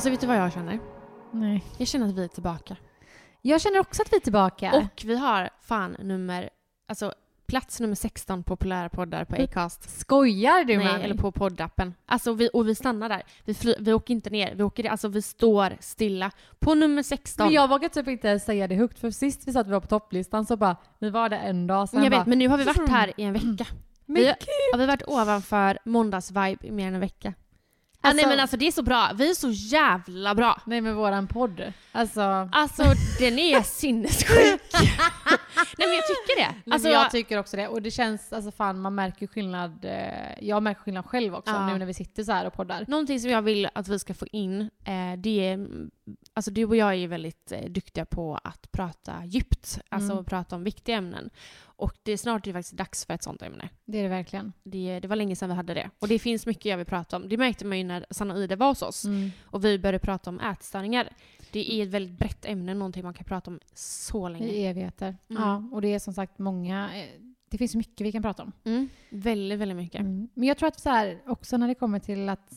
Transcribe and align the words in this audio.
Alltså 0.00 0.10
vet 0.10 0.20
du 0.20 0.26
vad 0.26 0.36
jag 0.36 0.52
känner? 0.52 0.78
Nej. 1.32 1.64
Jag 1.78 1.88
känner 1.88 2.08
att 2.08 2.14
vi 2.14 2.24
är 2.24 2.28
tillbaka. 2.28 2.76
Jag 3.42 3.60
känner 3.60 3.78
också 3.78 4.02
att 4.02 4.12
vi 4.12 4.16
är 4.16 4.20
tillbaka. 4.20 4.72
Och 4.74 5.02
vi 5.04 5.16
har 5.16 5.50
fan 5.60 5.96
nummer, 5.98 6.50
alltså 6.90 7.14
plats 7.46 7.80
nummer 7.80 7.94
16 7.94 8.42
populära 8.42 8.88
poddar 8.88 9.24
på 9.24 9.42
Acast. 9.42 10.00
Skojar 10.00 10.64
du 10.64 10.76
med 10.76 10.86
mig? 10.86 11.04
eller 11.04 11.14
på 11.14 11.32
poddappen. 11.32 11.94
Alltså 12.06 12.32
vi, 12.32 12.50
och 12.52 12.68
vi 12.68 12.74
stannar 12.74 13.08
där. 13.08 13.22
Vi, 13.44 13.54
fly, 13.54 13.74
vi 13.78 13.92
åker 13.92 14.14
inte 14.14 14.30
ner. 14.30 14.54
Vi, 14.54 14.62
åker, 14.62 14.90
alltså 14.90 15.08
vi 15.08 15.22
står 15.22 15.76
stilla. 15.80 16.30
På 16.58 16.74
nummer 16.74 17.02
16. 17.02 17.46
Men 17.46 17.54
jag 17.54 17.68
vågar 17.68 17.88
typ 17.88 18.08
inte 18.08 18.38
säga 18.38 18.68
det 18.68 18.74
högt 18.74 18.98
för 18.98 19.10
sist 19.10 19.48
vi 19.48 19.52
sa 19.52 19.60
att 19.60 19.66
vi 19.66 19.70
var 19.70 19.80
på 19.80 19.86
topplistan 19.86 20.46
så 20.46 20.56
bara, 20.56 20.76
vi 20.98 21.10
var 21.10 21.28
där 21.28 21.38
en 21.38 21.66
dag 21.66 21.88
sen 21.88 22.02
jag 22.02 22.12
bara, 22.12 22.18
vet, 22.18 22.26
men 22.26 22.38
nu 22.38 22.48
har 22.48 22.58
vi 22.58 22.64
varit 22.64 22.88
här 22.88 23.12
i 23.16 23.22
en 23.22 23.32
vecka. 23.32 23.66
Men 24.06 24.16
vi, 24.16 24.24
gud! 24.24 24.36
har 24.72 24.78
vi 24.78 24.86
varit 24.86 25.02
ovanför 25.06 25.78
måndagsvibe 25.84 26.66
i 26.66 26.70
mer 26.70 26.88
än 26.88 26.94
en 26.94 27.00
vecka. 27.00 27.34
Alltså- 28.02 28.16
nej 28.16 28.26
men 28.36 28.40
alltså 28.40 28.56
det 28.56 28.66
är 28.66 28.72
så 28.72 28.82
bra. 28.82 29.10
Vi 29.14 29.30
är 29.30 29.34
så 29.34 29.50
jävla 29.50 30.34
bra. 30.34 30.60
Nej 30.66 30.80
men 30.80 30.94
våran 30.96 31.26
podd. 31.26 31.72
Alltså, 31.92 32.48
Alltså 32.52 32.82
den 33.18 33.38
är 33.38 33.62
sinnessjuk. 33.64 34.60
nej 35.78 35.88
men 35.88 35.94
jag 35.94 36.04
tycker 36.06 36.40
det. 36.40 36.46
alltså 36.46 36.60
Alltså, 36.72 36.88
jag 36.88 37.10
tycker 37.10 37.38
också 37.38 37.56
det. 37.56 37.68
Och 37.68 37.82
det 37.82 37.90
känns, 37.90 38.32
alltså 38.32 38.50
fan 38.52 38.80
man 38.80 38.94
märker 38.94 39.26
skillnad. 39.26 39.84
Eh, 39.84 40.00
jag 40.40 40.62
märker 40.62 40.80
skillnad 40.80 41.06
själv 41.06 41.34
också 41.34 41.52
Ja. 41.54 41.66
nu 41.66 41.78
när 41.78 41.86
vi 41.86 41.94
sitter 41.94 42.24
så 42.24 42.32
här 42.32 42.46
och 42.46 42.52
poddar. 42.52 42.84
Någonting 42.88 43.20
som 43.20 43.30
jag 43.30 43.42
vill 43.42 43.68
att 43.74 43.88
vi 43.88 43.98
ska 43.98 44.14
få 44.14 44.26
in, 44.32 44.60
eh, 44.60 45.18
det 45.18 45.48
är... 45.48 45.66
Alltså 46.32 46.50
du 46.50 46.64
och 46.64 46.76
jag 46.76 46.88
är 46.88 46.94
ju 46.94 47.06
väldigt 47.06 47.52
eh, 47.52 47.64
duktiga 47.70 48.04
på 48.04 48.38
att 48.44 48.72
prata 48.72 49.24
djupt, 49.24 49.80
alltså 49.88 50.12
Mm. 50.12 50.24
prata 50.24 50.56
om 50.56 50.64
viktiga 50.64 50.96
ämnen. 50.96 51.30
Och 51.62 51.92
det 52.02 52.12
är 52.12 52.16
snart 52.16 52.46
är 52.46 52.50
det 52.52 52.58
faktiskt 52.58 52.76
dags 52.76 53.04
för 53.04 53.14
ett 53.14 53.22
sånt 53.22 53.42
ämne. 53.42 53.68
Det 53.84 53.98
är 53.98 54.02
det 54.02 54.08
verkligen. 54.08 54.52
Det, 54.62 55.00
det 55.00 55.08
var 55.08 55.16
länge 55.16 55.36
sedan 55.36 55.48
vi 55.48 55.54
hade 55.54 55.74
det. 55.74 55.90
Och 55.98 56.08
det 56.08 56.18
finns 56.18 56.46
mycket 56.46 56.64
jag 56.64 56.76
vill 56.76 56.86
prata 56.86 57.16
om. 57.16 57.28
Det 57.28 57.36
märkte 57.36 57.64
man 57.64 57.78
ju 57.78 57.84
när 57.84 58.06
Sanna 58.10 58.34
och 58.34 58.40
Ida 58.40 58.56
var 58.56 58.68
hos 58.68 58.82
oss. 58.82 59.04
Mm. 59.04 59.30
Och 59.44 59.64
vi 59.64 59.78
började 59.78 59.98
prata 59.98 60.30
om 60.30 60.40
ätstörningar. 60.40 61.08
Det 61.52 61.72
är 61.72 61.82
ett 61.82 61.88
väldigt 61.88 62.18
brett 62.18 62.44
ämne, 62.44 62.74
någonting 62.74 63.02
man 63.02 63.14
kan 63.14 63.24
prata 63.24 63.50
om 63.50 63.60
så 63.74 64.28
länge. 64.28 64.46
I 64.46 64.66
evigheter. 64.66 65.16
Mm. 65.30 65.42
Ja, 65.42 65.68
och 65.72 65.82
det 65.82 65.88
är 65.94 65.98
som 65.98 66.14
sagt 66.14 66.38
många, 66.38 66.96
eh, 67.02 67.20
det 67.50 67.58
finns 67.58 67.74
mycket 67.74 68.06
vi 68.06 68.12
kan 68.12 68.22
prata 68.22 68.42
om. 68.42 68.52
Mm. 68.64 68.88
Väldigt, 69.10 69.58
väldigt 69.58 69.76
mycket. 69.76 70.00
Mm. 70.00 70.28
Men 70.34 70.48
jag 70.48 70.58
tror 70.58 70.68
att 70.68 70.80
så 70.80 70.88
här, 70.90 71.22
också 71.26 71.56
när 71.56 71.68
det 71.68 71.74
kommer 71.74 71.98
till 71.98 72.28
att 72.28 72.52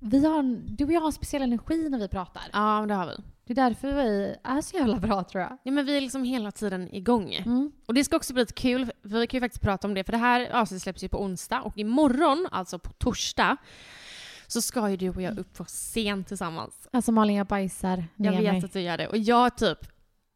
vi 0.00 0.26
har, 0.26 0.42
du 0.76 0.84
och 0.84 0.92
jag 0.92 1.00
har 1.00 1.06
en 1.06 1.12
speciell 1.12 1.42
energi 1.42 1.88
när 1.88 1.98
vi 1.98 2.08
pratar. 2.08 2.42
Ja, 2.52 2.84
det 2.88 2.94
har 2.94 3.06
vi. 3.06 3.12
Det 3.44 3.52
är 3.52 3.54
därför 3.68 3.92
vi 3.94 4.36
är 4.44 4.60
så 4.60 4.76
jävla 4.76 4.96
bra 4.96 5.24
tror 5.24 5.42
jag. 5.42 5.58
Ja, 5.62 5.72
men 5.72 5.86
vi 5.86 5.96
är 5.96 6.00
liksom 6.00 6.24
hela 6.24 6.50
tiden 6.52 6.94
igång. 6.94 7.34
Mm. 7.34 7.72
Och 7.86 7.94
det 7.94 8.04
ska 8.04 8.16
också 8.16 8.32
bli 8.32 8.42
lite 8.42 8.52
kul, 8.52 8.86
för 9.02 9.08
vi 9.18 9.26
kan 9.26 9.38
ju 9.38 9.40
faktiskt 9.40 9.62
prata 9.62 9.86
om 9.88 9.94
det, 9.94 10.04
för 10.04 10.12
det 10.12 10.18
här 10.18 10.50
avsnittet 10.52 10.82
släpps 10.82 11.04
ju 11.04 11.08
på 11.08 11.22
onsdag 11.22 11.60
och 11.62 11.78
imorgon, 11.78 12.46
alltså 12.50 12.78
på 12.78 12.92
torsdag, 12.92 13.56
så 14.46 14.60
ska 14.62 14.90
ju 14.90 14.96
du 14.96 15.10
och 15.10 15.22
jag 15.22 15.38
upp 15.38 15.54
på 15.54 15.64
scen 15.64 16.24
tillsammans. 16.24 16.88
Alltså 16.92 17.12
Malin, 17.12 17.36
jag 17.36 17.46
bajsar 17.46 18.04
Jag 18.16 18.34
ner 18.34 18.42
vet 18.42 18.52
mig. 18.52 18.64
att 18.64 18.72
du 18.72 18.80
gör 18.80 18.98
det. 18.98 19.08
Och 19.08 19.18
jag 19.18 19.56
typ... 19.58 19.78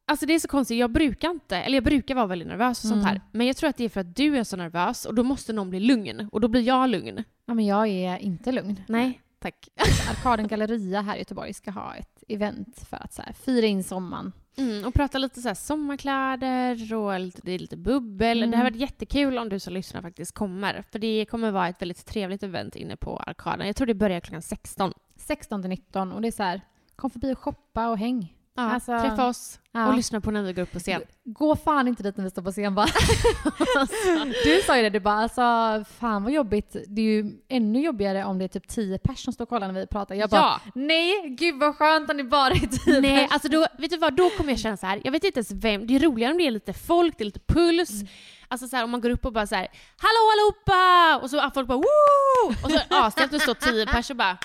Alltså 0.07 0.27
det 0.27 0.35
är 0.35 0.39
så 0.39 0.49
konstigt, 0.49 0.79
jag 0.79 0.91
brukar 0.93 1.31
inte, 1.31 1.57
eller 1.57 1.77
jag 1.77 1.85
brukar 1.85 2.15
vara 2.15 2.27
väldigt 2.27 2.49
nervös 2.49 2.85
och 2.85 2.89
sånt 2.89 3.03
Mm. 3.03 3.07
här. 3.07 3.21
Men 3.33 3.47
jag 3.47 3.57
tror 3.57 3.71
att 3.71 3.77
det 3.77 3.85
är 3.85 3.89
för 3.89 4.01
att 4.01 4.17
du 4.17 4.37
är 4.39 4.45
så 4.45 4.57
nervös 4.57 5.05
och 5.05 5.15
då 5.15 5.23
måste 5.23 5.53
någon 5.53 5.71
bli 5.71 5.81
lugn. 5.81 6.29
Och 6.33 6.41
då 6.41 6.49
blir 6.49 6.61
jag 6.63 6.89
lugn. 6.91 7.25
Ja, 7.47 7.55
men 7.55 7.67
jag 7.67 7.89
är 7.89 8.19
inte 8.19 8.53
lugn. 8.53 8.81
Nej, 8.89 9.21
tack. 9.43 9.69
Arkaden 10.11 10.49
Galleria 10.49 11.01
här 11.01 11.17
i 11.17 11.19
Göteborg 11.19 11.55
ska 11.55 11.71
ha 11.71 11.95
ett 11.95 12.25
event 12.29 12.87
för 12.91 12.97
att 12.97 13.13
så 13.13 13.23
här, 13.23 13.33
fira 13.33 13.67
in 13.67 13.85
sommaren. 13.85 14.33
Mm, 14.57 14.85
och 14.85 14.95
prata 14.95 15.19
lite 15.19 15.41
så 15.41 15.49
här 15.49 15.55
sommarkläder 15.55 16.95
och 16.95 17.21
lite, 17.21 17.41
det 17.45 17.53
är 17.53 17.59
lite 17.59 17.77
bubbel. 17.77 18.39
Mm. 18.39 18.51
Det 18.51 18.57
här 18.57 18.65
varit 18.65 18.77
jättekul 18.77 19.39
om 19.39 19.49
du 19.49 19.59
som 19.59 19.73
lyssnar 19.73 20.03
faktiskt 20.03 20.33
kommer. 20.33 20.83
För 20.93 20.99
det 20.99 21.27
kommer 21.31 21.51
vara 21.51 21.69
ett 21.69 21.83
väldigt 21.83 22.07
trevligt 22.07 22.43
event 22.43 22.77
inne 22.77 22.97
på 22.97 23.17
Arkaden. 23.17 23.67
Jag 23.67 23.77
tror 23.77 23.87
det 23.87 23.95
börjar 23.95 24.21
klockan 24.21 24.43
16. 24.43 24.93
16 25.17 25.63
till 25.63 25.71
19 25.71 26.13
och 26.13 26.23
det 26.23 26.29
är 26.29 26.33
så 26.33 26.43
här, 26.43 26.61
kom 26.97 27.11
förbi 27.11 27.33
och 27.33 27.39
shoppa 27.39 27.89
och 27.89 27.99
häng. 27.99 28.37
Ja, 28.57 28.63
Alltså, 28.63 29.01
träffa 29.01 29.27
oss 29.27 29.61
ja. 29.73 29.89
och 29.89 29.97
lyssna 29.97 30.21
på 30.21 30.31
när 30.31 30.43
vi 30.43 30.53
går 30.53 30.63
upp 30.63 30.73
på 30.73 30.79
scen. 30.79 31.03
Gå 31.25 31.57
fan 31.57 31.89
inte 31.89 32.03
dit 32.03 32.17
när 32.17 32.25
vi 32.25 32.31
står 32.31 32.43
på 32.43 32.53
scen 32.53 32.75
bara. 32.75 32.87
du 34.45 34.63
sa 34.67 34.77
ju 34.77 34.83
det, 34.83 34.91
du 34.91 35.01
bara 35.01 35.15
alltså 35.15 35.85
fan 35.99 36.23
vad 36.25 36.33
jobbigt. 36.33 36.77
Det 36.89 37.01
är 37.01 37.05
ju 37.05 37.33
ännu 37.49 37.81
jobbigare 37.81 38.25
om 38.25 38.39
det 38.39 38.45
är 38.45 38.49
typ 38.49 38.69
10 38.69 38.99
personer 38.99 39.17
som 39.17 39.33
står 39.33 39.45
och 39.45 39.49
kollar 39.49 39.67
när 39.73 39.81
vi 39.81 39.87
pratar. 39.87 40.15
Jag 40.15 40.31
bara 40.31 40.41
ja! 40.41 40.61
nej 40.75 41.29
gud 41.29 41.59
vad 41.61 41.77
skönt 41.77 42.11
om 42.11 42.17
det 42.17 42.25
bara 42.25 42.51
är 42.51 42.85
10 42.85 43.01
Nej, 43.01 43.17
pers. 43.17 43.33
alltså 43.33 43.49
då, 43.49 43.67
vet 43.79 43.91
du 43.91 43.97
vad, 43.97 44.17
då 44.17 44.31
kommer 44.31 44.51
jag 44.51 44.59
känna 44.59 44.77
så 44.77 44.87
här. 44.87 45.01
jag 45.05 45.13
vet 45.13 45.25
inte 45.25 45.39
ens 45.39 45.51
vem, 45.51 45.87
det 45.87 45.95
är 45.97 46.01
roligare 46.01 46.33
om 46.33 46.39
det 46.39 46.47
är 46.47 46.51
lite 46.51 46.73
folk, 46.73 47.19
det 47.19 47.23
är 47.23 47.27
lite 47.27 47.41
puls. 47.41 47.91
Mm. 47.91 48.07
Alltså 48.49 48.69
så 48.69 48.77
här, 48.77 48.85
om 48.85 48.91
man 48.91 49.01
går 49.01 49.11
upp 49.11 49.27
och 49.27 49.33
bara 49.33 49.47
så 49.47 49.55
här, 49.55 49.69
hallå 49.97 50.31
allihopa! 50.33 51.19
Och 51.23 51.31
så 51.31 51.51
folk 51.55 51.69
bara 51.69 51.79
woo! 51.79 52.55
Och 52.65 52.71
så 52.71 52.79
asstelt 52.89 53.33
och 53.33 53.41
står 53.41 53.55
tio 53.55 53.87
personer 53.87 54.15
och 54.15 54.17
bara, 54.17 54.39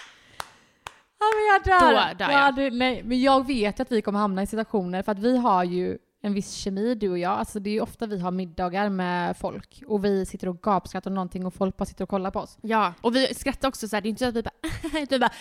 men 1.20 1.46
jag 1.54 1.80
dör. 1.82 1.92
Då 1.92 2.18
dör 2.26 2.32
jag. 2.32 2.48
Ja, 2.48 2.52
det, 2.52 2.70
nej, 2.70 3.04
men 3.06 3.22
jag 3.22 3.48
vet 3.48 3.80
att 3.80 3.92
vi 3.92 4.02
kommer 4.02 4.20
hamna 4.20 4.42
i 4.44 4.48
situationer 4.48 5.04
för 5.04 5.12
att 5.12 5.20
vi 5.20 5.38
har 5.38 5.64
ju 5.64 5.98
en 6.22 6.34
viss 6.34 6.52
kemi 6.54 6.96
du 6.96 7.10
och 7.10 7.18
jag. 7.18 7.32
Alltså 7.32 7.60
det 7.60 7.70
är 7.70 7.72
ju 7.72 7.82
ofta 7.82 8.06
vi 8.06 8.20
har 8.20 8.32
middagar 8.32 8.90
med 8.90 9.38
folk 9.38 9.84
och 9.88 10.06
vi 10.06 10.26
sitter 10.26 10.48
och 10.50 10.62
gapskrattar 10.62 11.12
någonting 11.12 11.46
och 11.46 11.54
folk 11.54 11.78
bara 11.78 11.86
sitter 11.86 12.04
och 12.04 12.10
kollar 12.10 12.32
på 12.32 12.40
oss. 12.40 12.58
ja. 12.62 12.94
Och 13.02 13.16
vi 13.16 13.34
skrattar 13.34 13.68
också 13.68 13.88
så 13.88 13.96
här, 13.96 14.02
det 14.02 14.08
är 14.08 14.10
inte 14.10 14.24
så 14.24 14.30
att 14.30 14.36
vi 14.36 14.44
bara, 14.44 15.20
bara, 15.20 15.32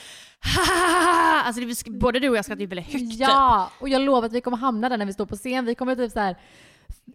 Alltså 1.45 1.63
det, 1.63 1.91
både 1.91 2.19
du 2.21 2.29
och 2.29 2.37
jag 2.37 2.45
skrattar 2.45 2.61
ju 2.61 2.67
väldigt 2.67 2.87
högt. 2.93 3.11
typ. 3.11 3.21
Ja, 3.21 3.71
och 3.81 3.89
jag 3.89 4.03
lovar 4.03 4.27
att 4.27 4.33
vi 4.33 4.41
kommer 4.41 4.57
hamna 4.57 4.89
där 4.89 4.97
när 4.97 5.07
vi 5.07 5.13
står 5.13 5.27
på 5.27 5.37
scen. 5.37 5.65
Vi 5.65 5.75
kommer 5.75 5.97
typ 5.97 6.13
så 6.13 6.21
här 6.21 6.37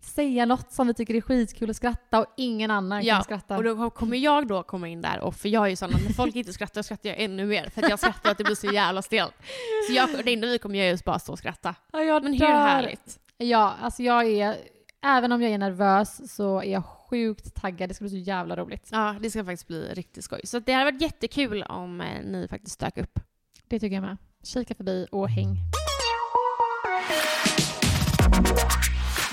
säga 0.02 0.46
något 0.46 0.72
som 0.72 0.88
vi 0.88 0.94
tycker 0.94 1.14
är 1.16 1.22
skitkul 1.22 1.70
och 1.70 1.76
skratta 1.76 2.20
och 2.20 2.26
ingen 2.38 2.72
annan 2.72 3.04
Ja, 3.04 3.16
kan 3.16 3.24
skratta. 3.24 3.58
och 3.58 3.64
då 3.64 3.90
kommer 3.90 4.18
jag 4.18 4.48
då 4.48 4.64
komma 4.64 4.88
in 4.88 5.02
där 5.02 5.20
och 5.20 5.36
för 5.36 5.50
jag 5.50 5.66
är 5.66 5.70
ju 5.70 5.76
sån 5.76 5.96
att 5.96 6.04
när 6.04 6.14
folk 6.14 6.36
inte 6.36 6.54
skrattar 6.54 6.82
skrattar 6.82 7.10
jag 7.10 7.20
ännu 7.20 7.46
mer 7.46 7.70
för 7.70 7.84
att 7.84 7.90
jag 7.90 8.00
skrattar 8.00 8.32
att 8.32 8.38
det 8.38 8.44
blir 8.44 8.56
så 8.56 8.68
jävla 8.68 9.02
stelt. 9.02 9.34
Så 9.88 9.94
jag, 9.94 10.10
det 10.26 10.34
enda 10.34 10.48
vi 10.48 10.58
kommer 10.58 10.76
göra 10.76 10.88
är 10.88 10.92
just 10.92 11.06
bara 11.06 11.20
stå 11.20 11.32
och 11.32 11.38
skratta. 11.40 11.76
ja, 11.92 12.02
jag 12.04 12.24
Men 12.24 12.34
hur 12.34 12.46
härligt? 12.48 13.20
Ja, 13.38 13.74
alltså 13.82 14.04
jag 14.04 14.28
är, 14.28 14.56
även 15.06 15.32
om 15.32 15.42
jag 15.42 15.52
är 15.52 15.58
nervös 15.58 16.34
så 16.36 16.62
är 16.62 16.72
jag 16.72 16.84
sjukt 16.86 17.56
taggad. 17.56 17.90
Det 17.90 17.94
ska 17.94 18.04
bli 18.04 18.10
så 18.10 18.18
jävla 18.18 18.56
roligt. 18.56 18.90
Ja, 18.92 19.16
det 19.22 19.30
ska 19.30 19.46
faktiskt 19.46 19.68
bli 19.68 19.94
riktigt 19.94 20.24
skoj. 20.24 20.42
Så 20.44 20.60
det 20.60 20.74
hade 20.74 20.92
varit 20.92 21.02
jättekul 21.02 21.64
om 21.64 22.02
eh, 22.02 22.08
ni 22.26 22.48
faktiskt 22.48 22.80
dök 22.80 22.98
upp. 22.98 23.20
Det 23.68 23.80
tycker 23.80 23.96
jag 23.96 24.02
med. 24.04 24.18
Kika 24.44 24.76
förbi 24.76 25.08
och 25.12 25.30
häng. 25.30 25.58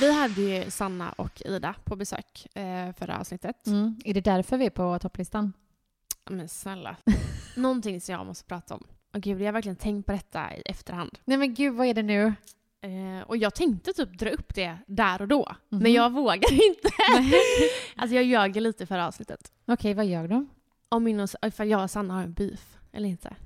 Vi 0.00 0.12
hade 0.12 0.41
ju 0.43 0.71
Sanna 0.71 1.12
och 1.12 1.43
Ida 1.45 1.75
på 1.85 1.97
besök 1.97 2.47
eh, 2.55 2.93
förra 2.99 3.19
avsnittet. 3.19 3.67
Mm. 3.67 3.97
Är 4.05 4.15
det 4.15 4.21
därför 4.21 4.56
vi 4.56 4.67
är 4.67 4.71
på 4.71 4.99
topplistan? 4.99 5.53
Men 6.31 6.49
snälla. 6.49 6.97
Någonting 7.56 8.00
som 8.00 8.12
jag 8.15 8.27
måste 8.27 8.45
prata 8.45 8.75
om. 8.75 8.85
Och 9.15 9.21
gud, 9.21 9.41
jag 9.41 9.47
har 9.47 9.53
verkligen 9.53 9.77
tänkt 9.77 10.06
på 10.06 10.12
detta 10.12 10.56
i 10.56 10.61
efterhand. 10.65 11.19
Nej 11.25 11.39
men 11.39 11.55
gud, 11.55 11.75
vad 11.75 11.87
är 11.87 11.95
det 11.95 12.03
nu? 12.03 12.27
Eh, 12.81 13.23
och 13.27 13.37
jag 13.37 13.55
tänkte 13.55 13.93
typ 13.93 14.19
dra 14.19 14.31
upp 14.31 14.55
det 14.55 14.79
där 14.87 15.23
och 15.23 15.29
då, 15.29 15.56
Mhm. 15.69 15.83
men 15.83 15.93
jag 15.93 16.12
vågar 16.12 16.53
inte. 16.69 16.89
alltså 17.97 18.15
jag 18.17 18.25
ljög 18.25 18.56
lite 18.56 18.87
för 18.87 18.99
avsnittet. 18.99 19.53
Okej, 19.67 19.94
vad 19.94 20.06
gör 20.06 20.29
de? 20.29 20.49
Om 20.89 21.05
min 21.05 21.21
och, 21.21 21.29
ifall 21.43 21.69
jag 21.69 21.83
och 21.83 21.91
Sanna 21.91 22.15
har 22.15 22.23
en 22.23 22.33
beef, 22.33 22.77
eller 22.93 23.09
inte. 23.09 23.37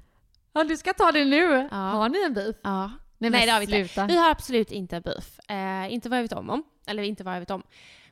Ja, 0.52 0.64
du 0.64 0.76
ska 0.76 0.92
ta 0.92 1.12
det 1.12 1.24
nu. 1.24 1.68
Ja. 1.70 1.76
Har 1.76 2.08
ni 2.08 2.24
en 2.26 2.34
beef? 2.34 2.56
Ja. 2.62 2.90
Nej, 3.22 3.30
Nej, 3.30 3.46
det 3.46 3.52
har 3.52 3.60
vi 3.60 3.64
inte. 3.64 3.88
sluta. 3.88 4.06
Vi 4.06 4.16
har 4.16 4.30
absolut 4.30 4.72
inte 4.72 5.00
beef. 5.00 5.38
Eh, 5.50 5.92
inte 5.92 6.08
vad 6.08 6.18
jag 6.18 6.22
vet 6.22 6.32
om, 6.32 6.50
om. 6.50 6.62
Eller 6.86 7.02
inte 7.02 7.24
vad 7.24 7.34
jag 7.34 7.40
vet 7.40 7.50
om. 7.50 7.62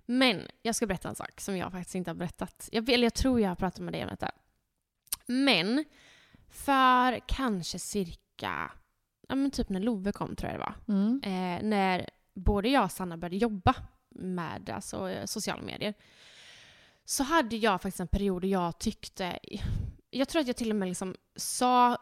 Men 0.07 0.43
jag 0.63 0.75
ska 0.75 0.87
berätta 0.87 1.09
en 1.09 1.15
sak 1.15 1.41
som 1.41 1.57
jag 1.57 1.73
faktiskt 1.73 1.95
inte 1.95 2.11
har 2.11 2.15
berättat. 2.15 2.69
Jag, 2.73 2.89
eller 2.89 3.05
jag 3.05 3.15
tror 3.15 3.41
jag 3.41 3.49
har 3.49 3.57
pratat 3.57 3.81
med 3.81 3.95
dig 3.95 4.03
om 4.03 4.09
detta. 4.09 4.31
Men 5.27 5.85
för 6.51 7.21
kanske 7.29 7.79
cirka, 7.79 8.73
ja 9.29 9.35
men 9.35 9.51
typ 9.51 9.69
när 9.69 9.81
Love 9.81 10.13
kom 10.13 10.37
tror 10.37 10.53
jag 10.53 10.61
det 10.61 10.65
var. 10.65 10.95
Mm. 10.95 11.21
Eh, 11.25 11.69
när 11.69 12.11
både 12.35 12.69
jag 12.69 12.85
och 12.85 12.93
Sanna 12.93 13.17
började 13.17 13.37
jobba 13.37 13.75
med 14.09 14.71
alltså, 14.71 15.11
eh, 15.11 15.25
sociala 15.25 15.63
medier. 15.63 15.95
Så 17.05 17.23
hade 17.23 17.57
jag 17.57 17.83
faktiskt 17.83 18.01
en 18.01 18.09
period 18.09 18.43
där 18.43 18.49
jag 18.49 18.79
tyckte, 18.79 19.39
jag 20.11 20.29
tror 20.29 20.41
att 20.41 20.47
jag 20.47 20.57
till 20.57 20.71
och 20.71 20.77
med 20.77 20.89
liksom 20.89 21.17
sa 21.37 21.99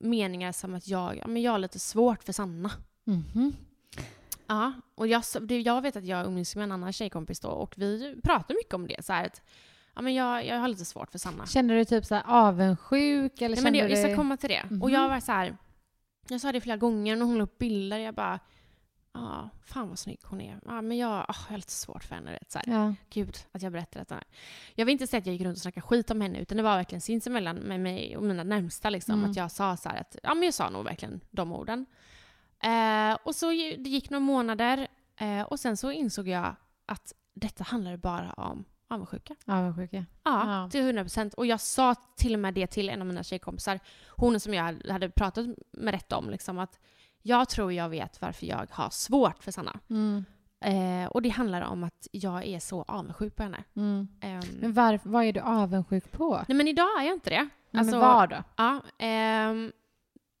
meningar 0.00 0.52
som 0.52 0.74
att 0.74 0.88
jag, 0.88 1.16
ja, 1.16 1.26
men 1.26 1.42
jag 1.42 1.52
har 1.52 1.58
lite 1.58 1.78
svårt 1.78 2.22
för 2.24 2.32
Sanna. 2.32 2.70
Mhm. 3.04 3.52
Ja, 4.46 4.72
och 4.94 5.06
jag, 5.06 5.22
jag 5.48 5.82
vet 5.82 5.96
att 5.96 6.04
jag 6.04 6.26
umgicks 6.26 6.56
med 6.56 6.64
en 6.64 6.72
annan 6.72 6.92
tjejkompis 6.92 7.40
då 7.40 7.48
och 7.48 7.74
vi 7.76 8.20
pratade 8.22 8.54
mycket 8.54 8.74
om 8.74 8.86
det. 8.86 9.04
Så 9.04 9.12
här 9.12 9.26
att, 9.26 9.42
ja, 9.94 10.02
men 10.02 10.14
jag, 10.14 10.46
jag 10.46 10.58
har 10.58 10.68
lite 10.68 10.84
svårt 10.84 11.10
för 11.10 11.18
Sanna. 11.18 11.46
Kände 11.46 11.74
du 11.74 11.84
typ 11.84 12.04
så 12.04 12.14
här 12.14 12.22
avundsjuk? 12.26 13.40
Eller 13.42 13.56
Nej, 13.56 13.64
men 13.64 13.72
det, 13.72 13.78
kände 13.78 13.92
jag 13.94 13.98
ska 13.98 14.08
du... 14.08 14.16
komma 14.16 14.36
till 14.36 14.48
det. 14.48 14.64
Mhm. 14.70 14.82
Och 14.82 14.90
jag 14.90 15.08
var 15.08 15.20
så 15.20 15.32
här, 15.32 15.56
jag 16.28 16.40
sa 16.40 16.52
det 16.52 16.60
flera 16.60 16.76
gånger 16.76 17.16
när 17.16 17.26
hon 17.26 17.38
la 17.38 17.44
upp 17.44 17.58
bilder. 17.58 17.98
Jag 17.98 18.14
bara, 18.14 18.38
ja, 19.20 19.48
fan 19.64 19.88
vad 19.88 19.98
snygg 19.98 20.20
hon 20.24 20.40
är. 20.40 20.60
Ja, 20.64 20.82
men 20.82 20.96
jag, 20.98 21.10
ah, 21.10 21.24
jag 21.28 21.34
har 21.34 21.56
lite 21.56 21.72
svårt 21.72 22.04
för 22.04 22.14
henne. 22.14 22.30
Vet, 22.32 22.52
så 22.52 22.58
här. 22.58 22.72
Ja. 22.72 22.94
Gud, 23.10 23.36
att 23.52 23.62
jag 23.62 23.72
berättar 23.72 24.00
detta. 24.00 24.20
Jag 24.74 24.86
vill 24.86 24.92
inte 24.92 25.06
säga 25.06 25.18
att 25.18 25.26
jag 25.26 25.32
gick 25.32 25.42
runt 25.46 25.56
och 25.56 25.62
snackade 25.62 25.86
skit 25.86 26.10
om 26.10 26.20
henne, 26.20 26.38
utan 26.40 26.56
det 26.56 26.62
var 26.62 26.76
verkligen 26.76 27.00
sinsemellan 27.00 27.56
med 27.56 27.80
mig 27.80 28.16
och 28.16 28.22
mina 28.22 28.44
närmsta. 28.44 28.90
Liksom, 28.90 29.14
Mm. 29.18 29.30
Att 29.30 29.36
jag 29.36 29.50
sa 29.50 29.76
så 29.76 29.88
här 29.88 30.00
att, 30.00 30.16
ja 30.22 30.34
men 30.34 30.42
jag 30.44 30.54
sa 30.54 30.70
nog 30.70 30.84
verkligen 30.84 31.20
de 31.30 31.52
orden. 31.52 31.86
Eh, 32.62 33.18
och 33.24 33.34
så 33.34 33.46
det 33.50 33.90
gick 33.90 34.10
några 34.10 34.20
månader 34.20 34.88
eh, 35.16 35.42
och 35.42 35.60
sen 35.60 35.76
så 35.76 35.90
insåg 35.92 36.28
jag 36.28 36.56
att 36.86 37.12
detta 37.34 37.64
handlade 37.64 37.96
bara 37.98 38.32
om 38.32 38.64
avundsjuka. 38.88 39.34
Avundsjuka. 39.46 40.04
Ja, 40.24 40.62
Ja. 40.62 40.70
till 40.70 40.80
100 40.80 41.02
procent. 41.04 41.34
Och 41.34 41.46
jag 41.46 41.60
sa 41.60 41.94
till 42.16 42.34
och 42.34 42.40
med 42.40 42.54
det 42.54 42.66
till 42.66 42.88
en 42.88 43.00
av 43.00 43.06
mina 43.06 43.22
tjejkompisar, 43.22 43.80
hon 44.08 44.40
som 44.40 44.54
jag 44.54 44.82
hade 44.90 45.10
pratat 45.10 45.46
med 45.72 45.94
rätt 45.94 46.12
om, 46.12 46.30
liksom, 46.30 46.58
att 46.58 46.78
jag 47.28 47.48
tror 47.48 47.72
jag 47.72 47.88
vet 47.88 48.20
varför 48.20 48.46
jag 48.46 48.66
har 48.70 48.90
svårt 48.90 49.42
för 49.42 49.52
Sanna. 49.52 49.80
Mm. 49.90 50.24
Eh, 50.60 51.08
och 51.08 51.22
det 51.22 51.28
handlar 51.28 51.62
om 51.62 51.84
att 51.84 52.08
jag 52.12 52.44
är 52.46 52.60
så 52.60 52.82
avundsjuk 52.82 53.36
på 53.36 53.42
henne. 53.42 53.64
Mm. 53.76 54.08
Ehm, 54.20 54.40
Men 54.60 54.72
varför, 54.72 55.08
vad 55.10 55.24
är 55.24 55.32
du 55.32 55.40
avundsjuk 55.40 56.12
på? 56.12 56.44
nej 56.48 56.56
men 56.56 56.68
idag 56.68 57.00
är 57.00 57.04
jag 57.04 57.14
inte 57.14 57.30
det. 57.30 57.48
Nej, 57.70 57.80
Alltså, 57.80 57.96
men 57.96 58.00
vad 58.08 58.30
då? 58.30 58.36
Ja, 58.56 58.80
ehm, 58.98 59.72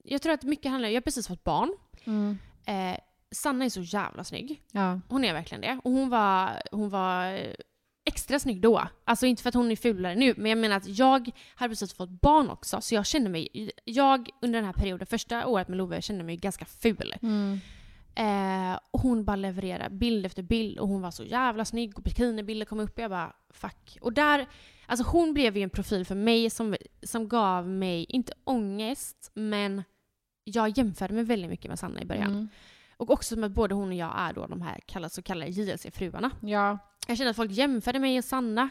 jag 0.04 0.22
tror 0.22 0.32
att 0.32 0.42
mycket 0.42 0.70
handlar, 0.70 0.88
jag 0.88 0.96
har 0.96 1.00
precis 1.00 1.28
fått 1.28 1.44
barn. 1.44 1.72
Mm. 2.04 2.38
Eh, 2.66 2.98
Sanna 3.30 3.64
är 3.64 3.68
så 3.68 3.80
jävla 3.80 4.24
snygg. 4.24 4.62
Ja. 4.72 5.00
Hon 5.08 5.24
är 5.24 5.32
verkligen 5.32 5.60
det. 5.60 5.80
Och 5.84 5.90
hon 5.92 6.08
var, 6.10 6.62
hon 6.72 6.90
var 6.90 7.32
eh, 7.32 7.52
extra 8.08 8.38
snygg 8.38 8.60
då. 8.60 8.88
Alltså 9.04 9.26
inte 9.26 9.42
för 9.42 9.48
att 9.48 9.54
hon 9.54 9.70
är 9.70 9.76
fulare 9.76 10.14
nu, 10.14 10.34
men 10.36 10.46
jag 10.50 10.58
menar 10.58 10.76
att 10.76 10.98
jag 10.98 11.30
hade 11.54 11.68
precis 11.68 11.94
fått 11.94 12.10
barn 12.10 12.50
också, 12.50 12.80
så 12.80 12.94
jag 12.94 13.06
kände 13.06 13.30
mig... 13.30 13.70
Jag 13.84 14.28
under 14.42 14.58
den 14.58 14.66
här 14.66 14.72
perioden, 14.72 15.06
första 15.06 15.46
året 15.46 15.68
med 15.68 15.78
Love, 15.78 16.02
kände 16.02 16.24
mig 16.24 16.36
ganska 16.36 16.64
ful. 16.64 17.14
Mm. 17.22 17.60
Eh, 18.14 18.78
och 18.90 19.00
hon 19.00 19.24
bara 19.24 19.36
levererade 19.36 19.94
bild 19.94 20.26
efter 20.26 20.42
bild 20.42 20.78
och 20.78 20.88
hon 20.88 21.02
var 21.02 21.10
så 21.10 21.24
jävla 21.24 21.64
snygg 21.64 21.96
och 21.96 22.02
bikinibilder 22.02 22.66
kom 22.66 22.80
upp 22.80 22.96
och 22.96 23.02
jag 23.02 23.10
bara 23.10 23.32
fuck. 23.50 23.98
Och 24.00 24.12
där, 24.12 24.46
alltså 24.86 25.04
hon 25.04 25.34
blev 25.34 25.56
ju 25.56 25.62
en 25.62 25.70
profil 25.70 26.06
för 26.06 26.14
mig 26.14 26.50
som, 26.50 26.76
som 27.02 27.28
gav 27.28 27.68
mig, 27.68 28.06
inte 28.08 28.32
ångest, 28.44 29.30
men 29.34 29.84
jag 30.44 30.78
jämförde 30.78 31.14
mig 31.14 31.24
väldigt 31.24 31.50
mycket 31.50 31.68
med 31.68 31.78
Sanna 31.78 32.02
i 32.02 32.04
början. 32.04 32.30
Mm. 32.30 32.48
Och 32.96 33.10
också 33.10 33.36
med 33.36 33.46
att 33.46 33.54
både 33.54 33.74
hon 33.74 33.88
och 33.88 33.94
jag 33.94 34.12
är 34.16 34.32
då 34.32 34.46
de 34.46 34.62
här 34.62 35.08
så 35.08 35.22
kallade 35.22 35.50
JLC-fruarna. 35.50 36.30
Ja. 36.40 36.78
Jag 37.08 37.16
kände 37.16 37.30
att 37.30 37.36
folk 37.36 37.50
jämförde 37.50 37.98
mig 37.98 38.18
och 38.18 38.24
Sanna. 38.24 38.68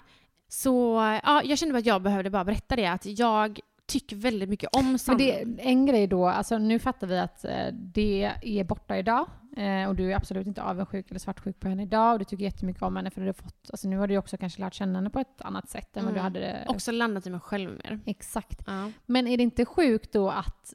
Så 0.48 0.96
ja, 1.24 1.42
jag 1.44 1.58
kände 1.58 1.78
att 1.78 1.86
jag 1.86 2.02
behövde 2.02 2.30
bara 2.30 2.44
berätta 2.44 2.76
det, 2.76 2.86
att 2.88 3.06
jag 3.06 3.60
tycker 3.86 4.16
väldigt 4.16 4.50
mycket 4.50 4.70
om 4.76 4.98
Sanna. 4.98 5.18
Men 5.18 5.56
det, 5.56 5.62
en 5.64 5.86
grej 5.86 6.08
då, 6.08 6.28
alltså 6.28 6.58
nu 6.58 6.80
fattar 6.80 7.08
vi 7.08 7.18
att 7.20 7.46
eh, 7.46 7.68
det 7.74 8.32
är 8.44 8.64
borta 8.64 8.98
idag 8.98 9.28
eh, 9.58 9.88
och 9.90 9.96
du 9.96 10.12
är 10.12 10.16
absolut 10.16 10.48
inte 10.48 10.62
avundsjuk 10.64 11.10
eller 11.10 11.20
svartsjuk 11.20 11.60
på 11.60 11.68
henne 11.70 11.84
idag 11.84 12.14
och 12.14 12.20
du 12.20 12.26
tycker 12.26 12.44
jättemycket 12.44 12.84
om 12.84 12.96
henne 12.96 13.10
för 13.12 13.22
du 13.22 13.28
har 13.28 13.34
fått, 13.34 13.70
alltså 13.72 13.88
nu 13.88 13.98
har 13.98 14.08
du 14.08 14.18
också 14.18 14.38
kanske 14.38 14.62
lärt 14.62 14.74
känna 14.74 14.98
henne 15.00 15.10
på 15.10 15.20
ett 15.20 15.42
annat 15.42 15.70
sätt 15.70 15.98
än 15.98 16.06
vad 16.06 16.14
du 16.14 16.20
Mm. 16.20 16.24
hade 16.24 16.40
det. 16.40 16.66
Också 16.68 16.92
landat 16.92 17.28
i 17.28 17.30
mig 17.30 17.40
själv 17.40 17.70
mer. 17.72 18.00
Exakt. 18.06 18.64
Ja. 18.68 18.92
Men 19.06 19.28
är 19.28 19.38
det 19.38 19.44
inte 19.44 19.66
sjukt 19.66 20.12
då 20.14 20.30
att 20.30 20.74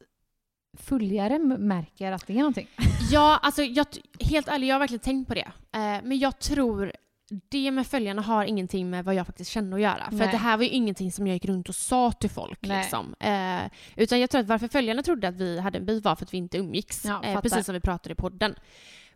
följare 0.79 1.38
märker 1.38 2.12
att 2.12 2.26
det 2.26 2.32
är 2.32 2.38
någonting? 2.38 2.69
Ja, 3.11 3.38
alltså 3.43 3.62
jag, 3.62 3.87
helt 4.20 4.49
ärligt, 4.49 4.69
jag 4.69 4.75
har 4.75 4.81
verkligen 4.81 5.00
tänkt 5.00 5.29
på 5.29 5.35
det. 5.35 5.53
Eh, 5.73 5.99
men 6.05 6.19
jag 6.19 6.38
tror 6.38 6.93
det 7.49 7.70
med 7.70 7.87
följarna 7.87 8.23
har 8.23 8.44
ingenting 8.44 8.90
med 8.90 9.05
vad 9.05 9.14
jag 9.14 9.26
faktiskt 9.26 9.50
känner 9.50 9.76
att 9.76 9.82
göra. 9.82 10.11
För 10.11 10.25
att 10.25 10.31
det 10.31 10.37
här 10.37 10.56
var 10.56 10.64
ju 10.64 10.70
ingenting 10.70 11.12
som 11.12 11.26
jag 11.26 11.34
gick 11.34 11.44
runt 11.44 11.69
och 11.69 11.75
sa 11.75 12.12
till 12.12 12.31
folk. 12.31 12.67
Liksom. 12.67 13.14
Eh, 13.20 13.61
utan 13.96 14.20
jag 14.20 14.31
tror 14.31 14.40
att 14.40 14.46
varför 14.46 14.69
följarna 14.69 15.02
trodde 15.02 15.29
att 15.29 15.37
vi 15.37 15.61
hade 15.61 15.79
en 15.79 15.87
beef 15.87 16.05
var 16.05 16.17
för 16.17 16.25
att 16.25 16.34
vi 16.34 16.38
inte 16.38 16.58
umgicks. 16.58 17.05
Ja, 17.05 17.25
eh, 17.25 17.40
precis 17.40 17.67
som 17.67 17.75
vi 17.75 17.81
pratade 17.81 18.12
i 18.12 18.17
podden. 18.17 18.55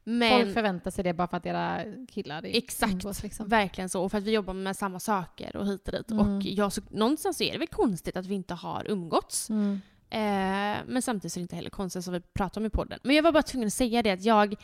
Men, 0.05 0.41
Folk 0.41 0.55
förväntar 0.55 0.91
sig 0.91 1.05
det 1.05 1.15
bara 1.15 1.29
för 1.29 1.37
att 1.37 1.47
era 1.47 1.81
killar 2.09 2.43
Exakt. 2.45 2.93
umgås, 2.93 3.23
liksom. 3.23 3.49
Verkligen 3.49 3.89
så. 3.89 4.03
Och 4.03 4.11
för 4.11 4.19
att 4.19 4.25
vi 4.25 4.33
jobbar 4.33 4.55
med 4.55 4.77
samma 4.77 5.01
saker 5.01 5.57
och 5.57 5.67
hit 5.67 5.89
och 5.89 5.93
dit. 5.93 6.11
Mm. 6.11 6.37
Och 6.37 6.43
jag, 6.43 6.73
så, 6.73 6.81
någonstans 6.91 7.37
så 7.37 7.45
är 7.45 7.53
det 7.53 7.59
väl 7.59 7.69
konstigt 7.69 8.17
att 8.17 8.27
vi 8.27 8.35
inte 8.35 8.55
har 8.55 8.91
umgåtts. 8.91 9.51
Mm. 9.51 9.81
Eh, 10.11 10.79
men 10.87 11.03
samtidigt 11.03 11.33
så 11.33 11.39
är 11.39 11.41
det 11.41 11.43
inte 11.43 11.57
heller 11.57 11.71
konstigt 11.71 12.05
som 12.05 12.15
vi 12.15 12.21
pratar 12.21 12.61
om 12.61 12.67
i 12.67 12.71
podden. 12.71 12.99
Men 13.03 13.17
jag 13.17 13.23
var 13.23 13.33
bara 13.33 13.43
tvungen 13.43 13.67
att 13.67 13.73
säga 13.73 14.03
det 14.03 14.11
att 14.11 14.25
jag, 14.25 14.55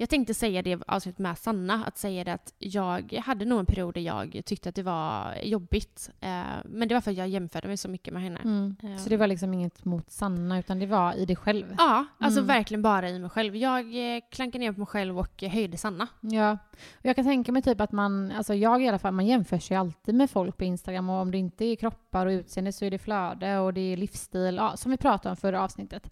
jag 0.00 0.08
tänkte 0.08 0.34
säga 0.34 0.62
det 0.62 0.82
avsnittet 0.86 1.18
med 1.18 1.38
Sanna, 1.38 1.84
att 1.86 1.98
säga 1.98 2.24
det 2.24 2.32
att 2.32 2.54
jag 2.58 3.12
hade 3.24 3.44
nog 3.44 3.58
en 3.60 3.66
period 3.66 3.94
där 3.94 4.00
jag 4.00 4.42
tyckte 4.44 4.68
att 4.68 4.74
det 4.74 4.82
var 4.82 5.34
jobbigt. 5.42 6.10
Eh, 6.20 6.42
men 6.64 6.88
det 6.88 6.94
var 6.94 7.00
för 7.00 7.10
att 7.10 7.16
jag 7.16 7.28
jämförde 7.28 7.68
mig 7.68 7.76
så 7.76 7.88
mycket 7.88 8.14
med 8.14 8.22
henne. 8.22 8.40
Mm. 8.44 8.76
Eh. 8.82 8.96
Så 8.96 9.08
det 9.08 9.16
var 9.16 9.26
liksom 9.26 9.54
inget 9.54 9.84
mot 9.84 10.10
Sanna 10.10 10.58
utan 10.58 10.78
det 10.78 10.86
var 10.86 11.14
i 11.14 11.24
dig 11.24 11.36
själv? 11.36 11.74
Ja, 11.78 12.04
alltså 12.18 12.40
Mm. 12.40 12.46
verkligen 12.46 12.82
bara 12.82 13.08
i 13.10 13.18
mig 13.18 13.30
själv. 13.30 13.56
Jag 13.56 14.14
eh, 14.16 14.20
klankade 14.30 14.64
ner 14.64 14.72
på 14.72 14.78
mig 14.80 14.86
själv 14.86 15.18
och 15.18 15.42
höjde 15.42 15.76
Sanna. 15.76 16.06
Ja. 16.20 16.52
Och 16.92 17.04
jag 17.04 17.16
kan 17.16 17.24
tänka 17.24 17.52
mig 17.52 17.62
typ 17.62 17.80
att 17.80 17.92
man, 17.92 18.32
alltså 18.32 18.54
jag 18.54 18.82
i 18.82 18.88
alla 18.88 18.98
fall, 18.98 19.12
man 19.14 19.26
jämför 19.26 19.58
sig 19.58 19.76
alltid 19.76 20.14
med 20.14 20.30
folk 20.30 20.56
på 20.56 20.64
Instagram 20.64 21.10
och 21.10 21.16
om 21.20 21.30
det 21.30 21.38
inte 21.38 21.64
är 21.64 21.76
kroppar 21.76 22.26
och 22.26 22.30
utseende 22.30 22.72
så 22.72 22.84
är 22.84 22.90
det 22.90 22.98
flöde 22.98 23.58
och 23.58 23.74
det 23.74 23.80
är 23.80 23.96
livsstil, 23.96 24.56
ja, 24.56 24.76
som 24.76 24.90
vi 24.90 24.96
pratade 24.96 25.30
om 25.30 25.36
förra 25.36 25.62
avsnittet. 25.62 26.10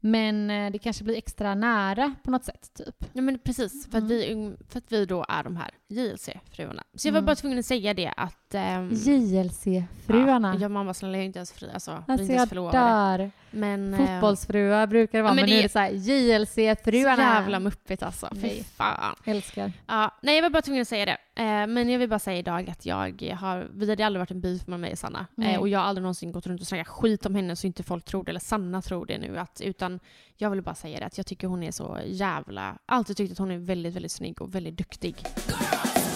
Men 0.00 0.50
eh, 0.50 0.72
det 0.72 0.78
kanske 0.78 1.04
blir 1.04 1.16
extra 1.16 1.54
nära 1.54 2.14
på 2.22 2.30
något 2.30 2.44
sätt 2.44 2.70
typ. 2.74 3.04
Ja 3.12 3.22
men 3.22 3.38
precis, 3.38 3.86
för 3.90 3.98
att, 3.98 4.04
Mm. 4.04 4.08
vi, 4.08 4.56
för 4.68 4.78
att 4.78 4.92
vi 4.92 5.06
då 5.06 5.24
är 5.28 5.42
de 5.42 5.56
här 5.56 5.70
JLC-fruarna. 5.88 6.82
Så 6.94 7.08
jag 7.08 7.12
var 7.12 7.18
Mm. 7.18 7.26
bara 7.26 7.36
tvungen 7.36 7.58
att 7.58 7.66
säga 7.66 7.94
det 7.94 8.12
att... 8.16 8.47
ehm, 8.54 8.90
JLC-fruarna. 8.92 10.54
Ja, 10.54 10.60
jag 10.60 10.70
mamma 10.70 10.94
snälla 10.94 11.16
jag 11.16 11.22
är 11.22 11.26
inte 11.26 11.38
ens 11.38 11.52
fri, 11.52 11.70
alltså, 11.74 11.90
alltså 11.90 12.12
inte 12.12 12.22
ens 12.32 12.40
jag 12.42 12.48
förlovade. 12.48 12.78
dör. 12.78 13.30
Men... 13.50 13.94
eh, 13.94 13.98
Fotbollsfruar 14.20 14.86
brukar 14.86 15.18
det 15.18 15.22
vara, 15.22 15.30
Ja, 15.30 15.34
men 15.34 15.42
men, 15.42 15.50
nu 15.50 15.56
det- 15.56 15.60
är 15.60 15.62
det 15.62 15.68
så 15.68 15.78
här 15.78 15.90
Så 15.90 16.10
JLC-fruarna. 16.10 17.22
jävla 17.22 17.60
muppigt 17.60 18.02
alltså. 18.02 18.28
Fy 18.42 18.62
fan. 18.64 19.14
Älskar. 19.24 19.72
Ja, 19.86 20.14
nej, 20.22 20.34
jag 20.34 20.42
var 20.42 20.50
bara 20.50 20.62
tvungen 20.62 20.82
att 20.82 20.88
säga 20.88 21.04
det. 21.06 21.16
Eh, 21.42 21.66
men 21.66 21.88
jag 21.90 21.98
vill 21.98 22.08
bara 22.08 22.18
säga 22.18 22.38
idag 22.38 22.70
att 22.70 22.86
jag 22.86 22.96
har, 23.40 23.68
vi 23.74 23.90
hade 23.90 24.06
aldrig 24.06 24.20
varit 24.20 24.30
en 24.30 24.40
beef 24.40 24.66
med 24.66 24.80
mig 24.80 24.92
och 24.92 24.98
Sanna. 24.98 25.26
Nej. 25.34 25.54
Eh, 25.54 25.60
och 25.60 25.68
jag 25.68 25.78
har 25.78 25.86
aldrig 25.86 26.02
någonsin 26.02 26.32
gått 26.32 26.46
runt 26.46 26.60
och 26.60 26.66
snackat 26.66 26.88
skit 26.88 27.26
om 27.26 27.34
henne 27.34 27.56
så 27.56 27.66
inte 27.66 27.82
folk 27.82 28.04
tror 28.04 28.24
det, 28.24 28.30
eller 28.30 28.40
Sanna 28.40 28.82
tror 28.82 29.06
det 29.06 29.18
nu. 29.18 29.38
Att, 29.38 29.60
utan 29.60 30.00
jag 30.36 30.50
vill 30.50 30.62
bara 30.62 30.74
säga 30.74 31.00
det, 31.00 31.06
att 31.06 31.16
jag 31.18 31.26
tycker 31.26 31.46
hon 31.48 31.62
är 31.62 31.70
så 31.72 31.98
jävla... 32.06 32.78
Alltid 32.86 33.16
tyckt 33.16 33.32
att 33.32 33.38
hon 33.38 33.50
är 33.50 33.58
väldigt, 33.58 33.94
väldigt 33.96 34.12
snygg 34.12 34.42
och 34.42 34.54
väldigt 34.54 34.76
duktig. 34.78 35.16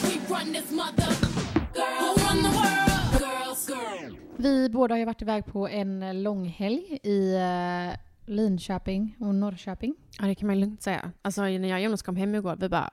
We 0.03 0.35
run 0.35 0.55
this 0.55 0.71
mother. 0.71 1.07
Girls 1.07 1.32
Vi 4.37 4.69
båda 4.71 4.95
har 4.95 4.99
ju 4.99 5.05
varit 5.05 5.23
iväg 5.23 5.47
på 5.47 5.69
en 5.69 6.23
långhelg 6.23 6.99
i 7.03 7.35
eh, 7.35 7.99
Linköping 8.27 9.17
och 9.21 9.35
Norrköping. 9.35 9.95
Ja, 10.21 10.27
det 10.27 10.35
kan 10.35 10.47
man 10.47 10.61
lugnt 10.61 10.83
säga. 10.83 11.11
Alltså 11.23 11.43
när 11.43 11.69
jag 11.69 11.77
och 11.79 11.83
Jonas 11.85 12.03
kom 12.03 12.17
hem 12.17 12.35
igår, 12.35 12.57
vi 12.61 12.69
bara 12.69 12.91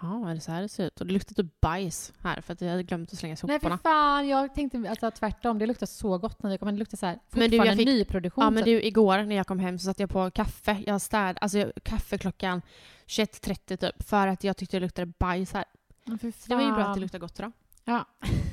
Jaha, 0.00 0.30
är 0.30 0.34
det 0.34 0.40
så 0.40 0.52
här 0.52 0.62
det 0.62 0.68
ser 0.68 0.86
ut? 0.86 1.00
Och 1.00 1.06
det 1.06 1.12
luktade 1.12 1.42
typ 1.42 1.60
bajs 1.60 2.12
här 2.22 2.40
för 2.40 2.52
att 2.52 2.60
jag 2.60 2.70
hade 2.70 2.82
glömt 2.82 3.12
att 3.12 3.18
slänga 3.18 3.30
Nej 3.30 3.36
soporna. 3.36 3.78
för 3.78 3.82
fan, 3.82 4.28
jag 4.28 4.54
tänkte 4.54 4.84
alltså, 4.90 5.10
tvärtom. 5.10 5.58
Det 5.58 5.66
luktar 5.66 5.86
så 5.86 6.18
gott 6.18 6.42
när 6.42 6.50
vi 6.50 6.58
kom. 6.58 6.66
men 6.66 6.74
Det 6.74 6.78
luktar 6.78 6.96
så 6.98 7.06
här, 7.06 7.18
Men 7.30 7.40
du, 7.50 7.56
fortfarande 7.56 7.66
jag 7.66 7.76
fick- 7.76 7.86
nyproduktion. 7.86 8.44
Ja 8.44 8.50
men 8.50 8.64
typ. 8.64 8.82
du, 8.82 8.82
igår 8.82 9.22
när 9.22 9.36
jag 9.36 9.46
kom 9.46 9.58
hem 9.58 9.78
så 9.78 9.84
satte 9.84 10.02
jag 10.02 10.10
på 10.10 10.30
kaffe. 10.30 10.82
Jag 10.86 11.00
städ, 11.00 11.38
alltså 11.40 11.58
jag- 11.58 11.72
kaffe 11.82 12.18
klockan 12.18 12.62
21.30 13.06 13.76
typ. 13.76 14.08
För 14.08 14.26
att 14.26 14.44
jag 14.44 14.56
tyckte 14.56 14.76
det 14.76 14.80
luktade 14.80 15.12
bajs 15.18 15.52
här. 15.52 15.64
Ja, 16.04 16.18
för 16.20 16.30
Så 16.30 16.48
det 16.48 16.54
var 16.54 16.62
ju 16.62 16.68
bra 16.72 16.76
fan. 16.82 16.90
att 16.90 16.94
det 16.94 17.00
luktade 17.00 17.20
gott 17.20 17.36
då. 17.36 17.52
Ja. 17.84 18.04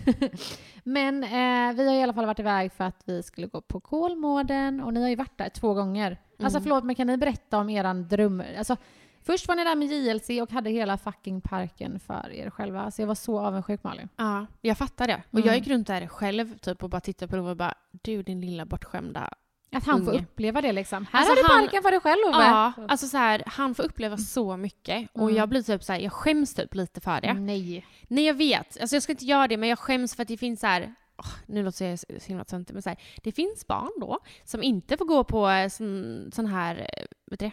men 0.83 1.23
eh, 1.23 1.75
vi 1.75 1.87
har 1.87 1.95
i 1.95 2.03
alla 2.03 2.13
fall 2.13 2.25
varit 2.25 2.39
iväg 2.39 2.71
för 2.73 2.83
att 2.83 3.03
vi 3.05 3.23
skulle 3.23 3.47
gå 3.47 3.61
på 3.61 3.79
Kolmården 3.79 4.81
och 4.81 4.93
ni 4.93 5.01
har 5.01 5.09
ju 5.09 5.15
varit 5.15 5.37
där 5.37 5.49
två 5.49 5.73
gånger. 5.73 6.17
Alltså 6.39 6.57
Mm. 6.57 6.63
förlåt, 6.63 6.83
men 6.83 6.95
kan 6.95 7.07
ni 7.07 7.17
berätta 7.17 7.57
om 7.59 7.69
eran 7.69 8.07
dröm... 8.07 8.43
Alltså, 8.57 8.77
Först 9.25 9.47
var 9.47 9.55
ni 9.55 9.63
där 9.63 9.75
med 9.75 9.87
JLC 9.87 10.29
och 10.41 10.51
hade 10.51 10.69
hela 10.69 10.97
fucking 10.97 11.41
parken 11.41 11.99
för 11.99 12.31
er 12.31 12.49
själva. 12.49 12.91
Så 12.91 13.01
jag 13.01 13.07
var 13.07 13.15
så 13.15 13.39
avundsjuk 13.39 13.83
Malin. 13.83 14.09
Ja, 14.15 14.45
jag 14.61 14.77
fattar 14.77 15.07
det. 15.07 15.21
Och 15.31 15.39
Mm. 15.39 15.47
jag 15.47 15.55
gick 15.57 15.67
runt 15.67 15.87
där 15.87 16.07
själv 16.07 16.57
typ, 16.57 16.83
och 16.83 16.89
bara 16.89 17.01
tittade 17.01 17.29
på 17.29 17.35
dem 17.35 17.45
och 17.45 17.57
bara 17.57 17.73
du 17.91 18.23
din 18.23 18.41
lilla 18.41 18.65
bortskämda. 18.65 19.29
Att 19.73 19.85
han 19.85 20.05
får 20.05 20.11
Unge. 20.11 20.21
uppleva 20.23 20.61
det 20.61 20.71
liksom. 20.71 21.05
Här 21.11 21.19
Alltså, 21.19 21.31
har 21.31 21.35
du 21.35 21.53
han- 21.53 21.63
parken 21.63 21.83
för 21.83 21.91
dig 21.91 21.99
själv 21.99 22.19
Ove. 22.27 22.43
Ja, 22.47 22.73
alltså 22.87 23.07
så 23.07 23.17
här, 23.17 23.43
han 23.45 23.75
får 23.75 23.83
uppleva 23.83 24.17
så 24.17 24.57
mycket 24.57 25.09
och 25.13 25.21
Mm. 25.21 25.35
jag 25.35 25.49
blir 25.49 25.61
typ 25.61 25.83
så 25.83 25.93
här, 25.93 25.99
jag 25.99 26.13
skäms 26.13 26.53
typ 26.53 26.75
lite 26.75 27.01
för 27.01 27.21
det. 27.21 27.33
Nej. 27.33 27.85
Nej 28.07 28.25
jag 28.25 28.33
vet, 28.33 28.81
alltså 28.81 28.95
jag 28.95 29.03
ska 29.03 29.11
inte 29.11 29.25
göra 29.25 29.47
det 29.47 29.57
men 29.57 29.69
jag 29.69 29.79
skäms 29.79 30.15
för 30.15 30.21
att 30.21 30.27
det 30.27 30.37
finns 30.37 30.59
så 30.59 30.67
här. 30.67 30.93
åh, 31.17 31.25
nu 31.45 31.63
låter 31.63 31.85
jag 31.89 31.99
så 31.99 32.05
himla 32.25 32.43
töntig 32.45 32.73
men 32.73 32.81
så 32.83 32.89
här, 32.89 32.99
det 33.23 33.31
finns 33.31 33.67
barn 33.67 33.91
då 33.99 34.19
som 34.43 34.63
inte 34.63 34.97
får 34.97 35.05
gå 35.05 35.23
på 35.23 35.49
eh, 35.49 35.69
sån, 35.69 36.31
sån 36.33 36.45
här, 36.45 36.75
eh, 36.75 37.03
vet 37.31 37.39
du 37.39 37.45
det, 37.45 37.51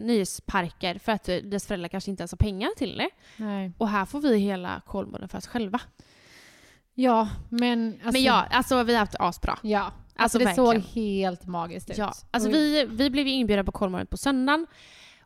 nöjesparker 0.00 0.98
för 0.98 1.12
att 1.12 1.28
eh, 1.28 1.36
dess 1.36 1.66
föräldrar 1.66 1.88
kanske 1.88 2.10
inte 2.10 2.20
ens 2.22 2.32
har 2.32 2.36
pengar 2.36 2.70
till 2.76 2.98
det. 2.98 3.10
Nej. 3.36 3.72
Och 3.78 3.88
här 3.88 4.04
får 4.04 4.20
vi 4.20 4.36
hela 4.38 4.80
Kolmården 4.86 5.28
för 5.28 5.38
oss 5.38 5.46
själva. 5.46 5.80
Ja, 6.94 7.28
men 7.48 7.92
alltså... 7.92 8.12
men 8.12 8.22
ja, 8.22 8.46
alltså 8.50 8.82
vi 8.82 8.92
har 8.92 9.00
haft 9.00 9.14
asbra. 9.18 9.58
Ja. 9.62 9.92
Alltså, 10.16 10.38
Alltså, 10.38 10.38
det 10.38 10.54
såg 10.54 10.76
helt 10.94 11.46
magiskt 11.46 11.90
ut. 11.90 11.98
Ja, 11.98 12.12
alltså 12.30 12.48
vi, 12.50 12.84
vi 12.90 13.10
blev 13.10 13.26
ju 13.26 13.32
inbjudna 13.32 13.64
på 13.64 13.72
Kolmården 13.72 14.06
på 14.06 14.16
söndagen 14.16 14.66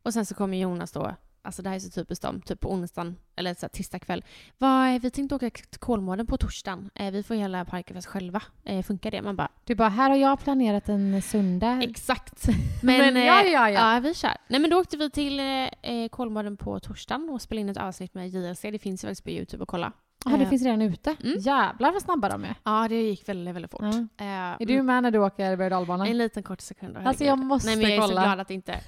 och 0.03 0.13
sen 0.13 0.27
så 0.27 0.35
kommer 0.35 0.57
Jonas 0.59 0.93
då, 0.93 1.15
alltså 1.43 1.63
det 1.63 1.69
här 1.69 1.77
är 1.77 1.81
så 1.81 1.91
typiskt 1.91 2.23
dem, 2.23 2.41
typ 2.41 2.61
på 2.61 2.73
onsdagen 2.73 3.17
eller 3.37 3.55
så 3.55 3.61
här, 3.61 3.69
tisdag 3.69 3.99
kväll. 3.99 4.25
Vad, 4.59 5.03
vi 5.03 5.11
tänkte 5.11 5.35
åka 5.35 5.51
till 5.51 5.81
Kolmården 5.81 6.27
på 6.27 6.37
torsdagen, 6.37 6.91
eh, 6.95 7.11
vi 7.11 7.23
får 7.23 7.35
hela 7.35 7.65
parken 7.65 7.95
för 7.95 7.99
oss 7.99 8.07
själva. 8.07 8.43
Eh, 8.65 8.83
funkar 8.83 9.11
det? 9.11 9.23
Man 9.23 9.37
bara, 9.37 9.49
Du 9.65 9.75
bara, 9.75 9.89
här 9.89 10.11
har 10.11 10.17
jag 10.17 10.41
planerat 10.41 10.89
en 10.89 11.23
söndag. 11.23 11.83
exakt. 11.83 12.49
Men 12.83 13.17
eh, 13.17 13.27
ja, 13.27 13.43
ja, 13.43 13.71
ja. 13.71 13.95
ja, 13.95 14.01
vi 14.01 14.15
kör. 14.15 14.37
Nej 14.49 14.61
men 14.61 14.71
då 14.71 14.81
åkte 14.81 14.97
vi 14.97 15.11
till 15.11 15.41
eh, 15.41 15.47
eh, 15.83 16.09
Kolmården 16.11 16.57
på 16.57 16.81
torsdagen 16.81 17.31
och 17.31 17.43
spelade 17.43 17.61
in 17.61 17.69
ett 17.69 17.77
avsnitt 17.77 18.15
med 18.15 18.29
JLC. 18.29 18.61
Det 18.61 18.79
finns 18.79 19.05
ju 19.05 19.09
faktiskt 19.09 19.25
på 19.25 19.31
Youtube 19.31 19.63
att 19.63 19.69
kolla. 19.69 19.93
Ja, 20.25 20.31
det 20.37 20.43
Eh, 20.45 20.49
finns 20.51 20.63
redan 20.63 20.83
ute. 20.83 21.17
Mm. 21.25 21.39
Jävlar 21.39 21.93
vad 21.93 22.03
snabba 22.03 22.29
de 22.29 22.45
är. 22.45 22.55
Ja, 22.65 22.87
det 22.89 23.03
gick 23.03 23.29
väldigt, 23.29 23.55
väldigt 23.55 23.71
fort. 23.71 23.81
Ja. 23.83 24.25
Eh, 24.25 24.27
Är 24.63 24.67
du 24.67 24.83
med 24.83 25.03
när 25.03 25.11
du 25.11 25.19
åker 25.19 25.57
berg 25.57 25.75
och? 25.75 26.07
En 26.07 26.19
liten 26.19 26.43
kort 26.43 26.61
sekund. 26.61 26.95
då, 26.95 27.01
Alltså, 27.09 27.25
jag 27.25 27.39
måste 27.39 27.69
Nej, 27.69 27.77
men 27.77 27.85
jag 27.91 27.93
är 27.93 28.01
kolla. 28.01 28.21
så 28.21 28.27
glad 28.27 28.41
att 28.41 28.49
det 28.49 28.55
inte 28.55 28.81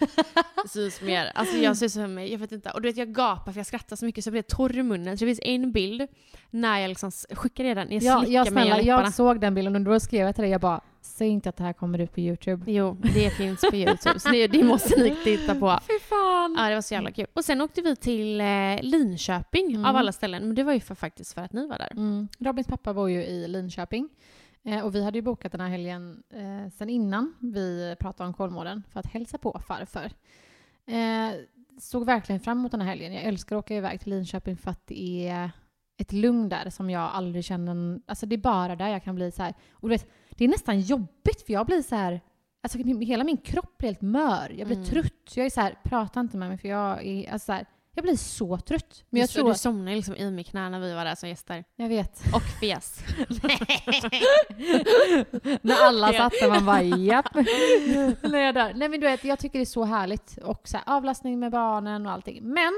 syns 0.69 1.03
mer. 1.03 1.33
Alltså 1.35 1.57
jag 1.57 1.77
ser 1.77 1.89
som, 1.89 2.19
jag 2.19 2.39
vet 2.39 2.53
inte. 2.53 2.71
Och 2.71 2.83
du 2.83 2.89
vet 2.89 2.97
jag 2.97 3.09
gapar 3.15 3.53
för 3.53 3.59
jag 3.59 3.67
skrattar 3.67 3.97
så 3.97 4.05
mycket 4.05 4.25
så 4.25 4.29
jag 4.29 4.33
blir 4.33 4.43
torr 4.43 4.77
i 4.79 4.83
munnen. 4.83 5.19
Så 5.19 5.25
det 5.25 5.29
finns 5.29 5.41
en 5.43 5.73
bild 5.73 6.07
när 6.51 6.79
jag 6.79 6.89
liksom 6.89 7.11
skickar 7.11 7.65
redan, 7.65 7.87
jag 7.91 8.03
Ja, 8.03 8.19
slickar 8.19 8.33
jag, 8.45 8.53
mig 8.53 8.63
i 8.63 8.67
snälla, 8.67 8.77
läpparna. 8.83 9.03
jag 9.05 9.15
såg 9.15 9.41
den 9.41 9.55
bilden 9.55 9.77
och 9.77 9.83
då 9.83 10.01
skrev 10.01 10.27
jag 10.27 10.35
till 10.35 10.43
dig, 10.43 10.51
jag 10.51 10.61
bara, 10.61 10.81
säg 11.01 11.29
inte 11.29 11.49
att 11.49 11.57
det 11.57 11.65
här 11.65 11.73
kommer 11.73 11.99
ut 11.99 12.13
på 12.13 12.21
Youtube. 12.21 12.73
Jo, 12.73 12.97
det 13.15 13.31
finns 13.31 13.61
på 13.71 13.77
Youtube. 13.77 14.21
Så 14.21 14.29
det, 14.31 14.47
det 14.47 14.65
måste 14.65 15.03
ni 15.03 15.17
titta 15.25 15.55
på. 15.55 15.79
Fy 15.87 15.99
fan! 16.09 16.55
Ja, 16.59 16.69
det 16.69 16.75
var 16.75 16.83
så 16.83 16.95
jävla 16.95 17.11
kul. 17.13 17.27
Och 17.35 17.45
sen 17.45 17.61
åkte 17.61 17.83
vi 17.83 17.97
till 17.97 18.41
eh, 18.41 18.47
Linköping 18.83 19.71
Mm. 19.75 19.85
av 19.85 19.97
alla 19.97 20.13
ställen. 20.13 20.43
Men 20.47 20.55
det 20.55 20.63
var 20.63 20.73
ju 20.73 20.81
för, 20.81 20.95
faktiskt 20.95 21.35
för 21.35 21.41
att 21.43 21.53
ni 21.53 21.67
var 21.67 21.79
där. 21.79 21.93
Mm. 21.93 22.29
Robins 22.39 22.67
pappa 22.67 22.95
bor 22.95 23.11
ju 23.11 23.25
i 23.25 23.49
Linköping. 23.49 24.09
Eh, 24.65 24.81
och 24.85 24.95
vi 24.95 25.05
hade 25.05 25.19
ju 25.19 25.23
bokat 25.23 25.53
den 25.53 25.61
här 25.61 25.69
helgen 25.69 26.23
eh, 26.35 26.71
sen 26.73 26.89
innan 26.91 27.35
vi 27.41 27.97
pratade 28.01 28.27
om 28.29 28.35
Kolmården 28.35 28.83
för 28.93 29.01
att 29.01 29.07
hälsa 29.07 29.39
på 29.39 29.61
farfar. 29.69 30.11
Eh, 30.87 31.31
såg 31.79 32.07
verkligen 32.07 32.41
fram 32.41 32.59
emot 32.59 32.71
den 32.71 32.81
här 32.81 32.89
helgen. 32.89 33.13
Jag 33.13 33.23
älskar 33.23 33.57
att 33.57 33.65
åka 33.65 33.75
iväg 33.77 34.01
till 34.01 34.11
Linköping 34.11 34.57
för 34.57 34.71
att 34.71 34.87
det 34.87 35.29
är 35.29 35.51
ett 35.99 36.13
lugn 36.13 36.49
där 36.49 36.71
som 36.71 36.91
jag 36.91 37.03
aldrig 37.13 37.45
känner. 37.45 38.01
Alltså 38.07 38.27
det 38.27 38.35
är 38.37 38.39
bara 38.39 38.77
där 38.77 38.89
jag 38.89 39.05
kan 39.05 39.15
bli 39.15 39.33
så 39.33 39.43
här. 39.43 39.55
Och 39.73 39.89
du 39.89 39.95
vet, 39.95 40.07
det 40.41 40.45
är 40.45 40.49
nästan 40.49 40.81
jobbigt 40.81 41.43
för 41.47 41.53
jag 41.53 41.67
blir 41.67 41.83
så 41.83 41.95
här. 41.97 42.21
Alltså 42.63 42.79
hela 42.79 43.25
min 43.25 43.37
kropp 43.37 43.79
blir 43.79 43.89
helt 43.89 44.01
mör. 44.01 44.55
Jag 44.59 44.67
blir 44.67 44.77
Mm. 44.77 44.89
trött. 44.89 45.33
Jag 45.37 45.47
är 45.47 45.51
så 45.51 45.61
här, 45.61 45.79
prata 45.83 46.21
inte 46.21 46.37
med 46.37 46.49
mig 46.49 46.59
för 46.59 46.69
jag 46.69 47.07
är 47.07 47.33
alltså 47.33 47.47
så 47.47 47.53
här, 47.53 47.67
jag 47.95 48.03
blir 48.03 48.17
så 48.17 48.59
trött. 48.59 49.05
Men 49.11 49.21
jag 49.21 49.29
du, 49.29 49.33
tror 49.33 49.49
du 49.49 49.55
somnade 49.55 49.97
liksom 49.97 50.17
i 50.17 50.31
mitt 50.31 50.47
knä 50.47 50.71
när 50.71 50.81
vi 50.81 50.95
var 50.95 51.05
där 51.05 51.15
som 51.15 51.29
gäster. 51.29 51.65
Jag 51.77 51.89
vet. 51.89 52.21
Och 52.35 52.43
fes. 52.61 53.05
När 55.63 55.87
alla 55.87 56.13
satt 56.13 56.33
där 56.41 56.49
man 56.49 56.67
bara 56.67 56.83
japp. 56.83 57.35
När 58.33 58.39
jag 58.39 58.55
där. 58.55 58.75
Nej 58.75 58.89
men 58.89 59.01
du 59.01 59.07
vet, 59.07 59.25
jag 59.25 59.39
tycker 59.39 59.59
det 59.59 59.63
är 59.63 59.67
så 59.67 59.85
härligt. 59.85 60.39
Och 60.43 60.69
så 60.69 60.77
här, 60.77 60.97
avlastning 60.97 61.39
med 61.41 61.53
barnen 61.53 62.07
och 62.07 62.13
allting. 62.13 62.43
Men 62.43 62.73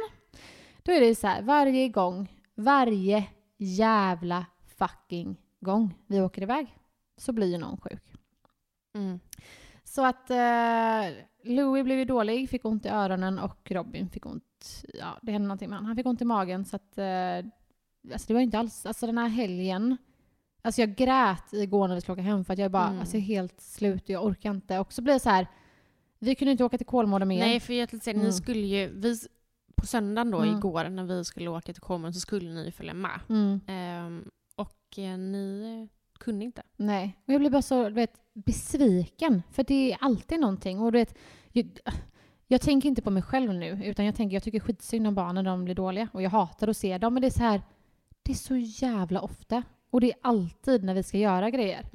då 0.82 0.92
är 0.92 1.00
det 1.00 1.14
så 1.14 1.26
här, 1.26 1.42
varje 1.42 1.88
gång, 1.88 2.32
varje 2.54 3.24
jävla 3.58 4.46
fucking 4.78 5.36
gång 5.60 5.94
vi 6.06 6.20
åker 6.20 6.42
iväg 6.42 6.76
så 7.22 7.32
blir 7.32 7.46
ju 7.46 7.58
någon 7.58 7.76
sjuk. 7.80 8.02
Mm. 8.94 9.20
Så 9.84 10.04
att 10.06 10.30
eh, 10.30 11.14
Louis 11.44 11.84
blev 11.84 11.98
ju 11.98 12.04
dålig, 12.04 12.48
fick 12.50 12.64
ont 12.64 12.86
i 12.86 12.88
öronen 12.88 13.38
och 13.38 13.70
Robin 13.70 14.08
fick 14.08 14.26
ont, 14.26 14.84
ja 14.94 15.18
det 15.22 15.32
hände 15.32 15.48
någonting 15.48 15.68
med 15.68 15.78
honom. 15.78 15.86
Han 15.86 15.96
fick 15.96 16.06
ont 16.06 16.22
i 16.22 16.24
magen 16.24 16.64
så 16.64 16.76
att, 16.76 16.98
eh, 16.98 17.36
alltså 18.12 18.26
det 18.28 18.34
var 18.34 18.40
inte 18.40 18.58
alls, 18.58 18.86
alltså 18.86 19.06
den 19.06 19.18
här 19.18 19.28
helgen, 19.28 19.96
alltså 20.62 20.80
jag 20.80 20.94
grät 20.94 21.52
igår 21.52 21.88
när 21.88 21.94
vi 21.94 22.00
skulle 22.00 22.12
åka 22.12 22.22
hem 22.22 22.44
för 22.44 22.52
att 22.52 22.58
jag 22.58 22.70
bara, 22.70 22.86
Mm. 22.88 23.00
alltså 23.00 23.16
jag 23.16 23.22
är 23.22 23.26
helt 23.26 23.60
slut 23.60 24.02
och 24.02 24.10
jag 24.10 24.24
orkar 24.24 24.50
inte. 24.50 24.78
Och 24.78 24.92
så 24.92 25.02
blev 25.02 25.14
det 25.16 25.20
så 25.20 25.30
här, 25.30 25.46
vi 26.18 26.34
kunde 26.34 26.52
inte 26.52 26.64
åka 26.64 26.78
till 26.78 26.86
Kolmården 26.86 27.28
mer. 27.28 27.40
Nej, 27.40 27.60
för 27.60 27.72
jag 27.72 27.88
tänkte 27.88 28.04
säga, 28.04 28.14
Mm. 28.14 28.26
ni 28.26 28.32
skulle 28.32 28.66
ju, 28.66 28.88
vi, 29.00 29.16
på 29.76 29.86
söndagen 29.86 30.30
då 30.30 30.38
Mm. 30.38 30.56
igår 30.56 30.88
när 30.88 31.04
vi 31.04 31.24
skulle 31.24 31.50
åka 31.50 31.72
till 31.72 31.82
Kolmården 31.82 32.14
så 32.14 32.20
skulle 32.20 32.50
ni 32.54 32.72
följa 32.72 32.94
med. 32.94 33.20
Mm, 33.28 33.60
Ehm, 33.66 34.30
och 34.56 34.98
eh, 34.98 35.18
ni 35.18 35.88
kunde 36.22 36.44
inte. 36.44 36.62
nej. 36.76 37.18
Och 37.26 37.32
jag 37.34 37.40
blev 37.40 37.52
bara 37.52 37.62
så, 37.62 37.84
du 37.88 37.94
vet, 37.94 38.20
besviken. 38.32 39.42
För 39.50 39.64
det 39.64 39.92
är 39.92 39.98
alltid 40.00 40.40
någonting. 40.40 40.80
Och 40.80 40.92
du 40.92 40.98
vet, 40.98 41.18
jag, 41.52 41.66
jag 42.46 42.60
tänker 42.60 42.88
inte 42.88 43.02
på 43.02 43.10
mig 43.10 43.22
själv 43.22 43.54
nu, 43.54 43.80
utan 43.84 44.04
jag 44.04 44.14
tänker 44.14 44.36
jag 44.36 44.42
tycker 44.42 44.60
skitsynd 44.60 45.06
om 45.06 45.14
barnen 45.14 45.44
när 45.44 45.50
de 45.50 45.64
blir 45.64 45.74
dåliga. 45.74 46.08
Och 46.12 46.22
jag 46.22 46.30
hatar 46.30 46.68
att 46.68 46.76
se 46.76 46.98
dem, 46.98 47.14
men 47.14 47.20
det 47.20 47.26
är 47.28 47.30
så 47.30 47.42
här, 47.42 47.62
det 48.22 48.32
är 48.32 48.36
så 48.36 48.56
jävla 48.56 49.20
ofta. 49.20 49.62
Och 49.90 50.00
det 50.00 50.06
är 50.12 50.18
alltid 50.22 50.84
när 50.84 50.94
vi 50.94 51.02
ska 51.02 51.18
göra 51.18 51.50
grejer. 51.50 51.86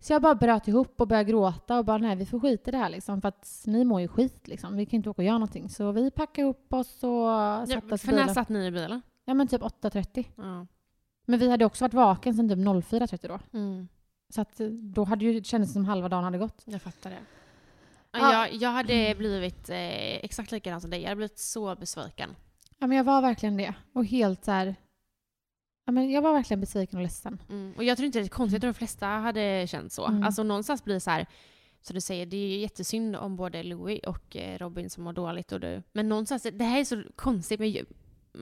Så 0.00 0.12
jag 0.12 0.22
bara 0.22 0.34
bröt 0.34 0.68
ihop 0.68 1.00
och 1.00 1.08
började 1.08 1.30
gråta 1.30 1.78
och 1.78 1.84
bara 1.84 1.98
nej 1.98 2.16
vi 2.16 2.26
får 2.26 2.40
skita 2.40 2.70
i 2.70 2.72
det 2.72 2.78
här 2.78 2.88
liksom 2.90 3.20
för 3.20 3.28
att 3.28 3.62
ni 3.66 3.84
mår 3.84 4.00
ju 4.00 4.08
skit 4.08 4.48
liksom. 4.48 4.76
Vi 4.76 4.86
kan 4.86 4.96
inte 4.96 5.10
åka 5.10 5.22
och 5.22 5.26
göra 5.26 5.38
någonting. 5.38 5.68
Så 5.68 5.92
vi 5.92 6.10
packade 6.10 6.40
ihop 6.42 6.72
oss 6.72 7.02
och 7.02 7.10
Ja, 7.10 7.64
satte 7.68 7.94
oss 7.94 8.04
i 8.04 8.06
för 8.06 8.12
när 8.14 8.22
bilen. 8.22 8.34
satt 8.34 8.48
ni 8.48 8.66
i 8.66 8.70
bilen? 8.70 9.02
Ja 9.24 9.34
men 9.34 9.48
typ 9.48 9.62
8.30. 9.62 10.24
Ja. 10.36 10.66
Men 11.28 11.38
vi 11.38 11.50
hade 11.50 11.64
också 11.64 11.84
varit 11.84 11.94
vaken 11.94 12.34
sedan 12.34 12.48
typ 12.48 12.58
04.30 12.58 13.28
då. 13.28 13.58
Mm, 13.58 13.88
Så 14.28 14.40
att 14.40 14.60
eh, 14.60 14.66
då 14.68 15.04
hade 15.04 15.24
ju, 15.24 15.32
det 15.40 15.46
kändes 15.46 15.72
som 15.72 15.84
halva 15.84 16.08
dagen 16.08 16.24
hade 16.24 16.38
gått. 16.38 16.62
jag 16.64 16.82
fattar 16.82 17.10
det. 17.10 17.18
Ja. 18.12 18.18
Ja. 18.18 18.32
Jag, 18.32 18.54
jag 18.54 18.70
hade 18.70 19.14
blivit 19.18 19.68
eh, 19.70 20.16
exakt 20.24 20.52
likadan 20.52 20.80
som 20.80 20.90
dig. 20.90 21.00
Jag 21.00 21.08
hade 21.08 21.16
blivit 21.16 21.38
så 21.38 21.76
besviken. 21.76 22.36
Ja 22.78 22.86
men 22.86 22.96
jag 22.96 23.04
var 23.04 23.22
verkligen 23.22 23.56
det. 23.56 23.74
Och 23.92 24.04
helt 24.04 24.44
så 24.44 24.50
här. 24.50 24.74
Ja 25.84 25.92
men 25.92 26.10
jag 26.10 26.22
var 26.22 26.32
verkligen 26.32 26.60
besviken 26.60 26.96
och 26.96 27.02
ledsen. 27.02 27.42
Mm. 27.48 27.74
Och 27.76 27.84
jag 27.84 27.96
tror 27.96 28.06
inte 28.06 28.18
det 28.18 28.24
är 28.24 28.28
konstigt 28.28 28.64
att 28.64 28.68
de 28.68 28.74
flesta 28.74 29.06
hade 29.06 29.66
känt 29.66 29.92
så. 29.92 30.06
Mm. 30.06 30.22
Alltså 30.22 30.42
någonstans 30.42 30.84
blir 30.84 30.94
det 30.94 31.00
så 31.00 31.10
här, 31.10 31.26
så 31.80 31.92
du 31.92 32.00
säger, 32.00 32.26
det 32.26 32.36
är 32.36 32.48
ju 32.48 32.58
jättesynd 32.58 33.16
om 33.16 33.36
både 33.36 33.62
Louis 33.62 34.00
och 34.06 34.36
eh, 34.36 34.58
Robin 34.58 34.90
som 34.90 35.04
mår 35.04 35.12
dåligt 35.12 35.52
och 35.52 35.60
du. 35.60 35.82
Men 35.92 36.08
någonstans, 36.08 36.46
det 36.52 36.64
här 36.64 36.80
är 36.80 36.84
så 36.84 37.02
konstigt. 37.16 37.60
Men 37.60 37.72
jag, 37.72 37.86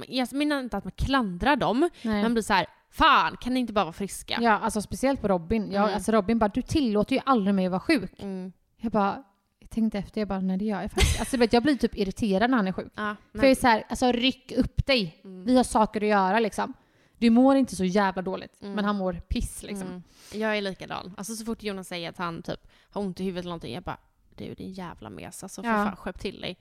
jag 0.08 0.32
menar 0.32 0.60
inte 0.60 0.76
att 0.76 0.84
man 0.84 0.92
klandrar 0.92 1.56
dem. 1.56 1.90
Nej. 2.02 2.22
Man 2.22 2.32
blir 2.34 2.42
så 2.42 2.52
här, 2.52 2.66
fan 2.90 3.36
kan 3.36 3.54
ni 3.54 3.60
inte 3.60 3.72
bara 3.72 3.84
vara 3.84 3.92
friska? 3.92 4.38
Ja 4.42 4.50
alltså 4.58 4.80
speciellt 4.82 5.20
på 5.20 5.28
Robin. 5.28 5.72
Jag, 5.72 5.82
Mm. 5.82 5.94
Alltså 5.94 6.12
Robin 6.12 6.38
bara 6.38 6.48
du 6.48 6.62
tillåter 6.62 7.16
ju 7.16 7.22
aldrig 7.26 7.54
mig 7.54 7.66
att 7.66 7.70
vara 7.72 7.80
sjuk. 7.80 8.22
Mm. 8.22 8.52
Jag 8.76 8.92
bara 8.92 9.22
jag 9.58 9.70
tänkte 9.70 9.98
efter, 9.98 10.20
jag 10.20 10.28
bara 10.28 10.40
nej 10.40 10.56
det 10.58 10.64
gör 10.64 10.80
jag 10.82 10.90
faktiskt. 10.90 11.20
Alltså 11.20 11.36
vet, 11.36 11.52
jag 11.52 11.62
blir 11.62 11.76
typ 11.76 11.96
irriterad 11.96 12.50
när 12.50 12.56
han 12.56 12.68
är 12.68 12.72
sjuk. 12.72 12.92
Ja, 12.96 13.16
För 13.32 13.38
jag 13.42 13.50
är 13.50 13.54
så 13.54 13.66
här, 13.66 13.84
alltså 13.88 14.12
ryck 14.12 14.52
upp 14.56 14.86
dig. 14.86 15.20
Mm. 15.24 15.44
Vi 15.44 15.56
har 15.56 15.64
saker 15.64 16.00
att 16.00 16.06
göra 16.08 16.40
liksom. 16.40 16.72
Du 17.18 17.30
mår 17.30 17.56
inte 17.56 17.76
så 17.76 17.84
jävla 17.84 18.22
dåligt, 18.22 18.62
Mm. 18.62 18.74
men 18.74 18.84
han 18.84 18.96
mår 18.96 19.12
piss 19.12 19.62
liksom. 19.62 19.88
Mm. 19.88 20.02
Jag 20.32 20.56
är 20.56 20.62
likadan. 20.62 21.14
Alltså 21.16 21.34
så 21.36 21.44
fort 21.44 21.62
Jonas 21.62 21.88
säger 21.88 22.10
att 22.10 22.18
han 22.18 22.42
typ 22.42 22.60
har 22.90 23.02
ont 23.02 23.20
i 23.20 23.24
huvudet 23.24 23.42
eller 23.42 23.50
någonting, 23.50 23.74
jag 23.74 23.82
bara 23.82 23.98
du 24.36 24.54
din 24.54 24.72
jävla 24.72 25.10
mes, 25.10 25.42
alltså 25.42 25.62
för 25.62 25.68
Ja. 25.68 25.84
fan 25.84 25.96
skärp 25.96 26.18
till 26.20 26.40
dig. 26.40 26.58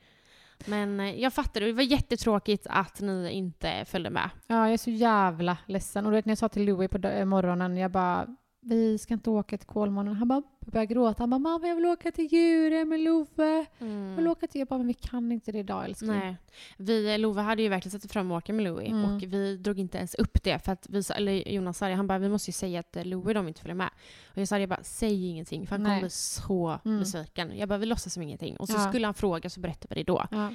Men 0.65 0.99
eh, 0.99 1.21
jag 1.21 1.33
fattar 1.33 1.61
det, 1.61 1.67
det 1.67 1.73
var 1.73 1.83
jättetråkigt 1.83 2.67
att 2.69 3.01
ni 3.01 3.31
inte 3.31 3.85
följde 3.85 4.09
med. 4.09 4.29
Ja, 4.47 4.55
jag 4.55 4.73
är 4.73 4.77
så 4.77 4.89
jävla 4.89 5.57
ledsen. 5.65 6.05
Och 6.05 6.11
du 6.11 6.15
vet 6.15 6.25
när 6.25 6.31
jag 6.31 6.37
sa 6.37 6.49
till 6.49 6.65
Louie 6.65 6.87
på 6.87 7.25
morgonen, 7.25 7.77
jag 7.77 7.91
bara 7.91 8.27
vi 8.65 8.97
ska 8.97 9.13
inte 9.13 9.29
åka 9.29 9.57
till 9.57 9.67
Kolmården. 9.67 10.13
Han 10.15 10.27
bara 10.27 10.41
började 10.59 10.93
gråta. 10.93 11.23
Han 11.23 11.29
bara 11.29 11.39
mamma 11.39 11.67
jag 11.67 11.75
vill 11.75 11.85
åka 11.85 12.11
till 12.11 12.25
Djurö 12.33 12.85
med 12.85 12.99
Love. 12.99 13.65
Jag 13.79 14.15
vill 14.15 14.27
åka 14.27 14.47
till... 14.47 14.59
Jag 14.59 14.67
bara 14.67 14.77
men 14.77 14.87
vi 14.87 14.93
kan 14.93 15.31
inte 15.31 15.51
det 15.51 15.57
idag 15.59 15.85
älskling. 15.85 16.11
Nej. 16.11 16.37
Vi, 16.77 17.17
Love 17.17 17.41
hade 17.41 17.61
ju 17.61 17.69
verkligen 17.69 17.99
sett 18.01 18.11
fram 18.11 18.31
att 18.31 18.43
åka 18.43 18.53
med 18.53 18.63
Louie 18.63 18.87
Mm. 18.89 19.15
och 19.15 19.23
vi 19.23 19.57
drog 19.57 19.79
inte 19.79 19.97
ens 19.97 20.15
upp 20.15 20.43
det 20.43 20.59
för 20.65 20.71
att 20.71 20.85
vi, 20.89 21.01
eller 21.15 21.49
Jonas 21.49 21.77
sa 21.77 21.87
det, 21.87 21.93
han 21.95 22.07
bara 22.07 22.19
vi 22.19 22.29
måste 22.29 22.49
ju 22.49 22.53
säga 22.53 22.79
att 22.79 22.95
eh, 22.95 23.05
Louie 23.05 23.33
de 23.33 23.47
inte 23.47 23.61
följer 23.61 23.75
med. 23.75 23.89
Och 24.31 24.37
jag 24.41 24.47
sa 24.47 24.57
det 24.57 24.67
bara 24.67 24.83
säg 24.83 25.27
ingenting 25.29 25.67
för 25.67 25.75
han 25.75 25.85
kommer 25.85 25.99
bli 25.99 26.09
så 26.09 26.79
Mm. 26.85 26.99
besviken. 26.99 27.57
Jag 27.57 27.69
bara 27.69 27.79
vi 27.79 27.85
låtsas 27.85 28.13
som 28.13 28.23
ingenting. 28.23 28.57
Och 28.57 28.67
så 28.67 28.77
Ja. 28.77 28.89
skulle 28.89 29.07
han 29.07 29.13
fråga 29.13 29.49
så 29.49 29.59
berättade 29.59 29.95
vi 29.95 30.03
det 30.03 30.11
då. 30.11 30.25
Ja, 30.31 30.49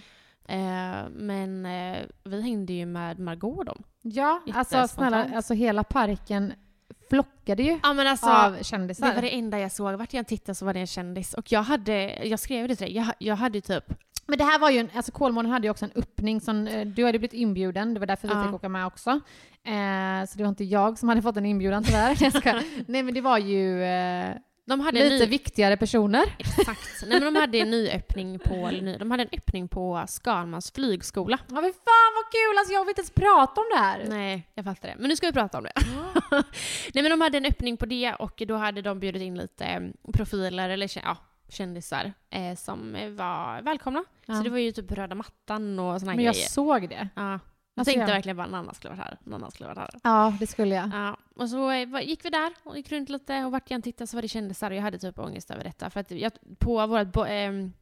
Eh, 0.49 1.09
men 1.11 1.67
eh, 1.67 1.99
vi 2.25 2.43
hängde 2.43 2.73
ju 2.73 2.87
med 2.87 3.19
Margot 3.19 3.59
och 3.59 3.65
dem. 3.65 3.83
ja 4.03 4.43
alltså 4.55 4.89
snälla, 4.89 5.31
alltså 5.37 5.55
hela 5.55 5.85
parken 5.85 6.53
flockade 7.11 7.63
ju 7.63 7.79
Ja 7.83 7.93
men 7.93 8.07
alltså 8.07 8.27
av 8.31 8.53
det 8.53 8.65
kändisar. 8.65 9.15
var 9.15 9.23
det 9.23 9.35
enda 9.35 9.59
jag 9.59 9.73
såg. 9.73 9.95
Vart 9.99 10.15
jag 10.15 10.27
tittade 10.27 10.55
så 10.55 10.65
var 10.65 10.75
det 10.75 10.81
en 10.81 10.87
kändis. 10.87 11.35
Och 11.35 11.53
jag 11.53 11.63
hade, 11.63 12.27
jag 12.27 12.39
skrev 12.41 12.69
det 12.69 12.77
till 12.77 12.87
dig, 12.87 12.97
jag, 12.97 13.07
jag 13.19 13.37
hade 13.37 13.61
typ 13.61 13.85
Men 14.27 14.39
det 14.39 14.45
här 14.45 14.59
var 14.59 14.71
ju, 14.71 14.79
en, 14.79 14.89
alltså 14.95 15.13
Kolmården 15.13 15.51
hade 15.51 15.67
ju 15.67 15.71
också 15.71 15.85
en 15.85 15.93
öppning 15.95 16.41
som, 16.41 16.67
eh, 16.67 16.87
du 16.87 17.05
hade 17.07 17.19
blivit 17.19 17.33
inbjuden, 17.35 17.95
det 17.95 18.01
var 18.01 18.07
därför 18.07 18.29
vi 18.29 18.35
Ja. 18.35 18.45
fick 18.45 18.55
åka 18.55 18.69
med 18.69 18.87
också. 18.87 19.11
Eh, 19.65 20.27
så 20.29 20.39
det 20.39 20.43
var 20.43 20.49
inte 20.49 20.65
jag 20.65 20.99
som 20.99 21.09
hade 21.09 21.23
fått 21.23 21.37
en 21.37 21.47
inbjudan 21.47 21.85
tyvärr. 21.85 22.85
Nej 22.91 23.03
men 23.03 23.15
det 23.15 23.21
var 23.21 23.39
ju 23.39 23.83
eh, 23.85 24.35
De 24.71 24.81
hade 24.81 25.09
lite 25.09 25.25
ny, 25.25 25.31
viktigare 25.31 25.77
personer. 25.77 26.35
exakt. 26.39 27.03
Nej, 27.07 27.21
men 27.21 27.35
de 27.35 27.41
hade 27.41 27.59
en 27.59 27.71
ny 27.71 27.89
öppning 27.91 28.39
på, 28.39 28.55
eller 28.55 28.83
ny, 28.83 28.97
de 28.97 29.11
hade 29.11 29.23
en 29.23 29.29
öppning 29.33 29.69
på 29.69 30.05
Skalmans 30.09 30.73
flygskola. 30.73 31.39
Ja 31.49 31.55
men 31.55 31.63
fan 31.73 32.13
vad 32.17 32.33
kul, 32.33 32.59
alltså 32.59 32.73
jag 32.73 32.85
vill 32.85 32.89
inte 32.91 33.01
ens 33.01 33.11
prata 33.11 33.61
om 33.61 33.67
det 33.73 33.79
här. 33.79 34.05
Nej, 34.09 34.51
jag 34.55 34.65
fattar 34.65 34.89
det. 34.89 34.95
Men 34.99 35.09
nu 35.09 35.17
ska 35.17 35.27
vi 35.27 35.33
prata 35.33 35.59
om 35.59 35.65
det. 35.65 35.73
Nej 36.95 37.03
men 37.03 37.11
de 37.11 37.21
hade 37.21 37.39
en 37.39 37.45
öppning 37.47 37.77
på 37.77 37.87
det 37.87 38.15
och 38.15 38.43
då 38.49 38.57
hade 38.57 38.83
de 38.83 39.01
bjudit 39.01 39.23
in 39.23 39.39
lite 39.39 39.65
eh, 39.65 39.81
profiler, 40.13 40.69
eller 40.69 40.99
ja, 41.05 41.17
kändisar, 41.49 42.13
eh, 42.31 42.57
som 42.57 42.93
var 43.17 43.63
välkomna. 43.63 44.05
Ja. 44.27 44.35
Så 44.35 44.43
det 44.43 44.51
var 44.51 44.59
ju 44.59 44.73
typ 44.73 44.93
röda 44.93 45.15
mattan 45.15 45.79
och 45.79 46.01
såna 46.01 46.15
Men 46.15 46.25
jag 46.25 46.35
grejer. 46.35 46.49
såg 46.49 46.89
det. 46.89 47.09
Ja. 47.17 47.39
Jag 47.81 47.83
Alltså, 47.83 47.93
tänkte 47.93 48.11
jag- 48.11 48.17
verkligen 48.17 48.37
bara 48.37 48.47
Nanna 48.47 48.75
skulle 48.75 48.95
varit 48.95 49.05
här, 49.07 49.19
Nanna 49.25 49.51
skulle 49.51 49.67
varit 49.69 49.79
här. 49.79 49.91
Ja, 50.03 50.35
det 50.41 50.47
skulle 50.47 50.75
jag. 50.75 50.91
Ja, 50.93 51.17
och 51.37 51.49
så 51.49 51.73
gick 52.03 52.25
vi 52.25 52.31
där 52.31 52.53
och 52.65 52.77
gick 52.77 52.93
runt 52.93 53.09
lite 53.09 53.45
och 53.45 53.53
vart 53.53 53.71
jag 53.71 53.75
än 53.75 53.83
tittade 53.83 54.07
så 54.07 54.17
var 54.17 54.23
det 54.23 54.29
kändisar 54.29 54.71
och 54.71 54.77
jag 54.77 54.83
hade 54.83 54.99
typ 54.99 55.19
ångest 55.19 55.51
över 55.51 55.65
detta. 55.65 55.91
För 55.91 56.01
att 56.01 56.11
jag, 56.11 56.33
på 56.59 56.87
vårt, 56.87 57.17
ehm, 57.29 57.73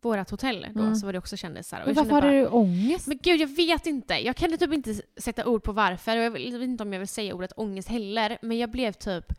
vårat 0.00 0.30
hotell 0.30 0.66
då 0.74 0.80
Mm. 0.80 0.96
så 0.96 1.06
var 1.06 1.12
det 1.12 1.18
också 1.18 1.36
kändisar. 1.36 1.80
Och 1.80 1.86
Men 1.86 1.94
varför 1.94 2.10
hade 2.12 2.26
bara, 2.26 2.32
du 2.32 2.46
ångest? 2.46 3.06
Men 3.06 3.18
gud, 3.22 3.40
jag 3.40 3.48
vet 3.56 3.86
inte. 3.86 4.14
Jag 4.14 4.36
kan 4.36 4.58
typ 4.58 4.72
inte 4.72 4.94
sätta 5.16 5.46
ord 5.46 5.62
på 5.62 5.72
varför 5.72 6.16
och 6.16 6.22
jag 6.24 6.30
vet 6.30 6.52
inte 6.62 6.82
om 6.82 6.92
jag 6.92 7.00
vill 7.00 7.08
säga 7.08 7.34
ordet 7.34 7.52
ångest 7.56 7.88
heller. 7.88 8.38
Men 8.42 8.58
jag 8.58 8.70
blev 8.70 8.92
typ... 8.92 9.32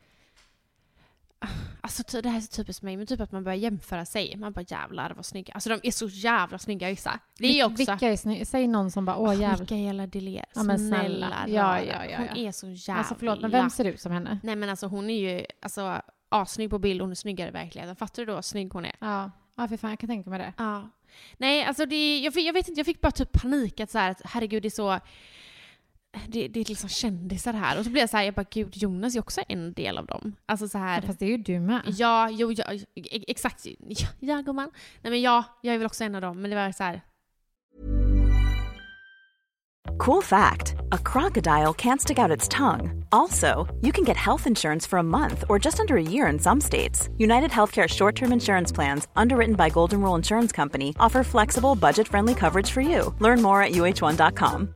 Alltså 1.87 2.21
det 2.21 2.29
här 2.29 2.37
är 2.37 2.41
så 2.41 2.47
typiskt 2.47 2.83
mig, 2.83 2.97
men 2.97 3.07
typ 3.07 3.21
att 3.21 3.31
man 3.31 3.43
börjar 3.43 3.57
jämföra 3.57 4.05
sig. 4.05 4.35
Man 4.37 4.51
bara 4.51 4.65
jävlar 4.67 5.13
vad 5.15 5.25
snygga. 5.25 5.53
Alltså 5.53 5.69
de 5.69 5.79
är 5.83 5.91
så 5.91 6.07
jävla 6.07 6.59
snygga 6.59 6.89
vissa. 6.89 7.19
Det 7.37 7.45
är 7.47 7.53
Vil- 7.53 7.65
också... 7.65 7.77
Vilka 7.91 8.07
är 8.07 8.17
snygga? 8.17 8.45
Säg 8.45 8.67
någon 8.67 8.91
som 8.91 9.05
bara, 9.05 9.17
åh 9.17 9.41
jävlar. 9.41 9.59
Mikaela 9.59 10.07
Delers. 10.07 10.45
Ja, 10.55 10.63
men 10.63 10.79
snälla. 10.87 11.45
Ja, 11.47 11.81
ja, 11.81 12.05
ja, 12.05 12.17
Hon 12.17 12.37
är 12.37 12.51
så 12.51 12.67
jävla... 12.69 12.99
Alltså 12.99 13.15
förlåt, 13.19 13.41
men 13.41 13.51
vem 13.51 13.69
ser 13.69 13.85
ut 13.85 14.01
som 14.01 14.11
henne? 14.11 14.39
Nej 14.43 14.55
men 14.55 14.69
alltså 14.69 14.87
hon 14.87 15.09
är 15.09 15.19
ju 15.31 15.45
alltså, 15.61 16.01
assnygg 16.29 16.69
på 16.69 16.79
bild 16.79 17.01
och 17.01 17.05
hon 17.05 17.11
är 17.11 17.15
snyggare 17.15 17.49
i 17.49 17.51
verkligheten. 17.51 17.95
Fattar 17.95 18.21
du 18.21 18.25
då 18.25 18.33
vad 18.33 18.45
snygg 18.45 18.73
hon 18.73 18.85
är? 18.85 18.95
Ja, 18.99 19.31
ja 19.55 19.67
för 19.67 19.77
fan 19.77 19.89
jag 19.89 19.99
kan 19.99 20.09
tänka 20.09 20.29
mig 20.29 20.39
det. 20.39 20.53
Ja. 20.57 20.89
Nej, 21.37 21.63
alltså 21.63 21.85
det, 21.85 22.19
jag, 22.19 22.33
fick- 22.33 22.47
jag 22.47 22.53
vet 22.53 22.67
inte, 22.67 22.79
jag 22.79 22.85
fick 22.85 23.01
bara 23.01 23.11
typ 23.11 23.31
panik 23.41 23.79
att 23.79 23.91
så 23.91 23.97
här, 23.97 24.11
att 24.11 24.21
herregud 24.25 24.63
det 24.63 24.67
är 24.67 24.69
så... 24.69 24.99
Det, 26.27 26.47
det 26.47 26.59
är 26.59 26.65
liksom 26.65 26.89
kändisar 26.89 27.53
här. 27.53 27.77
Och 27.79 27.83
så 27.85 27.89
blev 27.91 28.01
jag 28.01 28.09
så 28.09 28.17
här, 28.17 28.23
jag 28.23 28.33
bara 28.33 28.45
gud 28.51 28.77
Jonas 28.77 29.15
är 29.15 29.19
också 29.19 29.41
en 29.47 29.73
del 29.73 29.97
av 29.97 30.05
dem. 30.05 30.35
Alltså 30.45 30.67
så 30.67 30.77
Ja, 30.77 30.81
här... 30.83 31.01
fast 31.01 31.19
det 31.19 31.25
är 31.25 31.29
ju 31.29 31.37
du 31.37 31.59
med. 31.59 31.81
Ja, 31.85 32.29
jo, 32.31 32.51
ja, 32.51 32.73
e- 32.95 33.23
exakt. 33.27 33.65
Ja, 33.87 34.07
ja 34.19 34.41
gumman. 34.41 34.71
Nej 35.01 35.11
men 35.11 35.21
ja, 35.21 35.43
jag 35.61 35.73
är 35.75 35.77
väl 35.77 35.85
också 35.85 36.03
en 36.03 36.15
av 36.15 36.21
dem. 36.21 36.41
Men 36.41 36.49
det 36.49 36.55
var 36.55 36.71
så 36.71 36.83
här... 36.83 37.01
Cool 40.05 40.21
fact 40.23 40.75
a 40.91 40.97
crocodile 40.97 41.73
can't 41.73 41.99
stick 41.99 42.19
out 42.19 42.31
its 42.37 42.47
tongue. 42.47 43.03
Also, 43.11 43.47
you 43.81 43.91
can 43.91 44.03
get 44.05 44.17
health 44.17 44.47
insurance 44.47 44.85
for 44.89 44.99
a 44.99 45.03
month 45.03 45.43
or 45.49 45.59
just 45.65 45.79
under 45.79 45.95
a 45.95 46.01
year 46.01 46.27
in 46.33 46.39
some 46.39 46.61
states. 46.61 47.09
United 47.17 47.51
Healthcare 47.51 47.87
short 47.87 48.15
term 48.15 48.31
insurance 48.31 48.71
plans, 48.75 49.07
underwritten 49.15 49.55
by 49.55 49.69
Golden 49.69 50.01
Rule 50.01 50.15
Insurance 50.17 50.51
Company, 50.55 50.93
offer 50.99 51.23
flexible, 51.23 51.75
budget 51.75 52.07
friendly 52.07 52.35
coverage 52.35 52.69
for 52.71 52.81
you. 52.81 53.13
Learn 53.19 53.41
more 53.41 53.61
at 53.63 53.71
uh1.com. 53.71 54.75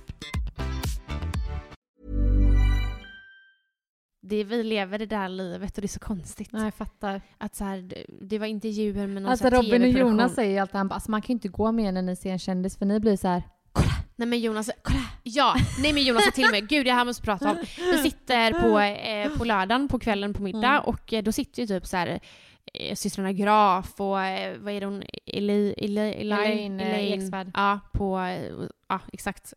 Det, 4.31 4.43
vi 4.43 4.63
lever 4.63 4.99
det 4.99 5.05
där 5.05 5.29
livet 5.29 5.77
och 5.77 5.81
det 5.81 5.85
är 5.85 5.87
så 5.87 5.99
konstigt. 5.99 6.51
Nej, 6.51 6.63
jag 6.63 6.73
fattar. 6.73 7.21
Att 7.37 7.55
så 7.55 7.63
här, 7.63 8.05
det, 8.21 8.39
var 8.39 8.47
intervjuer 8.47 9.07
med 9.07 9.21
någon 9.21 9.31
Alltså 9.31 9.49
Robin 9.49 9.81
och. 9.81 9.87
Jonas 9.87 10.35
säger 10.35 10.51
ju 10.51 10.57
alltid, 10.57 10.75
han 10.75 10.87
bara, 10.87 10.93
alltså, 10.95 11.11
man 11.11 11.21
kan 11.21 11.27
ju 11.27 11.33
inte 11.33 11.47
gå 11.47 11.71
med 11.71 11.93
när 11.93 12.01
ni 12.01 12.15
ser 12.15 12.31
en 12.31 12.39
kändis 12.39 12.77
för 12.77 12.85
ni 12.85 12.99
blir 12.99 13.17
så 13.17 13.27
här. 13.27 13.43
Nej 14.15 14.27
men 14.27 14.39
Jonas, 14.39 14.69
kolla! 14.81 14.99
Ja, 15.23 15.55
nej 15.81 15.93
men 15.93 16.03
Jonas 16.03 16.25
sa 16.25 16.31
till 16.31 16.49
mig, 16.51 16.61
gud 16.61 16.85
det 16.85 16.93
här 16.93 17.05
måste 17.05 17.21
vi 17.21 17.25
prata 17.25 17.51
om. 17.51 17.57
Vi 17.77 17.97
sitter 17.97 18.51
på, 18.51 18.79
eh, 18.79 19.37
på 19.37 19.45
lördagen 19.45 19.87
på 19.87 19.99
kvällen 19.99 20.33
på 20.33 20.41
middag 20.41 20.67
Mm. 20.67 20.83
och 20.83 21.13
eh, 21.13 21.23
då 21.23 21.31
sitter 21.31 21.61
ju 21.61 21.67
typ 21.67 21.85
så 21.85 21.97
här 21.97 22.19
eh, 22.73 22.95
systrarna 22.95 23.31
Graf 23.31 23.93
och 23.97 24.21
eh, 24.21 24.57
vad 24.59 24.73
är 24.73 24.79
det 24.79 24.85
hon, 24.85 25.03
Eli, 25.25 25.73
Eli, 25.77 25.99
Eli, 25.99 26.21
Elaine, 26.21 26.79
eh, 26.79 27.13
Eksvärd. 27.13 27.51
Ja, 27.53 27.79
på, 27.93 28.37
ja 28.87 28.99
exakt, 29.13 29.53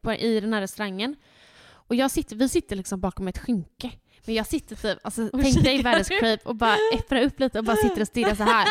på, 0.00 0.12
i 0.12 0.40
den 0.40 0.52
här 0.52 0.60
restaurangen. 0.60 1.16
Och 1.88 1.94
jag 1.94 2.10
sitter, 2.10 2.36
vi 2.36 2.48
sitter 2.48 2.76
liksom 2.76 3.00
bakom 3.00 3.28
ett 3.28 3.38
skynke. 3.38 3.90
Men 4.26 4.34
jag 4.34 4.46
sitter 4.46 4.76
typ, 4.76 4.98
alltså 5.02 5.28
tänk 5.42 5.64
dig 5.64 5.82
världens 5.82 6.08
creep 6.08 6.46
och 6.46 6.56
bara 6.56 6.76
öppnar 6.94 7.22
upp 7.22 7.40
lite 7.40 7.58
och 7.58 7.64
bara 7.64 7.76
sitter 7.76 8.00
och 8.00 8.06
stirrar 8.06 8.34
så 8.34 8.42
här. 8.42 8.68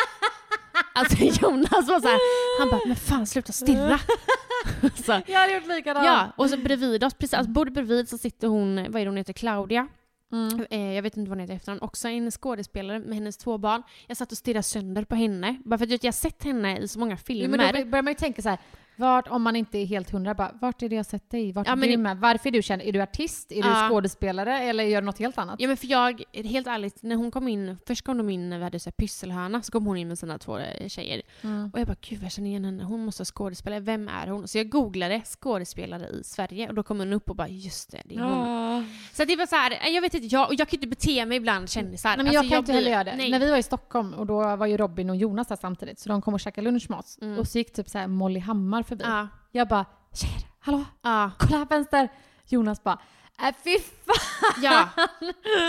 Alltså 0.93 1.17
Jonas 1.17 1.87
var 1.87 1.99
så 1.99 2.07
här, 2.07 2.19
han 2.59 2.69
bara, 2.69 2.81
men 2.85 2.95
fan 2.95 3.25
sluta 3.25 3.53
stirra. 3.53 3.99
så, 5.05 5.21
Jag 5.27 5.39
hade 5.39 5.53
gjort 5.53 5.67
likadant. 5.67 6.05
Ja, 6.05 6.31
och 6.37 6.49
så 6.49 6.57
bredvid 6.57 7.03
oss, 7.03 7.13
precis, 7.13 7.33
alltså 7.33 7.51
bordet 7.51 7.73
bredvid 7.73 8.09
så 8.09 8.17
sitter 8.17 8.47
hon, 8.47 8.75
vad 8.75 9.01
är 9.01 9.05
det 9.05 9.09
hon 9.09 9.17
heter, 9.17 9.33
Claudia. 9.33 9.87
Mm. 10.31 10.65
Eh, 10.69 10.93
jag 10.93 11.01
vet 11.01 11.17
inte 11.17 11.29
vad 11.29 11.37
hon 11.37 11.41
heter 11.41 11.55
efternamn. 11.55 11.81
Också 11.81 12.07
en 12.07 12.31
skådespelare 12.31 12.99
med 12.99 13.13
hennes 13.13 13.37
två 13.37 13.57
barn. 13.57 13.83
Jag 14.07 14.17
satt 14.17 14.31
och 14.31 14.37
stirrade 14.37 14.63
sönder 14.63 15.03
på 15.03 15.15
henne. 15.15 15.61
Bara 15.65 15.77
för 15.77 15.85
att 15.85 16.03
jag 16.03 16.07
har 16.07 16.11
sett 16.11 16.43
henne 16.43 16.79
i 16.79 16.87
så 16.87 16.99
många 16.99 17.17
filmer. 17.17 17.57
men 17.57 17.75
då 17.75 17.89
börjar 17.89 18.03
man 18.03 18.11
ju 18.11 18.17
tänka 18.17 18.41
så 18.41 18.49
här, 18.49 18.59
vart, 18.95 19.27
om 19.27 19.41
man 19.41 19.55
inte 19.55 19.77
är 19.77 19.85
helt 19.85 20.09
hundra, 20.09 20.33
bara, 20.33 20.51
vart 20.61 20.81
är 20.83 20.89
det 20.89 20.95
jag 20.95 21.05
sett 21.05 21.29
dig? 21.29 21.51
Vart 21.51 21.67
Ja, 21.67 21.73
är 21.73 21.75
men 21.75 21.89
du 21.89 21.95
det- 21.95 22.01
med? 22.01 22.17
Varför 22.17 22.49
är 22.49 22.51
du 22.51 22.61
känd? 22.61 22.81
Är 22.81 22.91
du 22.91 23.01
artist? 23.01 23.51
Är 23.51 23.55
Ja. 23.59 23.83
du 23.83 23.89
skådespelare? 23.89 24.59
Eller 24.59 24.83
gör 24.83 25.01
du 25.01 25.05
något 25.05 25.19
helt 25.19 25.37
annat? 25.37 25.55
Ja 25.59 25.67
men 25.67 25.77
för 25.77 25.87
jag, 25.87 26.23
helt 26.33 26.67
ärligt, 26.67 27.03
när 27.03 27.15
hon 27.15 27.31
kom 27.31 27.47
in, 27.47 27.77
först 27.87 28.05
kom 28.05 28.17
de 28.17 28.29
in 28.29 28.49
när 28.49 28.57
vi 28.57 28.63
hade 28.63 28.79
så 28.79 28.87
här 28.89 28.91
pysselhörna, 28.91 29.61
så 29.61 29.71
kom 29.71 29.85
hon 29.85 29.97
in 29.97 30.07
med 30.07 30.19
sina 30.19 30.37
två 30.37 30.57
eh, 30.57 30.87
tjejer. 30.87 31.21
Mm. 31.41 31.69
Och 31.73 31.79
jag 31.79 31.87
bara 31.87 31.95
gud 32.01 32.23
jag 32.23 32.31
känner 32.31 32.49
igen 32.49 32.65
henne, 32.65 32.83
hon 32.83 33.05
måste 33.05 33.21
vara 33.21 33.25
skådespelare, 33.25 33.79
vem 33.79 34.07
är 34.07 34.27
hon? 34.27 34.47
Så 34.47 34.57
jag 34.57 34.69
googlade 34.69 35.21
skådespelare 35.25 36.07
i 36.07 36.23
Sverige 36.23 36.69
och 36.69 36.75
då 36.75 36.83
kom 36.83 36.99
hon 36.99 37.13
upp 37.13 37.29
och 37.29 37.35
bara 37.35 37.47
just 37.47 37.91
det, 37.91 38.01
det 38.05 38.15
är 38.15 38.19
hon. 38.19 38.89
Så 39.13 39.25
det 39.25 39.35
var 39.35 39.45
så 39.45 39.55
här, 39.55 39.93
jag 39.93 40.01
vet 40.01 40.13
inte, 40.13 40.27
jag, 40.27 40.47
och 40.47 40.53
jag 40.57 40.67
kan 40.69 40.77
inte 40.77 40.87
bete 40.87 41.25
mig 41.25 41.39
bland 41.39 41.69
kändisar. 41.69 42.09
Nej 42.09 42.17
men 42.23 42.25
jag 42.33 42.35
Alltså, 42.39 42.49
kan 42.49 42.59
inte 42.59 42.71
blir- 42.71 42.75
heller 42.81 42.91
göra 42.91 43.03
det. 43.03 43.15
Nej. 43.15 43.31
När 43.31 43.39
vi 43.39 43.49
var 43.51 43.57
i 43.57 43.63
Stockholm 43.63 44.13
och 44.13 44.25
då 44.25 44.55
var 44.55 44.65
ju 44.65 44.77
Robin 44.77 45.09
och 45.09 45.15
Jonas 45.15 45.47
där 45.47 45.55
samtidigt 45.55 45.99
så 45.99 46.09
de 46.09 46.21
kom 46.21 46.33
och 46.33 46.39
käkade 46.39 46.65
lunch 46.71 46.91
oss. 46.91 47.17
Mm. 47.21 47.39
Och 47.39 47.47
så 47.47 47.57
gick 47.57 47.73
typ 47.73 47.89
så 47.89 47.97
här 47.97 48.07
Molly 48.07 48.39
Hammar 48.39 48.83
förbi. 48.85 49.03
Ja, 49.03 49.27
Jag 49.51 49.67
bara 49.67 49.85
tjejer, 50.13 50.41
hallå, 50.59 50.85
ja, 51.01 51.31
kolla 51.39 51.65
vänster. 51.65 52.09
Jonas 52.47 52.83
bara 52.83 52.99
äh, 53.41 53.55
fy 53.63 53.77
fan. 54.05 54.63
ja. 54.63 54.89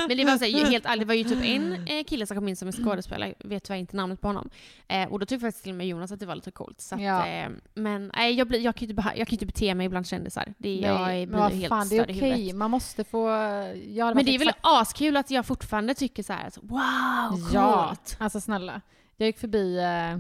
Men 0.09 0.17
det 0.17 0.25
var 0.25 0.39
så 0.39 0.45
här, 0.45 0.67
helt 0.71 0.87
ärligt, 0.87 1.01
det 1.01 1.05
var 1.07 1.15
ju 1.15 1.25
typ 1.25 1.45
en 1.45 1.87
eh, 1.89 2.05
kille 2.05 2.27
som 2.27 2.37
kom 2.37 2.49
in 2.49 2.57
som 2.57 2.69
en 2.69 2.73
skådespelare, 2.73 3.35
jag 3.39 3.49
vet 3.49 3.65
tyvärr 3.65 3.79
inte 3.81 3.97
namnet 3.97 4.21
på 4.21 4.29
honom. 4.29 4.51
Eh, 4.89 5.09
och 5.13 5.19
då 5.19 5.27
tyckte 5.27 5.47
faktiskt 5.47 5.63
till 5.65 5.73
och 5.73 5.77
med 5.79 5.87
Jonas 5.89 6.13
att 6.13 6.21
det 6.21 6.27
var 6.27 6.35
lite 6.35 6.51
coolt. 6.51 6.81
Så 6.81 6.95
att, 6.95 7.01
Ja. 7.01 7.27
eh, 7.27 7.49
men 7.75 8.11
nej, 8.17 8.33
jag, 8.35 8.49
blir, 8.49 8.61
jag, 8.61 8.77
kan 8.77 8.89
ju 8.89 8.95
inte, 8.95 9.13
jag 9.17 9.29
kan 9.29 9.33
inte 9.35 9.47
bete 9.47 9.75
mig 9.75 9.89
bland 9.89 10.07
kändisar. 10.07 10.55
Det, 10.59 10.77
jag 10.77 11.01
Nej, 11.01 11.27
blir 11.27 11.33
men 11.37 11.41
vad 11.41 11.53
helt 11.53 11.69
fan, 11.69 11.89
det 11.89 11.97
är 11.99 12.03
okej. 12.03 12.15
huvudet. 12.31 12.57
Man 12.57 12.71
måste 12.71 13.05
få 13.05 13.29
göra 13.85 14.15
Men 14.15 14.25
det 14.25 14.35
är 14.35 14.39
väl 14.39 14.49
exakt- 14.49 14.61
askul 14.67 15.17
att 15.17 15.31
jag 15.31 15.47
fortfarande 15.47 15.95
tycker 15.95 16.23
så 16.23 16.33
här, 16.33 16.45
alltså, 16.45 16.61
wow, 16.63 17.31
coolt. 17.31 17.53
Ja, 17.55 17.97
alltså 18.19 18.41
snälla. 18.41 18.81
Jag 19.17 19.27
gick 19.27 19.39
förbi, 19.39 19.79
eh, 19.79 20.19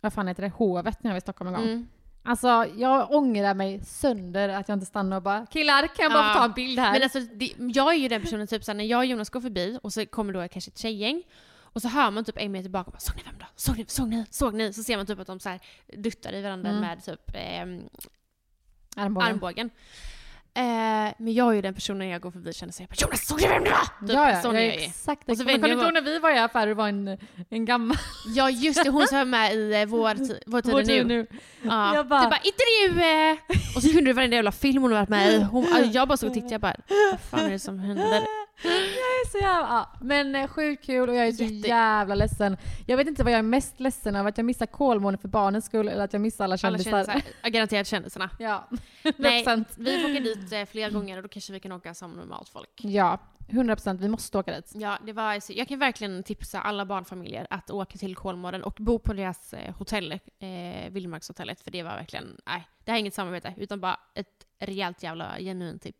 vad 0.00 0.12
fan 0.12 0.28
heter 0.28 0.42
det, 0.42 0.48
Hovet 0.56 1.02
när 1.02 1.10
jag 1.10 1.14
var 1.14 1.18
i 1.18 1.20
Stockholm 1.20 1.54
en 1.54 1.60
gång. 1.60 1.70
Mm. 1.70 1.88
Alltså 2.26 2.66
jag 2.76 3.10
ångrar 3.12 3.54
mig 3.54 3.80
sönder 3.84 4.48
att 4.48 4.68
jag 4.68 4.76
inte 4.76 4.86
stannade 4.86 5.16
och 5.16 5.22
bara 5.22 5.46
killar 5.46 5.86
kan 5.86 6.02
jag 6.02 6.12
bara 6.12 6.26
Ja. 6.26 6.32
få 6.32 6.38
ta 6.38 6.44
en 6.44 6.52
bild 6.52 6.78
här? 6.78 6.92
Men 6.92 7.02
alltså, 7.02 7.20
det, 7.20 7.52
jag 7.58 7.94
är 7.94 7.98
ju 7.98 8.08
den 8.08 8.22
personen, 8.22 8.46
typ 8.46 8.64
såhär, 8.64 8.76
när 8.76 8.84
jag 8.84 8.98
och 8.98 9.06
Jonas 9.06 9.30
går 9.30 9.40
förbi 9.40 9.78
och 9.82 9.92
så 9.92 10.06
kommer 10.06 10.32
då 10.32 10.48
kanske 10.48 10.68
ett 10.70 10.78
tjejgäng 10.78 11.22
och 11.60 11.82
så 11.82 11.88
hör 11.88 12.10
man 12.10 12.24
typ 12.24 12.38
en 12.38 12.52
meter 12.52 12.68
bakom, 12.70 12.94
såg 12.98 13.16
ni 13.16 13.22
vem 13.24 13.34
då? 13.38 13.46
Såg 13.56 13.78
ni? 13.78 13.84
Såg 13.88 14.08
ni? 14.08 14.24
Såg 14.30 14.54
ni? 14.54 14.72
Så 14.72 14.82
ser 14.82 14.96
man 14.96 15.06
typ 15.06 15.20
att 15.20 15.26
de 15.26 15.40
så 15.40 15.48
här 15.48 15.60
duttar 15.96 16.32
i 16.32 16.42
varandra 16.42 16.68
Mm. 16.70 16.80
med 16.80 17.04
typ 17.04 17.30
ehm, 17.34 17.82
Armbågen. 18.96 19.28
armbågen. 19.28 19.70
Eh, 20.56 21.12
men 21.18 21.34
jag 21.34 21.50
är 21.50 21.54
ju 21.54 21.62
den 21.62 21.74
personen 21.74 22.08
jag 22.08 22.20
går 22.20 22.30
förbi 22.30 22.52
känner 22.52 22.72
såhär, 22.72 22.88
Jonas 22.96 23.26
såg 23.26 23.38
du 23.38 23.48
vem 23.48 23.64
det 23.64 23.70
var? 23.70 24.06
Typ, 24.06 24.16
ja, 24.16 24.30
ja, 24.30 24.42
sån 24.42 24.54
jag 24.54 24.64
är 24.64 24.66
jag 24.66 24.82
exakt 24.82 25.28
Och 25.30 25.36
så 25.36 25.44
kommer 25.44 25.68
jag 25.68 25.78
du 25.78 25.82
ihåg 25.84 25.94
när 25.94 26.00
vi 26.02 26.18
var 26.18 26.30
i 26.30 26.38
affären 26.38 26.70
och 26.70 26.76
var 26.76 26.88
en, 26.88 27.18
en 27.50 27.64
gammal 27.64 27.96
Ja 28.36 28.50
just 28.50 28.84
det, 28.84 28.90
hon 28.90 29.06
som 29.06 29.18
var 29.18 29.24
med 29.24 29.54
i 29.54 29.74
eh, 29.74 29.86
Vår, 29.86 30.14
vår 30.50 30.60
tid 30.60 30.72
Vår 30.72 30.82
nu. 30.82 31.04
nu. 31.04 31.26
Ja. 31.62 31.94
Jag 31.94 32.06
bara- 32.08 32.22
Du 32.22 32.28
bara 32.30 32.40
intervju! 32.42 33.02
Eh. 33.02 33.36
Och 33.76 33.82
så 33.82 33.88
kunde 33.88 34.10
du 34.10 34.12
varenda 34.12 34.36
jävla 34.36 34.52
film 34.52 34.82
hon 34.82 34.90
varit 34.92 35.08
med 35.08 35.32
i. 35.34 35.42
Hon, 35.42 35.64
alltså, 35.72 35.90
jag 35.92 36.08
bara 36.08 36.16
såg 36.16 36.28
och 36.28 36.34
tittade, 36.34 36.54
jag 36.54 36.60
bara, 36.60 36.76
vad 37.10 37.20
fan 37.20 37.40
är 37.46 37.50
det 37.50 37.58
som 37.58 37.78
händer? 37.78 38.22
Jag 38.62 38.72
är 38.72 39.30
så 39.30 39.38
jävla... 39.38 39.68
Ja. 39.68 39.90
Men 40.00 40.34
eh, 40.34 40.48
sjukt 40.48 40.84
kul 40.86 41.08
och 41.08 41.14
jag 41.14 41.26
är 41.26 41.32
så 41.32 41.42
Jätte- 41.44 41.68
jävla 41.68 42.14
ledsen. 42.14 42.56
Jag 42.86 42.96
vet 42.96 43.06
inte 43.08 43.24
vad 43.24 43.32
jag 43.32 43.38
är 43.38 43.42
mest 43.42 43.80
ledsen 43.80 44.16
över, 44.16 44.28
att 44.28 44.38
jag 44.38 44.44
missar 44.44 44.66
Kolmården 44.66 45.18
för 45.18 45.28
barnens 45.28 45.64
skull 45.66 45.88
eller 45.88 46.04
att 46.04 46.12
jag 46.12 46.22
missar 46.22 46.44
alla 46.44 46.52
Alla 46.52 46.58
kändisar. 46.58 46.90
kändisar, 47.04 47.22
ja, 47.42 47.48
garanterat 47.48 47.86
kändisarna. 47.86 48.30
Ja, 48.38 48.68
Nej, 49.16 49.44
100%. 49.44 49.64
vi 49.76 50.02
får 50.02 50.10
åka 50.10 50.20
dit 50.20 50.52
eh, 50.52 50.64
flera 50.64 50.90
gånger 50.90 51.16
och 51.16 51.22
då 51.22 51.28
kanske 51.28 51.52
vi 51.52 51.60
kan 51.60 51.72
åka 51.72 51.94
som 51.94 52.12
normalt 52.12 52.48
folk. 52.48 52.70
Ja, 52.76 53.18
100% 53.48 53.98
vi 53.98 54.08
måste 54.08 54.38
åka 54.38 54.52
dit. 54.56 54.72
Ja, 54.74 54.98
det 55.06 55.12
var, 55.12 55.40
jag 55.48 55.68
kan 55.68 55.78
verkligen 55.78 56.22
tipsa 56.22 56.60
alla 56.60 56.84
barnfamiljer 56.86 57.46
att 57.50 57.70
åka 57.70 57.98
till 57.98 58.16
Kolmården 58.16 58.62
och 58.62 58.74
bo 58.78 58.98
på 58.98 59.12
deras 59.12 59.52
eh, 59.54 59.74
hotell, 59.74 60.12
eh, 60.12 60.18
Vildmarkshotellet, 60.90 61.60
för 61.60 61.70
det 61.70 61.82
var 61.82 61.90
verkligen, 61.96 62.36
nej, 62.46 62.68
det 62.84 62.90
här 62.90 62.96
är 62.96 63.00
inget 63.00 63.14
samarbete, 63.14 63.54
utan 63.56 63.80
bara 63.80 64.00
ett 64.14 64.26
rejält 64.60 65.02
jävla 65.02 65.38
genuint 65.38 65.82
tips. 65.82 65.98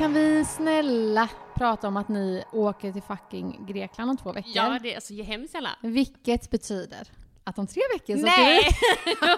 Kan 0.00 0.14
vi 0.14 0.44
snälla 0.44 1.28
prata 1.54 1.88
om 1.88 1.96
att 1.96 2.08
ni 2.08 2.44
åker 2.52 2.92
till 2.92 3.02
fucking 3.02 3.66
Grekland 3.68 4.10
om 4.10 4.16
två 4.16 4.32
veckor? 4.32 4.52
Ja, 4.54 4.78
det 4.82 4.90
är 4.90 4.94
alltså 4.94 5.14
hemskt 5.14 5.54
jävla. 5.54 5.70
Vilket 5.82 6.50
betyder 6.50 7.08
att 7.44 7.58
om 7.58 7.66
tre 7.66 7.82
veckor 7.94 8.16
så 8.16 8.26
Nej! 8.26 8.60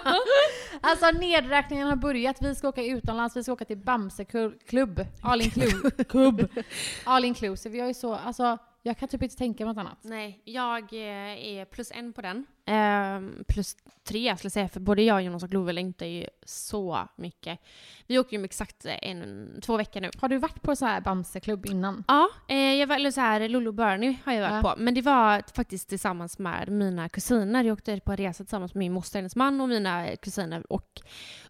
Alltså 0.81 1.19
nedräkningen 1.19 1.87
har 1.87 1.95
börjat. 1.95 2.41
Vi 2.41 2.55
ska 2.55 2.67
åka 2.69 2.83
utomlands, 2.83 3.37
vi 3.37 3.43
ska 3.43 3.53
åka 3.53 3.65
till 3.65 3.77
Bamse-klubb. 3.77 5.05
All 5.21 5.41
inclusive. 5.41 6.47
All 7.03 7.25
inclusive. 7.25 7.77
Jag 7.77 7.89
är 7.89 7.93
så, 7.93 8.13
alltså 8.13 8.57
jag 8.83 8.97
kan 8.97 9.09
typ 9.09 9.23
inte 9.23 9.35
tänka 9.35 9.65
mig 9.65 9.73
något 9.73 9.81
annat. 9.81 9.99
Nej, 10.01 10.41
jag 10.45 10.93
eh, 10.93 11.47
är 11.47 11.65
plus 11.65 11.91
en 11.91 12.13
på 12.13 12.21
den. 12.21 12.45
Ehm, 12.65 13.43
plus 13.47 13.75
tre 14.03 14.37
skulle 14.37 14.45
jag 14.45 14.51
säga, 14.51 14.69
för 14.69 14.79
både 14.79 15.01
jag, 15.03 15.21
Jonas 15.21 15.43
och 15.43 15.53
Love 15.53 15.73
längtar 15.73 16.05
ju 16.05 16.25
så 16.45 17.07
mycket. 17.15 17.59
Vi 18.07 18.19
åker 18.19 18.31
ju 18.33 18.37
om 18.37 18.43
exakt 18.45 18.85
en, 19.01 19.49
två 19.61 19.77
veckor 19.77 20.01
nu. 20.01 20.09
Har 20.17 20.29
du 20.29 20.37
varit 20.37 20.61
på 20.61 20.75
så 20.75 20.85
här 20.85 21.01
Bamse-klubb 21.01 21.65
innan? 21.65 22.03
Ja, 22.07 22.29
eh, 22.47 22.57
jag 22.57 22.87
var, 22.87 22.95
eller 22.95 23.11
så 23.11 23.21
här, 23.21 23.67
och 23.67 23.73
Bernie 23.73 24.17
har 24.25 24.33
jag 24.33 24.41
varit 24.49 24.63
Ja. 24.65 24.73
på. 24.75 24.81
Men 24.81 24.93
det 24.93 25.01
var 25.01 25.43
faktiskt 25.55 25.89
tillsammans 25.89 26.39
med 26.39 26.69
mina 26.69 27.09
kusiner. 27.09 27.63
Jag 27.63 27.73
åkte 27.73 27.99
på 27.99 28.11
en 28.11 28.17
resa 28.17 28.43
tillsammans 28.43 28.73
med 28.73 28.79
min 28.79 28.93
moster, 28.93 29.19
hennes 29.19 29.35
man 29.35 29.61
och 29.61 29.69
mina 29.69 30.15
kusiner. 30.15 30.71
Och 30.71 31.01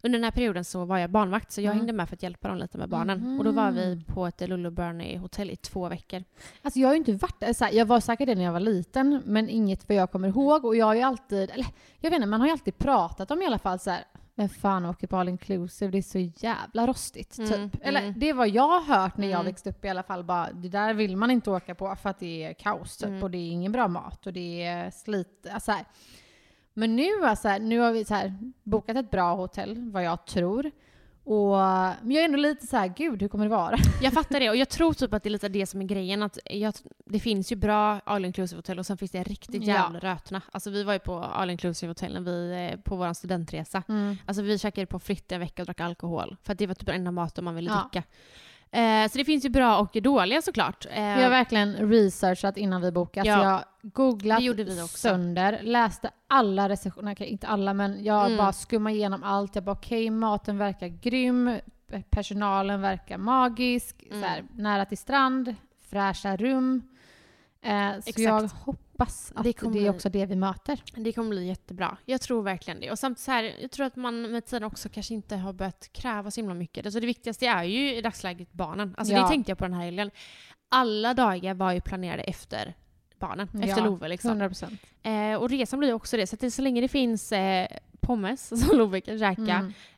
under 0.02 0.18
den 0.18 0.24
här 0.24 0.30
perioden 0.30 0.64
så 0.64 0.84
var 0.84 0.98
jag 0.98 1.10
barnvakt, 1.10 1.52
så 1.52 1.60
jag 1.60 1.64
Mm. 1.64 1.78
hängde 1.78 1.92
med 1.92 2.08
för 2.08 2.16
att 2.16 2.22
hjälpa 2.22 2.48
dem 2.48 2.58
lite 2.58 2.78
med 2.78 2.88
barnen. 2.88 3.38
Och 3.38 3.44
då 3.44 3.52
var 3.52 3.70
vi 3.70 4.04
på 4.06 4.26
ett 4.26 4.42
och 4.66 4.72
Bernie 4.72 5.18
hotell 5.18 5.50
i 5.50 5.56
två 5.56 5.88
veckor. 5.88 6.24
Alltså 6.62 6.80
jag 6.80 6.88
har 6.88 6.94
ju 6.94 6.98
inte 6.98 7.12
varit 7.12 7.40
där. 7.40 7.72
Jag 7.72 7.86
var 7.86 8.00
säkert 8.00 8.26
det 8.26 8.34
när 8.34 8.44
jag 8.44 8.52
var 8.52 8.60
liten, 8.60 9.22
men 9.24 9.48
inget 9.48 9.88
vad 9.88 9.96
jag 9.98 10.10
kommer 10.10 10.28
ihåg. 10.28 10.64
Och 10.64 10.76
jag 10.76 11.03
ju 11.04 11.08
alltid, 11.08 11.50
eller 11.50 11.66
jag 12.00 12.10
vet 12.10 12.16
inte, 12.16 12.28
man 12.28 12.40
har 12.40 12.46
ju 12.48 12.52
alltid 12.52 12.78
pratat 12.78 13.30
om 13.30 13.42
i 13.42 13.46
alla 13.46 13.58
fall 13.58 13.78
så 13.78 13.90
här. 13.90 14.04
Vem 14.36 14.48
fan 14.48 14.84
åker 14.86 15.06
på 15.06 15.16
all 15.16 15.28
inclusive? 15.28 15.90
Det 15.92 15.98
är 15.98 16.02
så 16.02 16.18
jävla 16.46 16.86
rostigt, 16.86 17.38
Mm, 17.38 17.70
typ. 17.70 17.80
Eller 17.86 18.00
mm. 18.00 18.14
det 18.16 18.32
vad 18.32 18.48
jag 18.48 18.80
hört 18.80 19.16
när 19.16 19.26
jag 19.28 19.40
Mm. 19.40 19.46
växte 19.46 19.70
upp 19.70 19.84
i 19.84 19.88
alla 19.88 20.02
fall. 20.02 20.24
Bara, 20.24 20.52
det 20.52 20.68
där 20.68 20.94
vill 20.94 21.16
man 21.16 21.30
inte 21.30 21.50
åka 21.50 21.74
på 21.74 21.96
för 21.96 22.10
att 22.10 22.18
det 22.18 22.44
är 22.44 22.52
kaos, 22.54 22.96
typ. 22.96 23.08
Mm. 23.08 23.22
Och 23.22 23.30
det 23.30 23.38
är 23.38 23.50
ingen 23.50 23.72
bra 23.72 23.88
mat 23.88 24.26
och 24.26 24.32
det 24.32 24.62
är 24.62 24.90
slit. 24.90 25.46
Alltså, 25.52 25.72
här. 25.72 25.84
Men 26.74 26.96
nu, 26.96 27.24
alltså, 27.24 27.58
nu 27.58 27.78
har 27.78 27.92
vi 27.92 28.04
så 28.04 28.14
här, 28.14 28.34
bokat 28.62 28.96
ett 28.96 29.10
bra 29.10 29.34
hotell, 29.34 29.90
vad 29.90 30.02
jag 30.04 30.26
tror. 30.26 30.70
Och, 31.26 31.56
men 32.02 32.10
jag 32.10 32.20
är 32.20 32.24
ändå 32.24 32.38
lite 32.38 32.66
så 32.66 32.76
här, 32.76 32.92
gud 32.96 33.22
hur 33.22 33.28
kommer 33.28 33.44
det 33.44 33.50
vara? 33.50 33.76
Jag 34.02 34.12
fattar 34.12 34.40
det 34.40 34.50
och 34.50 34.56
jag 34.56 34.68
tror 34.68 34.92
typ 34.92 35.14
att 35.14 35.22
det 35.22 35.28
är 35.28 35.30
lite 35.30 35.48
det 35.48 35.66
som 35.66 35.80
är 35.80 35.84
grejen. 35.84 36.22
Att 36.22 36.38
jag, 36.44 36.74
det 37.06 37.20
finns 37.20 37.52
ju 37.52 37.56
bra 37.56 38.00
all 38.04 38.24
inclusive 38.24 38.58
hotell 38.58 38.78
och 38.78 38.86
sen 38.86 38.96
finns 38.98 39.10
det 39.10 39.22
riktigt 39.22 39.64
Ja. 39.66 39.74
jävla 39.74 39.98
rötna. 39.98 40.42
Alltså 40.52 40.70
vi 40.70 40.82
var 40.84 40.92
ju 40.92 40.98
på 40.98 41.14
all 41.18 41.50
inclusive 41.50 41.90
hotellen 41.90 42.24
vi, 42.24 42.68
eh, 42.72 42.80
på 42.80 42.96
vår 42.96 43.12
studentresa. 43.12 43.82
Alltså 44.26 44.42
vi 44.42 44.58
käkade 44.58 44.86
på 44.86 44.98
fritt 44.98 45.32
en 45.32 45.40
vecka 45.40 45.62
och 45.62 45.66
drack 45.66 45.80
alkohol. 45.80 46.36
För 46.42 46.52
att 46.52 46.58
det 46.58 46.66
var 46.66 46.74
typ 46.74 46.86
den 46.86 46.94
enda 46.96 47.10
maten 47.10 47.44
man 47.44 47.54
ville 47.54 47.70
Ja. 47.70 47.88
dricka. 47.92 48.06
Eh, 48.74 49.08
så 49.10 49.18
det 49.18 49.24
finns 49.24 49.44
ju 49.44 49.48
bra 49.48 49.78
och 49.78 49.96
dåliga 50.02 50.42
såklart. 50.42 50.86
Eh, 50.90 51.16
Vi 51.16 51.22
har 51.22 51.30
verkligen 51.30 51.74
researchat 51.90 52.56
innan 52.56 52.80
vi 52.82 52.92
bokade. 52.92 53.28
Ja. 53.28 53.36
Så 53.38 53.44
jag 53.44 53.92
googlat 53.92 54.40
vi 54.42 54.88
sönder, 54.88 55.60
läste 55.62 56.10
alla 56.28 56.68
recensioner, 56.68 57.12
okej 57.12 57.26
inte 57.26 57.46
alla 57.46 57.74
men 57.74 58.04
jag 58.04 58.26
Mm. 58.26 58.36
bara 58.38 58.52
skummade 58.52 58.96
igenom 58.96 59.22
allt. 59.22 59.54
Jag 59.54 59.64
bara 59.64 59.72
okej, 59.72 60.10
maten 60.10 60.58
verkar 60.58 60.86
grym, 60.88 61.58
personalen 62.10 62.80
verkar 62.80 63.18
magisk, 63.18 64.02
Mm. 64.10 64.22
så 64.22 64.26
här, 64.28 64.44
nära 64.56 64.84
till 64.84 64.98
strand, 64.98 65.54
fräscha 65.90 66.36
rum. 66.36 66.82
Eh, 67.62 67.90
så 67.92 67.96
Exakt. 67.96 68.18
jag 68.18 68.50
hoppas 68.98 69.32
att 69.34 69.42
Det 69.42 69.48
det, 69.48 69.52
kommer 69.52 69.76
är 69.76 69.80
bli- 69.80 69.88
också 69.90 70.08
det 70.08 70.26
vi 70.26 70.36
möter. 70.36 70.82
Det 70.96 71.12
kommer 71.12 71.30
bli 71.30 71.46
jättebra. 71.46 71.96
Jag 72.04 72.20
tror 72.20 72.42
verkligen 72.42 72.80
det. 72.80 72.90
Och 72.90 72.98
samt 72.98 73.18
så 73.18 73.30
här, 73.30 73.54
jag 73.60 73.70
tror 73.70 73.86
att 73.86 73.96
man 73.96 74.22
med 74.32 74.46
tiden 74.46 74.64
också 74.64 74.88
kanske 74.88 75.14
inte 75.14 75.36
har 75.36 75.52
börjat 75.52 75.88
kräva 75.92 76.30
så 76.30 76.40
himla 76.40 76.54
mycket. 76.54 76.86
Alltså 76.86 77.00
det 77.00 77.06
viktigaste 77.06 77.46
är 77.46 77.64
ju 77.64 77.94
i 77.96 78.00
dagsläget 78.02 78.52
barnen. 78.52 78.94
Alltså 78.98 79.14
Ja. 79.14 79.22
det 79.22 79.28
tänkte 79.28 79.50
jag 79.50 79.58
på 79.58 79.64
den 79.64 79.74
här 79.74 79.84
helgen. 79.84 80.10
Alla 80.68 81.14
dagar 81.14 81.54
var 81.54 81.72
ju 81.72 81.80
planerade 81.80 82.22
efter 82.22 82.74
barnen, 83.18 83.48
efter 83.62 83.68
Ja, 83.68 83.84
Love 83.84 84.08
liksom. 84.08 84.30
100 84.30 84.48
procent. 84.48 84.80
Eh, 85.02 85.34
och 85.34 85.50
resan 85.50 85.78
blir 85.78 85.92
också 85.92 86.16
det. 86.16 86.26
Så 86.26 86.34
att 86.36 86.40
det, 86.40 86.50
så 86.50 86.62
länge 86.62 86.80
det 86.80 86.88
finns 86.88 87.32
eh, 87.32 87.68
pommes 88.06 88.60
som 88.68 88.78
Love 88.78 89.00
kan 89.00 89.18
käka 89.18 89.42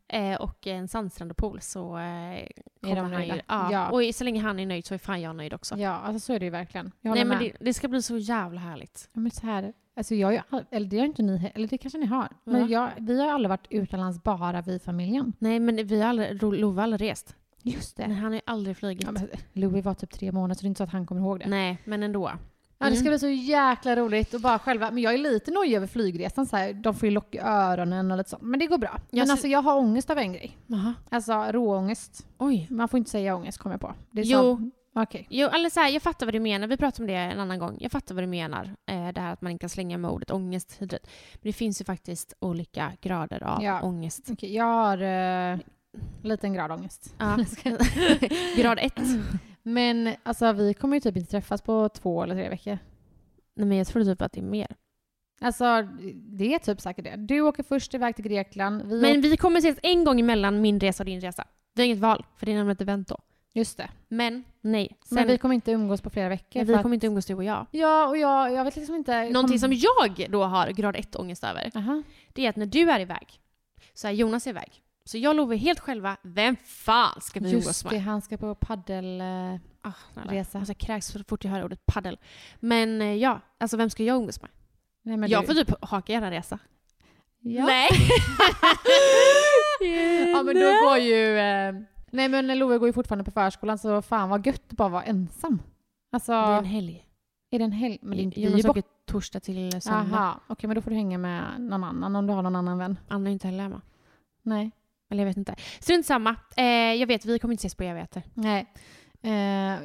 Mm. 0.09 0.33
eh, 0.33 0.41
och 0.41 0.67
en 0.67 0.89
sandstrand 0.89 1.31
och 1.31 1.37
pool 1.37 1.61
så 1.61 1.99
eh, 1.99 2.47
kommer 2.83 2.97
han 2.97 3.11
nöjda? 3.11 3.35
ju... 3.37 3.41
Ja. 3.49 3.73
Ja. 3.73 3.91
Och 3.91 4.15
så 4.15 4.25
länge 4.25 4.41
han 4.41 4.61
är 4.61 4.67
nöjd 4.67 4.87
så 4.87 4.95
är 4.95 4.99
fan 4.99 5.21
jag 5.21 5.37
nöjd 5.37 5.55
också. 5.55 5.77
Ja, 5.79 5.91
alltså 5.91 6.21
så 6.27 6.33
är 6.33 6.39
det 6.39 6.45
ju 6.45 6.51
verkligen. 6.51 6.93
Nej 7.01 7.25
men 7.25 7.39
det, 7.39 7.53
det 7.61 7.75
ska 7.75 7.89
bli 7.89 8.03
så 8.03 8.17
jävla 8.19 8.61
härligt. 8.61 9.09
Ja, 9.13 9.21
men 9.21 9.31
så 9.31 9.47
här, 9.47 9.73
alltså 9.97 10.15
jag 10.15 10.27
har 10.29 10.33
ju 10.33 10.65
eller 10.71 10.87
det 10.87 10.99
har 10.99 11.05
inte 11.07 11.23
ni 11.23 11.51
eller 11.55 11.69
det 11.69 11.79
kanske 11.79 11.99
ni 11.99 12.07
har. 12.07 12.29
Men 12.45 12.69
jag, 12.69 12.91
vi 12.99 13.21
har 13.21 13.29
aldrig 13.29 13.49
varit 13.51 13.67
utomlands 13.71 14.23
bara 14.23 14.61
vi 14.63 14.79
familjen. 14.79 15.33
Nej 15.39 15.61
men 15.61 15.87
vi 15.87 16.01
har 16.03 16.09
aldrig, 16.09 16.43
Love 16.43 16.77
har 16.81 16.83
aldrig 16.83 17.11
rest. 17.11 17.37
Just 17.63 17.99
Nej, 17.99 18.13
han 18.13 18.25
har 18.25 18.35
ju 18.35 18.41
aldrig 18.47 18.77
flugit. 18.77 19.05
Ja, 19.05 19.13
men 19.13 19.29
Louis 19.53 19.85
var 19.85 19.95
typ 19.95 20.11
tre 20.11 20.33
månader 20.33 20.55
så 20.55 20.61
det 20.61 20.67
är 20.67 20.69
inte 20.69 20.79
så 20.79 20.85
att 20.85 20.91
han 20.91 21.07
kommer 21.07 21.21
ihåg 21.21 21.41
det. 21.41 21.49
Nej, 21.49 21.79
men 21.85 22.03
ändå. 22.03 22.33
Ja, 22.79 22.91
det 22.91 22.97
ska 22.97 23.01
Mm. 23.09 23.11
bli 23.13 23.19
så 23.19 23.29
jäkla 23.29 23.97
roligt 23.97 24.35
och 24.35 24.41
bara 24.41 24.59
själva, 24.59 24.91
men 24.91 25.03
jag 25.03 25.15
är 25.15 25.19
lite 25.19 25.51
nojig 25.51 25.75
över 25.75 25.87
flygresan 25.87 26.47
så 26.47 26.57
här, 26.57 26.73
de 26.73 26.95
får 26.95 27.07
ju 27.09 27.11
lock 27.15 27.35
i 27.35 27.39
öronen 27.39 28.11
och 28.11 28.17
lite 28.19 28.31
sånt. 28.31 28.43
Men 28.43 28.61
det 28.61 28.67
går 28.67 28.79
bra. 28.79 29.01
Men 29.11 29.19
Jag 29.21 29.31
alltså 29.31 29.47
jag 29.49 29.63
har 29.63 29.77
ångest 29.79 30.11
av 30.11 30.19
en 30.19 30.33
grej. 30.33 30.57
Jaha. 30.67 30.95
Alltså 31.11 31.33
råångest. 31.51 32.27
Oj. 32.39 32.67
Man 32.71 32.89
får 32.89 32.99
inte 32.99 33.11
säga 33.11 33.37
ångest 33.37 33.59
kommer 33.59 33.75
jag 33.75 33.81
på. 33.81 33.95
Det 34.11 34.21
är 34.21 34.25
Jo. 34.25 34.39
så- 34.39 34.71
Okej. 34.99 35.27
Jo, 35.31 35.49
eller 35.49 35.71
så 35.71 35.81
här, 35.81 35.89
jag 35.89 36.03
fattar 36.03 36.27
vad 36.27 36.35
du 36.35 36.41
menar. 36.41 36.67
Vi 36.69 36.77
pratade 36.77 37.03
om 37.03 37.07
det 37.07 37.15
en 37.15 37.41
annan 37.41 37.59
gång. 37.59 37.77
Jag 37.81 37.93
fattar 37.93 38.15
vad 38.15 38.25
du 38.25 38.29
menar. 38.29 38.65
Eh, 38.91 39.09
det 39.09 39.21
här 39.21 39.33
att 39.33 39.43
man 39.43 39.53
inte 39.53 39.61
kan 39.63 39.69
slänga 39.71 39.99
med 39.99 40.11
ordet 40.11 40.31
ångest. 40.31 40.77
Men 40.81 40.89
det 41.43 41.53
finns 41.53 41.81
ju 41.81 41.85
faktiskt 41.85 42.35
olika 42.41 42.93
grader 43.01 43.43
av 43.43 43.63
Ja. 43.63 43.81
ångest. 43.83 44.29
Okej, 44.33 44.55
jag 44.55 44.65
har 44.65 45.03
uh, 45.03 45.59
liten 46.23 46.53
grad 46.55 46.73
ångest. 46.73 47.15
Ja. 47.19 47.37
Grad 48.57 48.79
ett. 48.83 49.01
Men 49.69 50.15
alltså 50.23 50.53
vi 50.53 50.75
kommer 50.75 50.97
ju 50.97 51.01
typ 51.01 51.17
inte 51.17 51.31
träffas 51.31 51.63
på 51.63 51.89
två 51.89 52.23
eller 52.23 52.35
tre 52.35 52.49
veckor. 52.49 52.79
Nej, 53.55 53.67
men 53.67 53.79
jag 53.79 53.87
tror 53.87 54.05
typ 54.05 54.23
att 54.23 54.33
det 54.33 54.41
är 54.41 54.45
mer. 54.45 54.77
Alltså 55.41 55.89
det 56.15 56.55
är 56.55 56.59
typ 56.59 56.81
säkert 56.81 57.05
det. 57.05 57.17
Du 57.17 57.41
åker 57.41 57.63
först 57.63 57.95
iväg 57.95 58.17
till 58.17 58.25
Grekland. 58.25 58.83
Vi 58.83 59.01
Men 59.01 59.21
vi 59.21 59.37
kommer 59.37 59.59
ses 59.59 59.79
en 59.83 60.05
gång 60.05 60.21
emellan 60.21 60.61
min 60.61 60.81
resa 60.81 61.03
och 61.03 61.07
din 61.07 61.21
resa. 61.21 61.45
Vi 61.75 61.83
har 61.83 61.87
inget 61.87 61.99
val, 61.99 62.25
för 62.37 62.47
det 62.47 62.53
är 62.53 62.57
nämligen 62.57 62.75
ett 62.75 62.81
event 62.81 63.09
då. 63.09 63.19
just 63.53 63.77
det. 63.77 63.91
Men 64.09 64.45
nej. 64.61 64.97
Sen, 65.05 65.15
Men 65.15 65.27
vi 65.27 65.39
kommer 65.39 65.55
inte 65.55 65.73
umgås 65.73 66.01
på 66.01 66.11
flera 66.11 66.29
veckor. 66.29 66.65
vi 66.65 66.75
kommer 66.75 66.95
inte 66.95 67.07
umgås 67.07 67.27
du 67.27 67.35
och 67.35 67.45
jag. 67.45 67.67
Ja, 67.71 68.09
och 68.09 68.17
jag, 68.17 68.53
jag 68.53 68.65
vet 68.65 68.77
liksom 68.77 68.95
inte. 68.95 69.31
Någonting 69.31 69.59
som 69.59 69.73
jag 69.73 70.27
då 70.31 70.45
har 70.45 70.71
grad 70.71 70.97
ett 70.97 71.17
ångest 71.17 71.45
över, 71.45 71.71
Aha. 71.75 72.03
det 72.33 72.47
är 72.47 72.51
att 72.51 72.57
när 72.57 72.67
du 72.67 72.91
är 72.91 73.01
iväg 73.01 73.41
så 73.95 74.09
är 74.09 74.13
Jonas 74.13 74.47
iväg. 74.47 74.83
Så 75.07 75.19
jag 75.19 75.37
lovar 75.37 75.55
helt 75.57 75.81
själva, 75.81 76.17
vem 76.23 76.57
fan 76.65 77.21
ska 77.21 77.41
vi 77.41 77.49
umgås 77.51 77.67
Just 77.67 77.85
med? 77.85 77.93
det, 77.93 77.99
han 77.99 78.23
ska 78.23 78.37
på 78.37 78.55
paddel... 78.55 79.21
eh, 79.21 79.55
Ah. 79.83 79.93
Resa. 80.15 80.59
Alltså, 80.59 80.71
jag 80.73 80.79
kräks 80.79 81.07
så 81.07 81.25
fort 81.25 81.45
jag 81.45 81.51
hör 81.53 81.65
ordet 81.65 81.87
paddel. 81.87 82.19
Men 82.61 83.01
eh, 83.03 83.15
ja, 83.15 83.41
alltså 83.59 83.77
vem 83.77 83.91
ska 83.91 84.03
jag 84.05 84.17
umgås 84.17 84.43
med? 84.43 84.51
Nej, 85.03 85.17
men 85.17 85.31
jag 85.31 85.43
du, 85.43 85.47
får 85.47 85.55
typ 85.55 85.75
haka 85.85 86.13
er 86.13 86.31
resa. 86.31 86.59
ja. 87.41 87.67
Nej! 87.67 87.89
ja, 90.33 90.43
men 90.43 90.55
då 90.55 90.61
går 90.89 90.97
ju... 90.99 91.39
Eh, 91.39 91.75
nej, 92.11 92.29
men 92.29 92.59
Love 92.59 92.79
går 92.79 92.89
ju 92.89 92.93
fortfarande 92.93 93.25
på 93.25 93.31
förskolan 93.31 93.79
så 93.79 94.03
fan 94.03 94.29
vad 94.29 94.47
gött 94.47 94.63
att 94.71 94.77
bara 94.77 94.89
vara 94.89 95.03
ensam. 95.03 95.63
Alltså, 96.13 96.33
Det 96.33 96.39
är 96.39 96.59
en 96.59 96.65
helg. 96.65 97.07
är 97.51 97.59
det 97.59 97.65
en 97.65 97.73
helg? 97.73 97.99
Men 98.03 98.31
det 98.31 98.45
är 98.45 98.57
borta. 98.57 98.71
åker 98.71 98.83
torsdag 99.07 99.41
till 99.41 99.83
söndag. 99.83 100.09
Jaha, 100.13 100.41
okej 100.47 100.69
men 100.69 100.75
då 100.75 100.81
får 100.83 100.91
du 100.91 100.97
hänga 100.97 101.19
med 101.19 101.61
någon 101.61 101.85
annan 101.85 102.17
om 102.17 102.27
du 102.27 102.33
har 102.33 102.43
någon 102.43 102.57
annan 102.57 102.79
vän. 102.79 102.99
Anna 103.09 103.29
är 103.31 103.33
inte 103.33 103.47
heller 103.49 103.63
hemma. 103.63 103.81
Nej. 104.43 104.71
Eller 105.11 105.23
jag 105.23 105.27
vet 105.27 105.37
inte. 105.37 105.55
Strunt 105.81 106.07
samma. 106.07 106.37
Eh, 106.57 106.65
jag 106.95 107.07
vet, 107.07 107.25
vi 107.25 107.39
kommer 107.39 107.53
inte 107.55 107.61
ses 107.63 107.75
på 107.75 107.83
evigheter. 107.85 108.23
Nej. 108.35 108.67
Eh, 109.23 109.33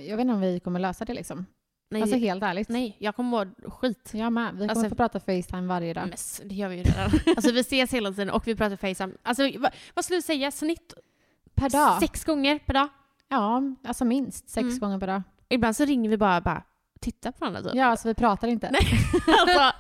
jag 0.10 0.18
vet 0.18 0.20
inte 0.22 0.34
om 0.34 0.42
vi 0.42 0.60
kommer 0.60 0.80
lösa 0.80 1.06
det 1.06 1.14
liksom. 1.14 1.46
Nej, 1.92 2.02
Alltså 2.02 2.18
helt 2.18 2.44
ärligt. 2.44 2.70
nej 2.70 2.98
jag 3.00 3.16
kommer 3.16 3.30
må 3.46 3.70
skit. 3.72 4.10
Jag 4.14 4.34
med. 4.34 4.52
Vi 4.54 4.58
kommer 4.60 4.70
Alltså- 4.70 4.90
få 4.90 4.96
prata 4.96 5.20
Facetime 5.20 5.68
varje 5.68 5.94
dag. 5.94 6.04
Men 6.08 6.48
det 6.50 6.56
gör 6.56 6.70
vi 6.70 6.76
ju 6.78 6.84
redan. 6.84 7.12
alltså 7.36 7.52
vi 7.52 7.60
ses 7.60 7.94
hela 7.94 8.10
tiden 8.12 8.30
och 8.30 8.48
vi 8.48 8.56
pratar 8.56 8.76
FaceTime. 8.76 9.14
Alltså 9.24 9.44
vad, 9.60 9.72
vad 9.94 10.06
skulle 10.06 10.18
du 10.18 10.22
säga? 10.22 10.52
Snitt 10.52 10.94
Per 11.56 11.70
dag? 11.70 12.00
sex 12.00 12.26
gånger 12.26 12.60
per 12.60 12.74
dag? 12.74 12.88
Ja, 13.30 13.62
alltså 13.84 14.06
minst 14.06 14.50
sex 14.50 14.64
Mm. 14.64 14.80
gånger 14.80 15.00
per 15.00 15.08
dag. 15.08 15.22
Ibland 15.50 15.76
så 15.76 15.86
ringer 15.86 16.10
vi 16.10 16.18
bara, 16.18 16.42
bara 16.42 16.64
tittar 17.02 17.32
på 17.32 17.38
varandra 17.40 17.62
typ. 17.62 17.72
Ja, 17.76 17.86
alltså 17.86 18.08
vi 18.08 18.14
pratar 18.14 18.48
inte. 18.48 18.72
Nej. 18.72 18.82
alltså, 19.40 19.72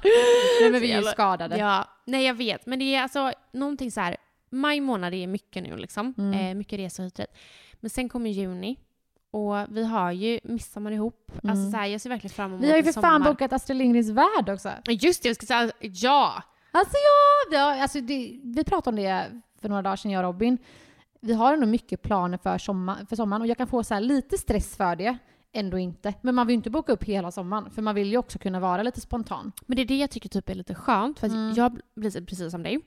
Nej, 0.62 0.72
men 0.72 0.82
vi 0.82 0.92
är 0.92 0.98
ju 1.02 1.04
skadade. 1.08 1.58
Ja, 1.58 1.88
nej 2.06 2.26
jag 2.26 2.34
vet. 2.34 2.66
Men 2.66 2.80
det 2.80 2.96
är 2.96 3.02
alltså 3.02 3.32
någonting 3.54 3.92
så 3.92 4.02
här. 4.02 4.18
Maj 4.52 4.80
månad 4.82 5.14
är 5.14 5.28
mycket 5.28 5.64
nu 5.64 5.78
liksom. 5.78 6.14
Mm. 6.18 6.34
Eh, 6.34 6.56
mycket 6.56 6.80
resor 6.80 7.04
hit 7.04 7.20
och. 7.20 7.26
Men 7.80 7.90
sen 7.90 8.10
kommer 8.10 8.30
juni. 8.30 8.80
Och 9.32 9.56
vi 9.70 9.84
har 9.86 10.12
ju 10.12 10.40
midsommar 10.44 10.92
ihop. 10.92 11.32
Alltså 11.36 11.50
Mm. 11.50 11.72
så 11.72 11.78
här, 11.78 11.86
jag 11.86 12.02
ser 12.02 12.10
verkligen 12.10 12.34
fram 12.34 12.52
emot 12.52 12.64
Vi 12.66 12.70
har 12.70 12.78
ju 12.78 12.84
för 12.84 13.02
fan 13.02 13.24
bokat 13.24 13.54
Astrid 13.54 13.78
Lindgrens 13.78 14.10
Värld 14.10 14.50
också. 14.50 14.70
Just 14.90 15.24
det, 15.24 15.30
jag 15.30 15.36
ska 15.36 15.46
säga 15.46 15.72
ja! 15.82 16.44
Alltså 16.72 16.94
ja, 16.94 17.52
vi, 17.52 17.58
har, 17.58 17.82
alltså 17.84 18.02
det, 18.02 18.40
vi 18.44 18.64
pratade 18.64 18.90
om 18.90 18.96
det 19.04 19.42
för 19.62 19.70
några 19.70 19.82
dagar 19.82 19.96
sedan 19.96 20.12
jag 20.12 20.20
och 20.20 20.34
Robin. 20.34 20.58
Vi 21.22 21.34
har 21.34 21.54
ändå 21.54 21.68
mycket 21.68 22.02
planer 22.02 22.38
för, 22.38 22.58
sommar, 22.58 23.06
för 23.10 23.16
sommaren 23.16 23.42
och 23.42 23.48
jag 23.48 23.58
kan 23.58 23.68
få 23.68 23.84
så 23.84 23.94
här 23.94 24.02
lite 24.02 24.38
stress 24.38 24.76
för 24.78 24.96
det. 24.96 25.18
Ändå 25.54 25.78
inte. 25.80 26.14
Men 26.22 26.36
man 26.36 26.48
vill 26.48 26.54
ju 26.54 26.58
inte 26.58 26.70
boka 26.70 26.92
upp 26.92 27.04
hela 27.04 27.32
sommaren 27.32 27.72
för 27.72 27.82
man 27.82 27.96
vill 27.96 28.12
ju 28.12 28.18
också 28.18 28.40
kunna 28.40 28.60
vara 28.60 28.84
lite 28.84 29.02
spontan. 29.02 29.52
Men 29.66 29.76
det 29.76 29.82
är 29.82 29.86
det 29.86 29.98
jag 29.98 30.10
tycker 30.12 30.30
typ 30.30 30.50
är 30.50 30.56
lite 30.56 30.76
skönt. 30.76 31.20
För 31.20 31.28
Mm. 31.28 31.54
jag 31.56 31.80
blir 31.96 32.26
precis 32.26 32.52
som 32.52 32.64
dig. 32.64 32.80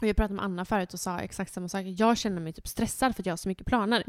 Och 0.00 0.06
jag 0.06 0.16
pratade 0.16 0.34
med 0.34 0.44
Anna 0.44 0.64
förut 0.64 0.94
och 0.94 1.00
sa 1.00 1.18
exakt 1.18 1.52
samma 1.52 1.68
sak. 1.68 1.84
Jag 1.86 2.18
känner 2.18 2.40
mig 2.40 2.52
typ 2.52 2.68
stressad 2.68 3.14
för 3.16 3.22
att 3.22 3.26
jag 3.26 3.32
har 3.32 3.36
så 3.36 3.48
mycket 3.48 3.66
planer. 3.66 4.02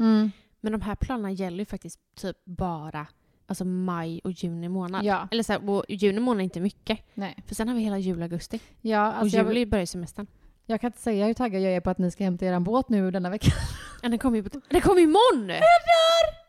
Men 0.60 0.72
de 0.72 0.80
här 0.80 0.94
planerna 0.94 1.30
gäller 1.30 1.58
ju 1.58 1.64
faktiskt 1.64 2.00
typ 2.16 2.36
bara 2.44 3.06
alltså 3.46 3.64
maj 3.64 4.20
och 4.24 4.30
juni 4.30 4.68
månad. 4.68 5.04
Ja. 5.04 5.28
Eller 5.30 5.42
så 5.42 5.52
här, 5.52 5.70
och 5.70 5.84
juni 5.88 6.20
månad 6.20 6.40
är 6.40 6.44
inte 6.44 6.60
mycket. 6.60 6.98
Nej. 7.14 7.36
För 7.46 7.54
sen 7.54 7.68
har 7.68 7.74
vi 7.74 7.80
hela 7.80 7.98
juli, 7.98 8.22
augusti. 8.22 8.60
Ja, 8.80 9.08
och 9.08 9.18
alltså 9.18 9.36
jag, 9.36 9.46
juli 9.46 9.66
börjar 9.66 9.86
semestern. 9.86 10.26
jag 10.66 10.80
kan 10.80 10.88
inte 10.88 11.00
säga 11.00 11.26
hur 11.26 11.34
taggad 11.34 11.62
jag 11.62 11.72
är 11.72 11.80
på 11.80 11.90
att 11.90 11.98
ni 11.98 12.10
ska 12.10 12.24
hämta 12.24 12.46
er 12.46 12.60
båt 12.60 12.88
nu 12.88 13.10
denna 13.10 13.30
vecka. 13.30 13.52
Ja, 14.04 14.08
den 14.08 14.18
kommer 14.18 14.36
ju 14.36 14.80
kommer 14.80 15.00
imorgon! 15.00 15.62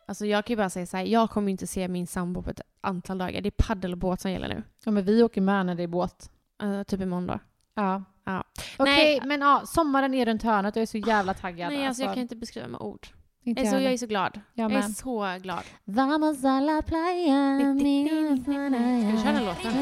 Alltså 0.05 0.25
jag 0.25 0.45
kan 0.45 0.53
ju 0.53 0.57
bara 0.57 0.69
säga 0.69 0.85
så 0.85 0.97
här, 0.97 1.03
jag 1.03 1.29
kommer 1.29 1.51
inte 1.51 1.67
se 1.67 1.87
min 1.87 2.07
sambo 2.07 2.41
på 2.41 2.49
ett 2.49 2.61
antal 2.81 3.17
dagar. 3.17 3.41
Det 3.41 3.49
är 3.49 3.63
paddel 3.67 3.91
och 3.91 3.97
båt 3.97 4.21
som 4.21 4.31
gäller 4.31 4.47
nu. 4.47 4.63
Ja, 4.85 4.91
men 4.91 5.05
vi 5.05 5.23
åker 5.23 5.41
med 5.41 5.65
när 5.65 5.75
det 5.75 5.83
är 5.83 5.87
båt. 5.87 6.31
Uh, 6.63 6.83
typ 6.83 7.01
imorgon 7.01 7.27
då. 7.27 7.39
Ja. 7.75 8.03
Ja. 8.25 8.43
Okej, 8.77 8.95
Nej. 8.95 9.21
men 9.25 9.41
ja, 9.41 9.61
sommaren 9.65 10.13
är 10.13 10.25
runt 10.25 10.43
hörnet 10.43 10.75
och 10.75 10.77
jag 10.77 10.81
är 10.81 10.85
så 10.85 10.97
jävla 10.97 11.33
taggad. 11.33 11.73
Nej, 11.73 11.87
alltså, 11.87 12.03
jag 12.03 12.13
kan 12.13 12.21
inte 12.21 12.35
beskriva 12.35 12.67
med 12.67 12.81
ord. 12.81 13.07
inte 13.43 13.61
Jag 13.61 13.67
är, 13.67 13.71
så, 13.77 13.83
jag 13.83 13.93
är 13.93 13.97
så 13.97 14.07
glad. 14.07 14.41
Jag 14.53 14.71
Jag 14.71 14.77
är 14.77 14.81
så 14.81 15.37
glad. 15.41 15.63
Vamos 15.83 16.45
a 16.45 16.59
la 16.59 16.81
playa, 16.81 17.59
Ska 17.59 17.73
vi 17.73 19.21
köra 19.23 19.33
den 19.33 19.45
låten? 19.45 19.73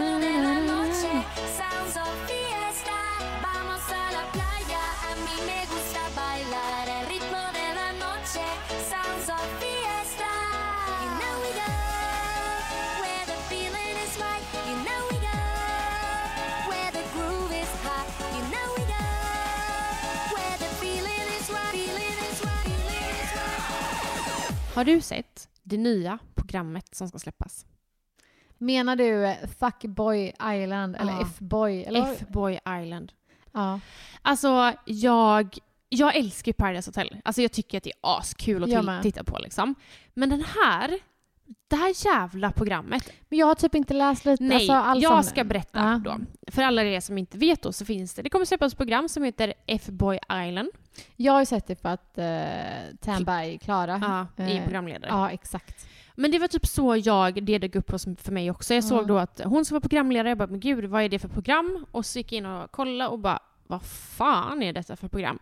Har 24.73 24.86
du 24.86 25.01
sett 25.01 25.49
det 25.63 25.77
nya 25.77 26.19
programmet 26.36 26.95
som 26.95 27.07
ska 27.07 27.19
släppas? 27.19 27.65
Menar 28.57 28.95
du 28.95 29.25
eh, 29.25 29.36
Fuckboy 29.60 30.27
Island 30.53 30.95
eller 30.95 31.12
Ja. 31.12 31.21
F-boy? 31.21 31.86
F-Boy 32.12 32.60
Island. 32.81 33.12
Ja. 33.51 33.79
Alltså, 34.21 34.73
jag, 34.86 35.57
jag 35.89 36.15
älskar 36.15 36.53
Paradise 36.53 36.89
Hotel. 36.89 37.21
Alltså 37.25 37.41
jag 37.41 37.51
tycker 37.51 37.77
att 37.77 37.84
det 37.84 37.89
är 37.91 38.17
askul 38.19 38.63
att 38.63 39.03
titta 39.03 39.23
på 39.23 39.39
liksom. 39.39 39.75
Men 40.13 40.29
den 40.29 40.43
här, 40.63 40.99
det 41.68 41.76
här 41.76 42.06
jävla 42.06 42.52
programmet. 42.52 43.14
Men 43.30 43.40
jag 43.40 43.48
har 43.48 43.56
typ 43.56 43.76
inte 43.76 43.94
läst 43.94 44.26
lite. 44.26 44.44
Nej, 44.44 44.56
alltså, 44.56 44.74
all 44.74 45.02
jag 45.02 45.26
ska 45.26 45.44
berätta 45.44 45.80
Ja. 45.80 46.12
då. 46.12 46.18
För 46.52 46.62
alla 46.62 46.84
er 46.84 47.00
som 47.00 47.18
inte 47.18 47.38
vet 47.38 47.62
då 47.62 47.74
så 47.74 47.86
finns 47.86 48.14
det, 48.14 48.22
det 48.22 48.30
kommer 48.30 48.46
släppas 48.46 48.74
ett 48.74 48.78
program 48.78 49.10
som 49.10 49.24
heter 49.24 49.54
F-Boy 49.68 50.20
Island. 50.48 50.70
Jag 51.16 51.34
har 51.34 51.40
ju 51.40 51.46
sett 51.46 51.68
det 51.68 51.76
för 51.82 51.90
att 51.90 52.18
uh, 52.18 52.98
Tamberg, 53.02 53.58
Klara. 53.58 54.28
Ja, 54.38 54.44
är 54.44 54.56
Eh, 54.56 54.64
programledare. 54.64 55.12
Ja, 55.12 55.30
exakt. 55.32 55.88
Men 56.16 56.32
det 56.32 56.40
var 56.40 56.48
typ 56.48 56.66
så 56.66 56.96
jag, 56.96 57.44
det 57.44 57.58
dök 57.58 57.76
upp 57.76 57.90
för 58.22 58.32
mig 58.32 58.52
också. 58.52 58.74
Jag 58.74 58.84
såg 58.84 59.08
då 59.08 59.18
att 59.18 59.42
hon 59.44 59.66
som 59.66 59.76
var 59.76 59.82
programledare, 59.82 60.30
jag 60.30 60.38
bara 60.38 60.48
men 60.48 60.60
gud 60.60 60.86
vad 60.86 61.04
är 61.04 61.10
det 61.10 61.20
för 61.20 61.28
program? 61.28 61.86
Och 61.92 62.06
så 62.06 62.20
gick 62.20 62.32
jag 62.32 62.38
in 62.38 62.46
och 62.46 62.72
kollade 62.72 63.10
och 63.10 63.20
bara 63.20 63.40
vad 63.68 63.84
fan 63.84 64.64
är 64.64 64.74
detta 64.74 64.96
för 64.96 65.08
program? 65.08 65.40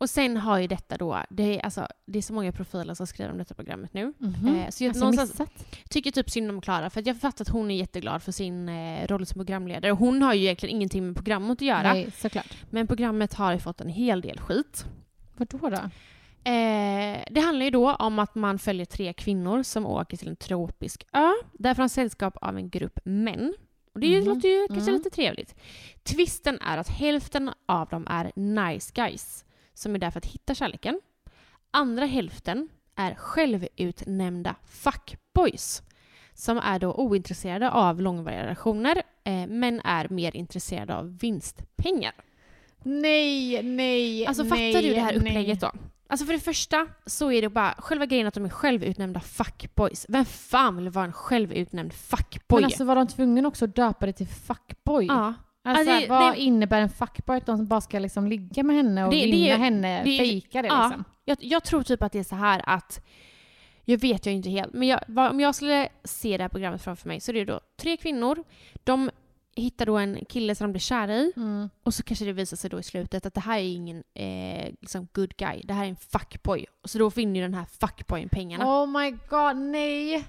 Och 0.00 0.10
sen 0.10 0.36
har 0.36 0.58
ju 0.58 0.66
detta 0.66 0.96
då, 0.96 1.22
det 1.30 1.42
är, 1.58 1.64
alltså, 1.64 1.86
det 2.06 2.18
är 2.18 2.22
så 2.22 2.32
många 2.32 2.52
profiler 2.52 2.94
som 2.94 3.06
skriver 3.06 3.32
om 3.32 3.38
detta 3.38 3.54
programmet 3.54 3.94
nu. 3.94 4.12
Mhm. 4.18 4.54
Eh, 4.56 4.70
så 4.70 4.84
jag 4.84 5.02
alltså, 5.02 5.46
tycker 5.90 6.10
typ 6.10 6.30
synd 6.30 6.50
om 6.50 6.60
Klara 6.60 6.90
för 6.90 7.00
att 7.00 7.06
jag 7.06 7.20
fattar 7.20 7.44
att 7.44 7.48
hon 7.48 7.70
är 7.70 7.74
jätteglad 7.76 8.22
för 8.22 8.32
sin 8.32 8.68
eh, 8.68 9.06
roll 9.06 9.26
som 9.26 9.38
programledare. 9.38 9.92
Och 9.92 9.98
hon 9.98 10.22
har 10.22 10.34
ju 10.34 10.40
egentligen 10.42 10.76
ingenting 10.76 11.06
med 11.06 11.14
programmet 11.16 11.58
att 11.58 11.62
göra. 11.62 11.92
Nej, 11.92 12.10
såklart. 12.16 12.56
Men 12.70 12.86
programmet 12.86 13.34
har 13.34 13.52
ju 13.52 13.58
fått 13.58 13.80
en 13.80 13.88
hel 13.88 14.20
del 14.20 14.40
skit. 14.40 14.84
Vadå 15.36 15.58
då? 15.68 15.76
Eh, 16.50 17.24
det 17.30 17.40
handlar 17.40 17.64
ju 17.64 17.70
då 17.70 17.94
om 17.94 18.18
att 18.18 18.34
man 18.34 18.58
följer 18.58 18.86
tre 18.86 19.12
kvinnor 19.12 19.62
som 19.62 19.86
åker 19.86 20.16
till 20.16 20.28
en 20.28 20.36
tropisk 20.36 21.06
ö. 21.12 21.32
Där 21.52 21.74
får 21.74 21.82
de 21.82 21.88
sällskap 21.88 22.36
av 22.40 22.56
en 22.56 22.70
grupp 22.70 22.98
män. 23.04 23.54
Och 23.94 24.00
det 24.00 24.18
Mhm. 24.20 24.24
låter 24.28 24.48
ju 24.48 24.66
kanske 24.68 24.90
Mm. 24.90 24.94
lite 24.94 25.10
trevligt. 25.10 25.54
Twisten 26.02 26.58
är 26.60 26.78
att 26.78 26.88
hälften 26.88 27.50
av 27.68 27.88
dem 27.88 28.06
är 28.10 28.32
nice 28.34 28.92
guys 28.94 29.44
som 29.80 29.94
är 29.94 29.98
där 29.98 30.10
för 30.10 30.18
att 30.18 30.26
hitta 30.26 30.54
kärleken. 30.54 31.00
Andra 31.70 32.06
hälften 32.06 32.68
är 32.96 33.14
självutnämnda 33.14 34.54
fuckboys 34.64 35.82
som 36.34 36.58
är 36.58 36.78
då 36.78 36.92
ointresserade 36.92 37.70
av 37.70 38.00
långvariga 38.00 38.42
relationer 38.42 39.02
eh, 39.24 39.46
men 39.46 39.80
är 39.80 40.08
mer 40.08 40.36
intresserade 40.36 40.96
av 40.96 41.18
vinstpengar. 41.18 42.12
Nej, 42.82 43.62
nej, 43.62 44.26
Alltså 44.26 44.42
nej, 44.42 44.72
fattar 44.72 44.88
du 44.88 44.94
det 44.94 45.00
här 45.00 45.12
nej. 45.12 45.18
upplägget 45.18 45.60
då? 45.60 45.72
Alltså 46.06 46.26
för 46.26 46.32
det 46.32 46.40
första 46.40 46.86
så 47.06 47.32
är 47.32 47.42
det 47.42 47.48
bara 47.48 47.74
själva 47.78 48.06
grejen 48.06 48.26
att 48.26 48.34
de 48.34 48.44
är 48.44 48.48
självutnämnda 48.48 49.20
fuckboys. 49.20 50.06
Vem 50.08 50.24
fan 50.24 50.76
vill 50.76 50.90
vara 50.90 51.04
en 51.04 51.12
självutnämnd 51.12 51.92
fuckboy? 51.92 52.60
Men 52.60 52.64
alltså 52.64 52.84
var 52.84 52.94
de 52.96 53.06
tvungna 53.06 53.48
också 53.48 53.64
att 53.64 53.76
döpa 53.76 54.06
det 54.06 54.12
till 54.12 54.28
fuckboy? 54.28 55.06
ja. 55.06 55.34
Alltså, 55.64 55.90
Ja, 55.92 56.00
det- 56.00 56.06
vad 56.08 56.32
det- 56.34 56.40
innebär 56.40 56.80
en 56.80 56.88
fuckboy? 56.88 57.36
Att 57.36 57.46
de 57.46 57.66
bara 57.66 57.80
ska 57.80 57.98
liksom 57.98 58.26
ligga 58.26 58.62
med 58.62 58.76
henne 58.76 59.04
och 59.04 59.10
Det- 59.10 59.24
det 59.24 59.30
vinna 59.30 59.54
är- 59.54 59.58
henne, 59.58 59.98
det 60.04 60.18
fejka 60.18 60.62
det 60.62 60.68
ja. 60.68 60.82
liksom? 60.88 61.04
Jag, 61.24 61.36
jag 61.40 61.64
tror 61.64 61.82
typ 61.82 62.02
att 62.02 62.12
det 62.12 62.18
är 62.18 62.22
så 62.24 62.36
här 62.36 62.62
att 62.66 63.06
jag 63.84 63.98
vet 63.98 64.26
jag 64.26 64.34
inte 64.34 64.50
helt, 64.50 64.72
men 64.72 64.88
jag, 64.88 65.00
vad, 65.08 65.30
om 65.30 65.40
jag 65.40 65.54
skulle 65.54 65.88
se 66.04 66.36
det 66.36 66.44
här 66.44 66.48
programmet 66.48 66.82
framför 66.82 67.08
mig 67.08 67.20
så 67.20 67.30
är 67.32 67.34
det 67.34 67.44
då 67.44 67.60
tre 67.80 67.96
kvinnor. 67.96 68.44
De 68.84 69.10
hittar 69.56 69.86
då 69.86 69.96
en 69.98 70.24
kille 70.28 70.54
som 70.54 70.64
de 70.66 70.72
blir 70.72 70.80
kära 70.80 71.14
i 71.16 71.32
Mm. 71.36 71.70
och 71.82 71.94
så 71.94 72.02
kanske 72.02 72.24
det 72.24 72.32
visar 72.32 72.56
sig 72.56 72.70
då 72.70 72.80
i 72.80 72.82
slutet 72.82 73.26
att 73.26 73.34
det 73.34 73.40
här 73.40 73.58
är 73.58 73.62
ingen 73.74 74.02
eh, 74.14 74.72
liksom 74.80 75.08
good 75.12 75.36
guy. 75.36 75.60
Det 75.64 75.74
här 75.74 75.84
är 75.84 75.88
en 75.88 75.96
fuckboy. 75.96 76.66
Och 76.82 76.90
så 76.90 76.98
då 76.98 77.08
vinner 77.08 77.34
ju 77.36 77.42
den 77.42 77.54
här 77.54 77.64
fuckboyen 77.80 78.28
pengarna. 78.28 78.82
Oh 78.82 78.86
my 79.00 79.10
god, 79.10 79.56
nej! 79.56 80.24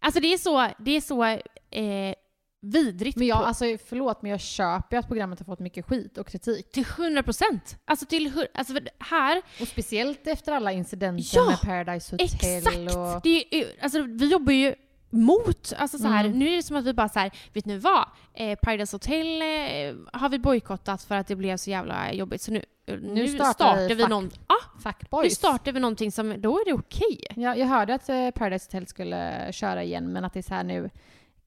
Alltså 0.00 0.20
det 0.20 0.32
är 0.32 0.38
så, 0.38 0.68
det 0.78 0.90
är 0.90 1.00
så 1.00 1.24
eh, 1.24 2.14
vidrigt. 2.62 3.16
Men 3.18 3.26
jag, 3.26 3.38
på, 3.38 3.44
alltså 3.44 3.64
förlåt 3.88 4.22
men 4.22 4.30
jag 4.30 4.40
köper 4.40 4.96
ju 4.96 5.00
att 5.00 5.08
programmet 5.08 5.38
har 5.38 5.44
fått 5.46 5.58
mycket 5.60 5.84
skit 5.86 6.18
och 6.18 6.26
kritik. 6.26 6.72
till 6.72 6.84
100 6.98 7.22
procent. 7.22 7.76
Alltså 7.84 8.06
till 8.06 8.46
alltså 8.54 8.74
här, 8.98 9.42
Och 9.60 9.68
speciellt 9.68 10.26
efter 10.26 10.52
alla 10.52 10.72
incidenter 10.72 11.24
Ja, 11.34 11.46
med 11.46 11.60
Paradise 11.60 12.14
Hotel 12.14 12.26
exakt! 12.56 12.76
och... 12.96 13.20
Det 13.22 13.60
är, 13.60 13.66
alltså, 13.82 14.02
vi 14.02 14.28
jobbar 14.30 14.52
ju 14.52 14.74
mot, 15.10 15.72
alltså 15.76 15.98
så 15.98 16.06
här, 16.08 16.24
Mm. 16.24 16.38
nu 16.38 16.48
är 16.48 16.56
det 16.56 16.62
som 16.62 16.76
att 16.76 16.84
vi 16.84 16.92
bara 16.94 17.08
så 17.08 17.18
här, 17.18 17.30
vet 17.52 17.64
ni 17.66 17.78
vad? 17.78 18.04
Eh, 18.34 18.58
Paradise 18.62 18.94
Hotel 18.96 19.42
eh, 19.42 19.94
har 20.20 20.28
vi 20.28 20.38
bojkottat 20.38 21.02
för 21.02 21.14
att 21.14 21.26
det 21.26 21.36
blev 21.36 21.56
så 21.56 21.70
jävla 21.70 22.12
jobbigt 22.12 22.42
så 22.42 22.52
nu, 22.52 22.64
nu, 22.86 23.28
startar 23.28 23.52
startar, 23.52 23.88
vi 23.88 23.94
vi 23.94 24.06
någon, 24.06 24.30
ah, 24.46 25.22
nu 25.22 25.30
startar 25.30 25.72
vi 25.72 25.80
någonting 25.80 26.12
som, 26.12 26.40
då 26.40 26.58
är 26.58 26.64
det 26.64 26.72
okej. 26.72 27.26
Ja, 27.36 27.56
jag 27.56 27.66
hörde 27.66 27.94
att 27.94 28.08
eh, 28.08 28.30
Paradise 28.30 28.66
Hotel 28.66 28.86
skulle 28.86 29.48
köra 29.52 29.82
igen, 29.84 30.12
men 30.12 30.24
att 30.24 30.32
det 30.32 30.40
är 30.40 30.42
så 30.42 30.54
här 30.54 30.64
nu. 30.64 30.90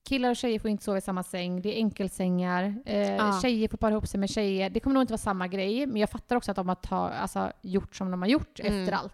Killar 0.08 0.30
och 0.30 0.36
tjejer 0.36 0.60
får 0.60 0.70
inte 0.70 0.84
sova 0.84 0.98
i 0.98 1.02
samma 1.02 1.24
säng, 1.24 1.62
det 1.62 1.70
är 1.74 1.76
enkelsängar, 1.76 2.76
eh, 2.86 3.16
Ja. 3.16 3.40
tjejer 3.42 3.68
får 3.68 3.78
para 3.78 3.92
ihop 3.92 4.08
sig 4.08 4.20
med 4.20 4.30
tjejer. 4.30 4.70
Det 4.70 4.80
kommer 4.80 4.94
nog 4.94 5.04
inte 5.04 5.14
vara 5.14 5.18
samma 5.18 5.48
grej, 5.48 5.86
men 5.88 5.98
jag 5.98 6.10
fattar 6.10 6.36
också 6.36 6.52
att 6.52 6.56
de 6.58 6.68
har 6.68 6.76
ta, 6.76 7.10
alltså, 7.10 7.52
gjort 7.62 7.96
som 7.96 8.12
de 8.12 8.22
har 8.22 8.30
gjort 8.30 8.60
Mm. 8.60 8.80
efter 8.82 8.94
allt. 8.96 9.14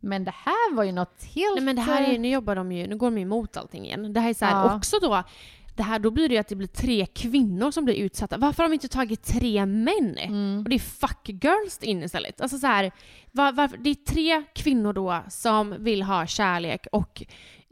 Men 0.00 0.24
det 0.24 0.34
här 0.34 0.74
var 0.74 0.84
ju 0.84 0.92
något 0.92 1.24
helt... 1.34 1.54
Nej 1.56 1.64
men 1.64 1.76
det 1.76 1.82
här 1.82 2.02
eh, 2.02 2.10
är, 2.10 2.18
nu 2.18 2.28
jobbar 2.28 2.56
de 2.56 2.72
ju, 2.72 2.86
nu 2.86 2.96
går 2.96 3.06
de 3.06 3.18
ju 3.18 3.22
emot 3.22 3.56
allting 3.56 3.84
igen. 3.86 4.12
Det 4.12 4.20
här 4.20 4.30
är 4.30 4.34
så 4.34 4.44
här, 4.44 4.66
Ja. 4.66 4.76
också 4.76 4.96
då, 5.02 5.22
det 5.76 5.82
här, 5.82 5.98
då 5.98 6.10
blir 6.10 6.28
det 6.28 6.34
ju 6.34 6.40
att 6.40 6.48
det 6.48 6.56
blir 6.56 6.68
tre 6.68 7.06
kvinnor 7.06 7.70
som 7.70 7.84
blir 7.84 7.94
utsatta. 7.94 8.36
Varför 8.38 8.62
har 8.62 8.70
de 8.70 8.74
inte 8.74 8.88
tagit 8.88 9.22
tre 9.24 9.66
män? 9.66 10.18
Mm. 10.18 10.58
Och 10.64 10.68
det 10.70 10.76
är 10.76 10.78
fuck 10.78 11.28
girls 11.28 11.78
in 11.82 12.02
istället. 12.02 12.40
Alltså 12.40 12.58
så 12.58 12.66
här, 12.66 12.92
var, 13.32 13.52
varför, 13.52 13.76
det 13.76 13.90
är 13.90 13.94
tre 13.94 14.42
kvinnor 14.54 14.92
då 14.92 15.18
som 15.28 15.74
vill 15.78 16.02
ha 16.02 16.26
kärlek 16.26 16.86
och 16.92 17.22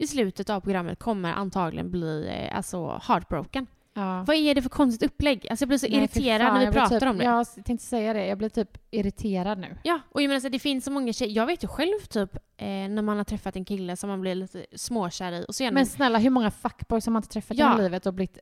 i 0.01 0.07
slutet 0.07 0.49
av 0.49 0.61
programmet 0.61 0.99
kommer 0.99 1.33
antagligen 1.33 1.91
bli 1.91 2.27
eh, 2.29 2.57
alltså 2.57 3.01
heartbroken. 3.07 3.67
Ja. 3.93 4.23
Vad 4.27 4.35
är 4.35 4.55
det 4.55 4.61
för 4.61 4.69
konstigt 4.69 5.11
upplägg? 5.11 5.47
Alltså 5.49 5.63
jag 5.63 5.67
blir 5.67 5.77
så 5.77 5.87
Nej, 5.89 5.97
irriterad 5.97 6.41
fan, 6.41 6.59
när 6.59 6.65
vi 6.65 6.71
pratar 6.71 6.99
typ, 6.99 7.09
om 7.09 7.17
det. 7.17 7.23
Jag 7.23 7.47
tänkte 7.65 7.85
säga 7.85 8.13
det, 8.13 8.25
jag 8.25 8.37
blir 8.37 8.49
typ 8.49 8.77
irriterad 8.91 9.57
nu. 9.59 9.77
Ja, 9.83 9.99
och 10.11 10.21
jag 10.21 10.27
menar 10.27 10.39
så 10.39 10.49
det 10.49 10.59
finns 10.59 10.85
så 10.85 10.91
många 10.91 11.13
tjejer. 11.13 11.35
Jag 11.35 11.45
vet 11.45 11.63
ju 11.63 11.67
själv 11.67 11.99
typ 12.09 12.35
eh, 12.35 12.67
när 12.67 13.01
man 13.01 13.17
har 13.17 13.23
träffat 13.23 13.55
en 13.55 13.65
kille 13.65 13.97
som 13.97 14.09
man 14.09 14.21
blir 14.21 14.35
lite 14.35 14.65
småkär 14.75 15.31
i 15.31 15.45
och 15.47 15.55
så 15.55 15.71
Men 15.71 15.85
snälla, 15.85 16.19
hur 16.19 16.29
många 16.29 16.51
fuckboys 16.51 17.05
har 17.05 17.11
man 17.13 17.19
inte 17.19 17.33
träffat 17.33 17.57
Ja. 17.57 17.65
genom 17.65 17.81
livet 17.83 18.05
och 18.05 18.13
blivit 18.13 18.39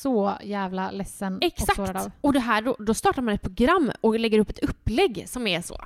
så 0.00 0.32
jävla 0.42 0.90
ledsen 0.90 1.34
och 1.36 1.42
sårad 1.74 1.88
Exakt! 1.90 2.06
av? 2.06 2.12
Och 2.20 2.32
det 2.32 2.40
här, 2.40 2.62
då, 2.62 2.76
då 2.78 2.94
startar 2.94 3.22
man 3.22 3.34
ett 3.34 3.42
program 3.42 3.92
och 4.00 4.18
lägger 4.20 4.38
upp 4.38 4.50
ett 4.50 4.58
upplägg 4.64 5.24
som 5.26 5.46
är 5.46 5.60
så. 5.60 5.76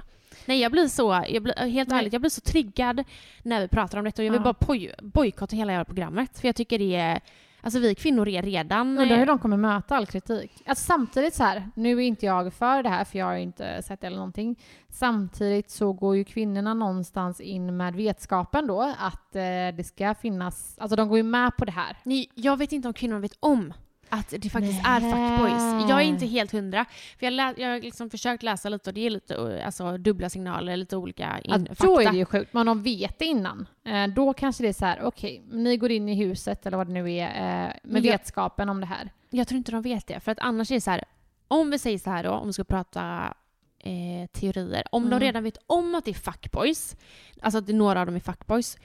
Nej, 0.46 0.60
jag 0.60 0.72
blir 0.72 0.88
så, 0.88 1.24
jag 1.28 1.42
blir, 1.42 1.54
helt 1.70 1.88
Nej. 1.88 1.98
ärligt, 1.98 2.12
jag 2.12 2.22
blir 2.22 2.30
så 2.30 2.40
triggad 2.40 3.04
när 3.42 3.60
vi 3.60 3.68
pratar 3.68 3.98
om 3.98 4.04
detta 4.04 4.22
och 4.22 4.26
jag 4.26 4.32
vill 4.32 4.40
Ja. 4.44 4.52
bara 4.54 4.66
boj, 4.66 4.94
bojkotta 5.02 5.56
hela 5.56 5.72
jävla 5.72 5.84
programmet. 5.84 6.38
För 6.38 6.48
jag 6.48 6.56
tycker 6.56 6.78
det 6.78 6.96
är, 6.96 7.20
alltså 7.60 7.78
vi 7.78 7.94
kvinnor 7.94 8.28
är 8.28 8.42
redan... 8.42 8.88
Undrar 8.98 9.16
hur 9.16 9.20
eh, 9.20 9.26
de 9.26 9.38
kommer 9.38 9.56
möta 9.56 9.96
all 9.96 10.06
kritik. 10.06 10.52
Alltså 10.66 10.84
samtidigt 10.84 11.34
så 11.34 11.44
här, 11.44 11.70
nu 11.74 11.96
är 11.96 12.00
inte 12.00 12.26
jag 12.26 12.52
för 12.52 12.82
det 12.82 12.88
här 12.88 13.04
för 13.04 13.18
jag 13.18 13.26
har 13.26 13.36
inte 13.36 13.82
sett 13.82 14.00
det 14.00 14.06
eller 14.06 14.16
någonting. 14.16 14.56
Samtidigt 14.88 15.70
så 15.70 15.92
går 15.92 16.16
ju 16.16 16.24
kvinnorna 16.24 16.74
någonstans 16.74 17.40
in 17.40 17.76
med 17.76 17.94
vetskapen 17.94 18.66
då 18.66 18.94
att 18.98 19.36
eh, 19.36 19.40
det 19.76 19.86
ska 19.86 20.14
finnas, 20.14 20.78
alltså 20.78 20.96
de 20.96 21.08
går 21.08 21.18
ju 21.18 21.24
med 21.24 21.56
på 21.56 21.64
det 21.64 21.72
här. 21.72 21.96
Nej, 22.02 22.30
jag 22.34 22.56
vet 22.56 22.72
inte 22.72 22.88
om 22.88 22.94
kvinnor 22.94 23.18
vet 23.18 23.36
om 23.40 23.72
att 24.10 24.34
det 24.38 24.50
faktiskt 24.50 24.80
är 24.86 25.00
fuckboys. 25.00 25.88
Jag 25.90 26.00
är 26.00 26.04
inte 26.04 26.26
helt 26.26 26.52
hundra. 26.52 26.84
För 27.18 27.26
jag, 27.26 27.32
lä- 27.32 27.54
jag 27.56 27.68
har 27.68 27.80
liksom 27.80 28.10
försökt 28.10 28.42
läsa 28.42 28.68
lite 28.68 28.90
och 28.90 28.94
det 28.94 29.06
är 29.06 29.10
lite 29.10 29.34
eh, 29.34 29.66
alltså, 29.66 29.98
dubbla 29.98 30.28
signaler, 30.30 30.76
lite 30.76 30.96
olika 30.96 31.38
in- 31.44 31.66
Ja, 31.68 31.74
då 31.86 32.00
är 32.00 32.10
det 32.12 32.18
ju 32.18 32.24
sjukt, 32.24 32.52
men 32.52 32.68
om 32.68 32.78
de 32.78 32.82
vet 32.82 33.18
det 33.18 33.24
innan, 33.24 33.66
eh, 33.84 34.06
då 34.06 34.32
kanske 34.32 34.62
det 34.62 34.68
är 34.68 34.72
så 34.72 34.84
här, 34.86 35.02
okej, 35.02 35.42
ni 35.52 35.76
går 35.76 35.90
in 35.90 36.08
i 36.08 36.14
huset 36.14 36.66
eller 36.66 36.76
vad 36.76 36.86
det 36.86 36.92
nu 36.92 37.12
är 37.12 37.26
eh, 37.28 37.72
med 37.82 38.04
Ja. 38.04 38.12
vetskapen 38.12 38.68
om 38.68 38.80
det 38.80 38.86
här. 38.86 39.10
Jag 39.30 39.48
tror 39.48 39.58
inte 39.58 39.72
de 39.72 39.82
vet 39.82 40.06
det. 40.06 40.20
För 40.20 40.32
att 40.32 40.38
annars 40.38 40.70
är 40.70 40.74
det 40.74 40.80
så 40.80 40.90
här, 40.90 41.04
om 41.48 41.70
vi 41.70 41.78
säger 41.78 41.98
så 41.98 42.10
här 42.10 42.24
då, 42.24 42.30
om 42.30 42.46
vi 42.46 42.52
ska 42.52 42.64
prata 42.64 43.34
eh, 43.78 44.26
teorier. 44.32 44.82
Om 44.92 45.02
Mm. 45.06 45.18
de 45.18 45.26
redan 45.26 45.44
vet 45.44 45.58
om 45.66 45.94
att 45.94 46.04
det 46.04 46.10
är 46.10 46.14
fuckboys, 46.14 46.96
alltså 47.42 47.58
att 47.58 47.68
några 47.68 48.00
av 48.00 48.06
dem 48.06 48.14
är 48.16 48.20
fuckboys, 48.20 48.78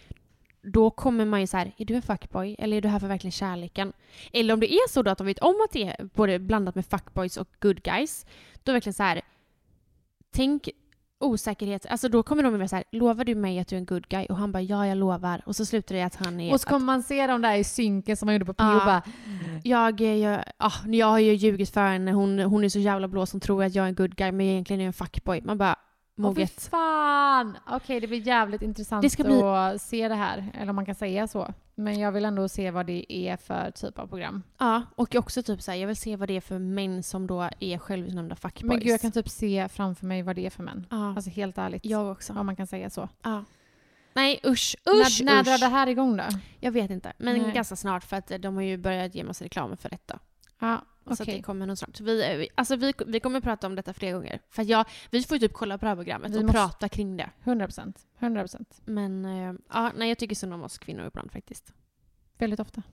då 0.66 0.90
kommer 0.90 1.26
man 1.26 1.42
ju 1.42 1.48
så 1.48 1.58
här, 1.58 1.72
är 1.78 1.86
du 1.86 1.96
en 1.96 2.02
fuckboy 2.02 2.56
eller 2.60 2.78
är 2.78 2.82
du 2.82 2.88
här 2.88 3.00
för 3.00 3.08
verkligen 3.08 3.32
kärleken? 3.32 3.94
Eller 4.34 4.54
om 4.54 4.60
det 4.60 4.74
är 4.74 4.90
så 4.90 5.02
då 5.02 5.12
att 5.12 5.18
de 5.18 5.28
vet 5.28 5.40
om 5.40 5.56
att 5.66 5.72
det 5.72 5.84
är 5.84 6.06
både 6.14 6.40
blandat 6.40 6.76
med 6.76 6.86
fuckboys 6.86 7.38
och 7.38 7.48
good 7.60 7.84
guys, 7.84 8.26
då 8.64 8.72
verkligen 8.72 8.94
så 8.94 9.04
här, 9.04 9.22
tänk 10.36 10.70
osäkerhet, 11.20 11.86
alltså 11.86 12.10
då 12.10 12.24
kommer 12.24 12.44
de 12.44 12.52
ju 12.52 12.58
vara 12.58 12.68
så 12.68 12.76
här, 12.76 12.86
lovar 12.92 13.24
du 13.24 13.36
mig 13.36 13.60
att 13.60 13.68
du 13.68 13.76
är 13.76 13.80
en 13.80 13.86
good 13.86 14.08
guy? 14.08 14.26
Och 14.26 14.38
han 14.38 14.52
bara, 14.52 14.62
ja 14.64 14.88
jag 14.88 14.98
lovar. 14.98 15.42
Och 15.46 15.56
så 15.56 15.66
slutar 15.66 15.96
det 15.96 16.02
att 16.02 16.16
han 16.16 16.40
är... 16.40 16.54
Och 16.54 16.62
så 16.62 16.68
kommer 16.68 16.86
man 16.86 17.04
se 17.04 17.28
dem 17.28 17.42
där 17.42 17.56
i 17.56 17.64
synken 17.64 18.18
som 18.18 18.26
man 18.26 18.36
gjorde 18.36 18.46
på 18.46 18.54
PO 18.54 18.64
Ja. 18.64 18.86
bara, 18.86 19.02
Jag, 19.64 20.02
jag, 20.02 20.44
ja, 20.58 20.72
jag 20.88 21.08
har 21.08 21.20
ju 21.20 21.34
ljugit 21.34 21.70
för 21.70 21.88
henne, 21.88 22.12
hon, 22.12 22.40
hon 22.40 22.64
är 22.64 22.70
så 22.70 22.80
jävla 22.80 23.08
blå 23.08 23.26
som 23.26 23.40
tror 23.40 23.64
att 23.64 23.76
jag 23.76 23.86
är 23.86 23.90
en 23.90 23.96
good 23.96 24.16
guy 24.16 24.32
men 24.32 24.46
egentligen 24.46 24.80
är 24.80 24.84
jag 24.84 24.88
en 24.90 24.94
fuckboy. 24.94 25.42
Man 25.42 25.58
bara, 25.58 25.76
Åh 26.18 26.22
fy 26.22 26.22
moget. 26.22 26.62
fan! 26.72 27.58
Okej, 27.68 28.00
det 28.00 28.08
blir 28.08 28.28
jävligt 28.28 28.62
intressant 28.62 29.02
Det 29.02 29.10
ska 29.10 29.24
bli- 29.24 29.42
att 29.42 29.82
se 29.82 30.08
det 30.08 30.16
här, 30.16 30.52
eller 30.54 30.70
om 30.70 30.76
man 30.76 30.86
kan 30.86 30.96
säga 30.96 31.28
så. 31.28 31.54
Men 31.76 32.00
jag 32.00 32.12
vill 32.12 32.26
ändå 32.26 32.50
se 32.50 32.72
vad 32.72 32.86
det 32.86 33.14
är 33.14 33.38
för 33.38 33.72
typ 33.72 34.00
av 34.00 34.08
program. 34.08 34.44
Ja, 34.58 34.82
och 34.96 35.16
också 35.16 35.44
typ 35.44 35.62
såhär, 35.62 35.78
jag 35.78 35.88
vill 35.88 35.96
se 35.96 36.16
vad 36.16 36.28
det 36.28 36.34
är 36.38 36.42
för 36.42 36.60
män 36.60 37.04
som 37.04 37.28
då 37.28 37.50
är 37.60 37.78
självutnämnda 37.78 38.36
fuckboys. 38.36 38.64
Men 38.70 38.80
gud, 38.80 38.88
jag 38.88 39.02
kan 39.02 39.12
typ 39.12 39.30
se 39.30 39.68
framför 39.70 40.06
mig 40.06 40.22
vad 40.24 40.36
det 40.36 40.46
är 40.46 40.50
för 40.50 40.64
män. 40.64 40.88
Ja, 40.92 41.10
Alltså 41.16 41.30
helt 41.30 41.58
ärligt. 41.58 41.86
jag 41.86 42.12
också. 42.12 42.34
Om 42.34 42.46
man 42.46 42.56
kan 42.56 42.68
säga 42.68 42.90
så. 42.90 43.10
Ja. 43.24 43.44
Nej 44.14 44.40
usch, 44.46 44.76
usch, 44.90 45.22
när 45.24 45.36
när 45.36 45.44
drar 45.44 45.58
det 45.58 45.68
här 45.68 45.88
igång 45.88 46.18
då? 46.18 46.24
Jag 46.60 46.72
vet 46.72 46.92
inte, 46.92 47.14
men 47.18 47.38
Nej. 47.42 47.52
ganska 47.52 47.76
snart 47.76 48.04
för 48.04 48.18
att 48.18 48.32
de 48.40 48.56
har 48.56 48.62
ju 48.64 48.78
börjat 48.78 49.16
ge 49.16 49.24
massa 49.24 49.46
reklam 49.46 49.78
för 49.78 49.90
detta. 49.90 50.20
Ja, 50.60 50.82
Så 51.08 51.24
att 51.24 51.26
det 51.26 51.42
kommer 51.42 51.66
nog 51.68 51.78
snart. 51.78 52.00
Vi, 52.00 52.32
eh, 52.32 52.38
vi- 52.38 52.50
alltså 52.56 52.76
vi, 52.76 52.94
vi 53.08 53.20
kommer 53.20 53.42
prata 53.42 53.68
om 53.68 53.76
detta 53.76 53.94
flera 53.94 54.12
gånger. 54.14 54.40
För 54.50 54.64
jag, 54.64 54.86
vi 55.12 55.24
får 55.24 55.36
ju 55.38 55.40
typ 55.48 55.54
kolla 55.54 55.78
på 55.78 55.86
det 55.86 55.90
här 55.90 55.96
programmet 55.96 56.32
Vi 56.32 56.38
och 56.40 56.44
måste- 56.44 56.54
prata 56.58 56.90
kring 56.90 57.18
det. 57.18 57.30
100 57.44 57.66
procent. 57.68 58.08
100 58.20 58.42
procent. 58.42 58.82
Men 58.86 59.26
eh, 59.26 59.54
ja, 59.74 59.92
nej, 59.96 60.10
jag 60.10 60.18
tycker 60.18 60.36
synd 60.36 60.54
om 60.54 60.64
oss 60.64 60.78
kvinnor 60.78 61.08
ibland 61.08 61.32
faktiskt. 61.32 61.74
Väldigt 62.38 62.60
ofta. 62.60 62.84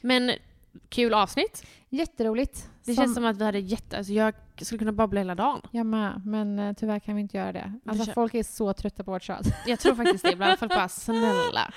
Men 0.00 0.32
kul 0.88 1.14
avsnitt. 1.14 1.66
Jätteroligt. 1.90 2.70
Det 2.84 2.94
känns 2.94 3.14
som 3.14 3.24
att 3.24 3.36
vi 3.36 3.44
hade 3.44 3.58
jätte... 3.58 3.96
Alltså 3.98 4.12
jag 4.12 4.34
skulle 4.62 4.78
kunna 4.78 4.92
babbla 4.92 5.20
hela 5.20 5.34
dagen. 5.34 5.60
Jag 5.70 5.86
med, 5.86 6.22
men 6.26 6.58
eh, 6.58 6.72
tyvärr 6.72 6.98
kan 6.98 7.14
vi 7.14 7.20
inte 7.20 7.36
göra 7.36 7.52
det. 7.52 7.72
Alltså 7.86 8.04
kör- 8.04 8.12
folk 8.12 8.34
är 8.34 8.42
så 8.42 8.72
trötta 8.72 9.04
på 9.04 9.10
vårt 9.10 9.22
tjat. 9.22 9.46
Jag 9.66 9.80
tror 9.80 9.94
faktiskt 9.94 10.24
det. 10.24 10.32
Ibland 10.32 10.58
folk 10.58 10.72
bara 10.74 10.88
snälla. 10.88 11.72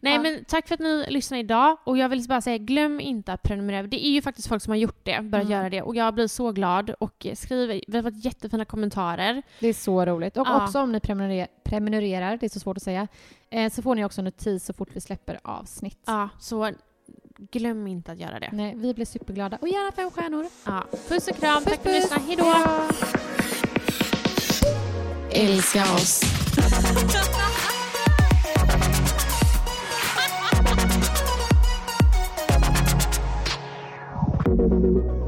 Nej 0.00 0.14
Ja. 0.14 0.22
men 0.22 0.44
tack 0.44 0.68
för 0.68 0.74
att 0.74 0.80
ni 0.80 1.06
lyssnar 1.08 1.38
idag. 1.38 1.76
Och 1.84 1.98
jag 1.98 2.08
vill 2.08 2.28
bara 2.28 2.40
säga, 2.40 2.58
glöm 2.58 3.00
inte 3.00 3.32
att 3.32 3.42
prenumerera. 3.42 3.82
Det 3.86 4.06
är 4.06 4.10
ju 4.10 4.22
faktiskt 4.22 4.48
folk 4.48 4.62
som 4.62 4.70
har 4.70 4.76
gjort 4.78 5.00
det, 5.04 5.20
börjat 5.22 5.46
Mm. 5.46 5.58
göra 5.58 5.70
det. 5.70 5.82
Och 5.82 5.96
jag 5.96 6.14
blir 6.14 6.26
så 6.26 6.52
glad. 6.52 6.90
Och 6.90 7.26
skriv, 7.34 7.80
vi 7.88 7.96
har 7.96 8.02
fått 8.02 8.24
jättefina 8.24 8.64
kommentarer. 8.64 9.42
Det 9.60 9.68
är 9.68 9.74
så 9.74 10.04
roligt. 10.06 10.36
Och 10.36 10.46
Ja. 10.46 10.64
också 10.64 10.80
om 10.80 10.92
ni 10.92 11.00
prenumererar, 11.00 11.48
prenumererar, 11.64 12.36
det 12.36 12.46
är 12.46 12.50
så 12.50 12.60
svårt 12.60 12.76
att 12.76 12.82
säga, 12.82 13.08
eh, 13.50 13.72
så 13.72 13.82
får 13.82 13.94
ni 13.94 14.04
också 14.04 14.22
notis 14.22 14.64
så 14.64 14.72
fort 14.72 14.88
vi 14.92 15.00
släpper 15.00 15.40
avsnitt. 15.44 16.02
Ja, 16.06 16.28
så 16.38 16.72
glöm 17.52 17.86
inte 17.86 18.12
att 18.12 18.18
göra 18.18 18.40
det. 18.40 18.50
Nej, 18.52 18.74
vi 18.76 18.94
blir 18.94 19.04
superglada. 19.04 19.58
Och 19.60 19.68
gärna 19.68 19.92
fem 19.92 20.10
stjärnor. 20.10 20.46
Ja. 20.64 20.84
Puss 21.08 21.28
och 21.28 21.36
kram, 21.36 21.64
Puss, 21.64 21.72
tack 21.72 21.82
för 21.82 21.90
att 21.90 21.94
ni 21.94 22.00
lyssnade. 22.00 22.22
Hejdå! 22.22 22.44
Hejdå. 22.44 22.88
Älska 25.30 25.82
oss. 25.82 26.22